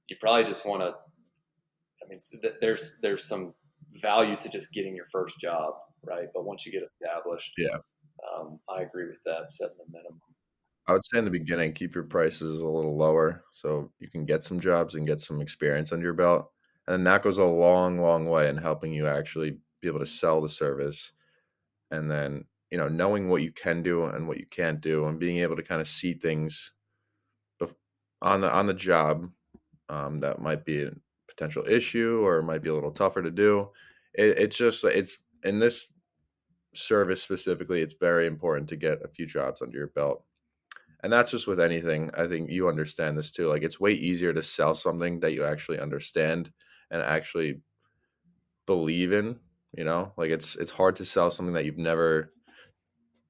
you 0.07 0.15
probably 0.19 0.43
just 0.43 0.65
want 0.65 0.81
to. 0.81 0.95
I 2.03 2.09
mean, 2.09 2.19
there's 2.59 2.99
there's 3.01 3.23
some 3.23 3.53
value 3.93 4.35
to 4.37 4.49
just 4.49 4.73
getting 4.73 4.95
your 4.95 5.05
first 5.05 5.39
job, 5.39 5.75
right? 6.03 6.27
But 6.33 6.45
once 6.45 6.65
you 6.65 6.71
get 6.71 6.83
established, 6.83 7.53
yeah, 7.57 7.77
um, 8.35 8.59
I 8.69 8.81
agree 8.81 9.07
with 9.07 9.23
that. 9.25 9.51
Setting 9.51 9.77
the 9.77 9.91
minimum. 9.91 10.19
I 10.87 10.91
would 10.91 11.05
say 11.05 11.19
in 11.19 11.25
the 11.25 11.31
beginning, 11.31 11.71
keep 11.73 11.95
your 11.95 12.03
prices 12.03 12.59
a 12.59 12.67
little 12.67 12.97
lower 12.97 13.45
so 13.53 13.91
you 13.99 14.09
can 14.09 14.25
get 14.25 14.43
some 14.43 14.59
jobs 14.59 14.95
and 14.95 15.07
get 15.07 15.21
some 15.21 15.41
experience 15.41 15.93
under 15.93 16.03
your 16.03 16.13
belt. 16.13 16.51
And 16.87 16.93
then 16.93 17.03
that 17.05 17.23
goes 17.23 17.37
a 17.37 17.45
long, 17.45 17.99
long 17.99 18.25
way 18.25 18.49
in 18.49 18.57
helping 18.57 18.91
you 18.91 19.07
actually 19.07 19.59
be 19.83 19.89
able 19.89 19.99
to 19.99 20.05
sell 20.07 20.41
the 20.41 20.49
service 20.49 21.11
and 21.91 22.09
then 22.09 22.45
you 22.71 22.77
know 22.77 22.87
knowing 22.87 23.29
what 23.29 23.43
you 23.43 23.51
can 23.51 23.83
do 23.83 24.05
and 24.05 24.27
what 24.27 24.39
you 24.39 24.45
can't 24.47 24.81
do 24.81 25.05
and 25.05 25.19
being 25.19 25.37
able 25.37 25.55
to 25.55 25.63
kind 25.63 25.81
of 25.81 25.87
see 25.87 26.13
things 26.13 26.73
on 28.23 28.41
the 28.41 28.51
on 28.51 28.65
the 28.65 28.73
job 28.73 29.29
um, 29.89 30.19
that 30.19 30.41
might 30.41 30.65
be 30.65 30.83
a 30.83 30.91
potential 31.27 31.63
issue 31.67 32.21
or 32.23 32.39
it 32.39 32.43
might 32.43 32.63
be 32.63 32.69
a 32.69 32.73
little 32.73 32.91
tougher 32.91 33.21
to 33.21 33.29
do 33.29 33.69
it, 34.13 34.37
it's 34.39 34.57
just 34.57 34.83
it's 34.85 35.19
in 35.43 35.59
this 35.59 35.89
service 36.73 37.21
specifically 37.21 37.81
it's 37.81 37.93
very 37.93 38.25
important 38.25 38.67
to 38.69 38.75
get 38.75 39.03
a 39.03 39.07
few 39.07 39.27
jobs 39.27 39.61
under 39.61 39.77
your 39.77 39.87
belt. 39.87 40.23
And 41.03 41.11
that's 41.11 41.31
just 41.31 41.47
with 41.47 41.59
anything 41.59 42.09
i 42.17 42.25
think 42.27 42.49
you 42.49 42.69
understand 42.69 43.17
this 43.17 43.29
too 43.29 43.49
like 43.49 43.61
it's 43.61 43.77
way 43.77 43.91
easier 43.91 44.31
to 44.31 44.41
sell 44.41 44.73
something 44.73 45.19
that 45.19 45.33
you 45.33 45.43
actually 45.43 45.79
understand 45.79 46.49
and 46.89 47.01
actually 47.01 47.59
believe 48.65 49.11
in 49.11 49.37
you 49.75 49.83
know? 49.83 50.11
Like 50.17 50.31
it's 50.31 50.55
it's 50.55 50.71
hard 50.71 50.95
to 50.97 51.05
sell 51.05 51.31
something 51.31 51.53
that 51.53 51.65
you've 51.65 51.77
never 51.77 52.33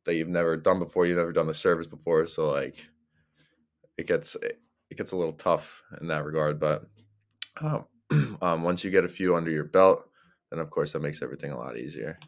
that 0.05 0.15
you've 0.15 0.27
never 0.29 0.57
done 0.57 0.79
before 0.79 1.05
you've 1.05 1.17
never 1.17 1.31
done 1.31 1.47
the 1.47 1.53
service 1.53 1.87
before 1.87 2.25
so 2.25 2.49
like 2.49 2.87
it 3.97 4.07
gets 4.07 4.35
it 4.35 4.97
gets 4.97 5.11
a 5.11 5.17
little 5.17 5.33
tough 5.33 5.83
in 6.01 6.07
that 6.07 6.25
regard 6.25 6.59
but 6.59 6.83
um, 7.61 7.85
um, 8.41 8.63
once 8.63 8.83
you 8.83 8.91
get 8.91 9.05
a 9.05 9.09
few 9.09 9.35
under 9.35 9.51
your 9.51 9.63
belt 9.63 10.03
then 10.51 10.59
of 10.59 10.69
course 10.69 10.91
that 10.91 11.01
makes 11.01 11.21
everything 11.21 11.51
a 11.51 11.57
lot 11.57 11.77
easier. 11.77 12.19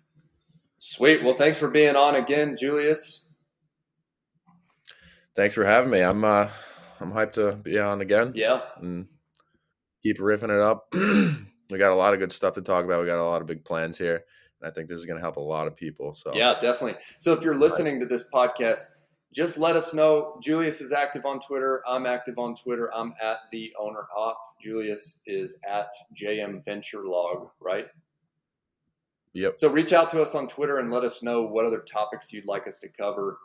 Sweet. 0.77 1.23
Well 1.23 1.35
thanks 1.35 1.57
for 1.57 1.69
being 1.69 1.95
on 1.95 2.15
again 2.15 2.55
julius. 2.57 3.27
Thanks 5.35 5.55
for 5.55 5.65
having 5.65 5.91
me. 5.91 6.01
I'm 6.01 6.23
uh 6.23 6.47
i'm 6.99 7.11
hyped 7.11 7.33
to 7.33 7.55
be 7.55 7.77
on 7.79 8.01
again. 8.01 8.31
Yeah. 8.35 8.61
And 8.77 9.07
keep 10.01 10.19
riffing 10.19 10.43
it 10.43 10.61
up 10.61 10.93
we 11.71 11.77
got 11.77 11.91
a 11.91 11.95
lot 11.95 12.13
of 12.13 12.19
good 12.19 12.31
stuff 12.31 12.53
to 12.55 12.61
talk 12.61 12.85
about. 12.85 13.01
We 13.01 13.07
got 13.07 13.19
a 13.19 13.23
lot 13.23 13.41
of 13.41 13.47
big 13.47 13.63
plans 13.63 13.97
here. 13.97 14.23
And 14.61 14.69
I 14.69 14.73
think 14.73 14.87
this 14.87 14.99
is 14.99 15.05
going 15.05 15.17
to 15.17 15.21
help 15.21 15.37
a 15.37 15.41
lot 15.41 15.67
of 15.67 15.75
people. 15.75 16.13
So, 16.13 16.31
yeah, 16.33 16.53
definitely. 16.59 17.01
So, 17.19 17.33
if 17.33 17.43
you're 17.43 17.55
listening 17.55 17.99
to 17.99 18.05
this 18.05 18.25
podcast, 18.33 18.85
just 19.33 19.57
let 19.57 19.75
us 19.75 19.93
know. 19.93 20.39
Julius 20.41 20.79
is 20.79 20.93
active 20.93 21.25
on 21.25 21.39
Twitter. 21.39 21.83
I'm 21.85 22.05
active 22.05 22.39
on 22.39 22.55
Twitter. 22.55 22.89
I'm 22.95 23.13
at 23.21 23.39
the 23.51 23.73
owner 23.77 24.07
op. 24.15 24.39
Julius 24.61 25.21
is 25.27 25.59
at 25.69 25.89
JM 26.15 26.63
Venture 26.63 27.03
Log, 27.05 27.49
right? 27.59 27.87
Yep. 29.33 29.59
So 29.59 29.69
reach 29.69 29.91
out 29.91 30.09
to 30.11 30.21
us 30.21 30.33
on 30.33 30.47
Twitter 30.47 30.77
and 30.77 30.89
let 30.89 31.03
us 31.03 31.21
know 31.21 31.43
what 31.43 31.65
other 31.65 31.81
topics 31.81 32.31
you'd 32.31 32.45
like 32.45 32.65
us 32.67 32.79
to 32.79 32.87
cover. 32.87 33.39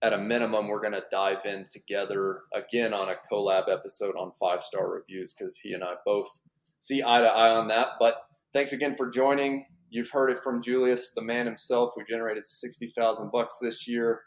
At 0.00 0.14
a 0.14 0.18
minimum, 0.18 0.68
we're 0.68 0.80
going 0.80 0.94
to 0.94 1.04
dive 1.10 1.44
in 1.44 1.66
together 1.70 2.44
again 2.54 2.94
on 2.94 3.10
a 3.10 3.16
collab 3.30 3.70
episode 3.70 4.16
on 4.16 4.32
five 4.32 4.62
star 4.62 4.88
reviews 4.88 5.34
because 5.34 5.58
he 5.58 5.74
and 5.74 5.84
I 5.84 5.96
both 6.06 6.40
see 6.80 7.02
eye 7.02 7.20
to 7.20 7.28
eye 7.28 7.54
on 7.54 7.68
that. 7.68 7.90
But 8.00 8.16
thanks 8.52 8.72
again 8.72 8.96
for 8.96 9.08
joining. 9.08 9.66
You've 9.88 10.10
heard 10.10 10.30
it 10.30 10.40
from 10.42 10.60
Julius, 10.60 11.12
the 11.14 11.22
man 11.22 11.46
himself, 11.46 11.92
who 11.94 12.04
generated 12.04 12.44
sixty 12.44 12.92
thousand 12.96 13.30
bucks 13.30 13.58
this 13.62 13.86
year 13.86 14.22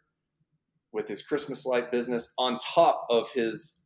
with 0.93 1.07
his 1.09 1.21
Christmas 1.21 1.65
light 1.65 1.91
business 1.91 2.31
on 2.37 2.57
top 2.59 3.05
of 3.09 3.29
his 3.33 3.77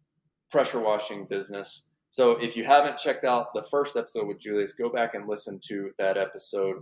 pressure 0.51 0.79
washing 0.79 1.25
business. 1.29 1.87
So 2.09 2.31
if 2.31 2.55
you 2.55 2.63
haven't 2.63 2.97
checked 2.97 3.25
out 3.25 3.53
the 3.53 3.61
first 3.61 3.97
episode 3.97 4.27
with 4.27 4.39
Julius, 4.39 4.73
go 4.73 4.89
back 4.89 5.13
and 5.13 5.27
listen 5.27 5.59
to 5.67 5.91
that 5.99 6.17
episode 6.17 6.77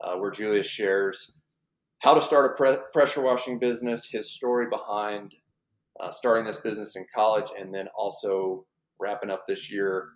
uh, 0.00 0.14
where 0.14 0.30
Julius 0.30 0.66
shares 0.66 1.32
how 2.00 2.14
to 2.14 2.20
start 2.20 2.52
a 2.52 2.54
pre- 2.56 2.82
pressure 2.92 3.20
washing 3.20 3.58
business, 3.58 4.08
his 4.10 4.30
story 4.30 4.66
behind 4.70 5.34
uh, 6.00 6.10
starting 6.10 6.46
this 6.46 6.56
business 6.56 6.96
in 6.96 7.04
college, 7.14 7.50
and 7.58 7.74
then 7.74 7.88
also 7.96 8.64
wrapping 8.98 9.30
up 9.30 9.44
this 9.46 9.70
year 9.70 10.08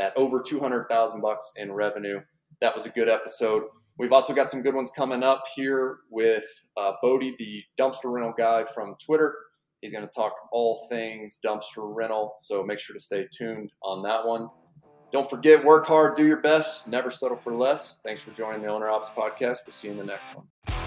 at 0.00 0.16
over 0.16 0.42
200,000 0.42 1.20
bucks 1.20 1.52
in 1.56 1.72
revenue. 1.72 2.20
That 2.60 2.74
was 2.74 2.86
a 2.86 2.90
good 2.90 3.08
episode. 3.08 3.64
We've 3.98 4.12
also 4.12 4.34
got 4.34 4.48
some 4.48 4.62
good 4.62 4.74
ones 4.74 4.90
coming 4.96 5.22
up 5.22 5.44
here 5.54 5.98
with 6.10 6.44
uh, 6.76 6.92
Bodie, 7.02 7.34
the 7.38 7.62
dumpster 7.78 8.06
rental 8.06 8.34
guy 8.36 8.64
from 8.64 8.96
Twitter. 9.04 9.36
He's 9.82 9.92
going 9.92 10.04
to 10.04 10.10
talk 10.14 10.32
all 10.52 10.86
things 10.88 11.38
dumpster 11.44 11.94
rental, 11.94 12.34
so 12.38 12.64
make 12.64 12.78
sure 12.78 12.94
to 12.94 13.00
stay 13.00 13.26
tuned 13.30 13.70
on 13.82 14.02
that 14.02 14.26
one. 14.26 14.48
Don't 15.12 15.28
forget, 15.28 15.64
work 15.64 15.86
hard, 15.86 16.14
do 16.14 16.24
your 16.24 16.40
best, 16.40 16.88
never 16.88 17.10
settle 17.10 17.36
for 17.36 17.54
less. 17.54 18.00
Thanks 18.02 18.20
for 18.20 18.30
joining 18.30 18.62
the 18.62 18.68
Owner 18.68 18.88
Ops 18.88 19.10
podcast. 19.10 19.58
We'll 19.66 19.72
see 19.72 19.88
you 19.88 19.92
in 19.92 19.98
the 19.98 20.04
next 20.04 20.34
one. 20.34 20.79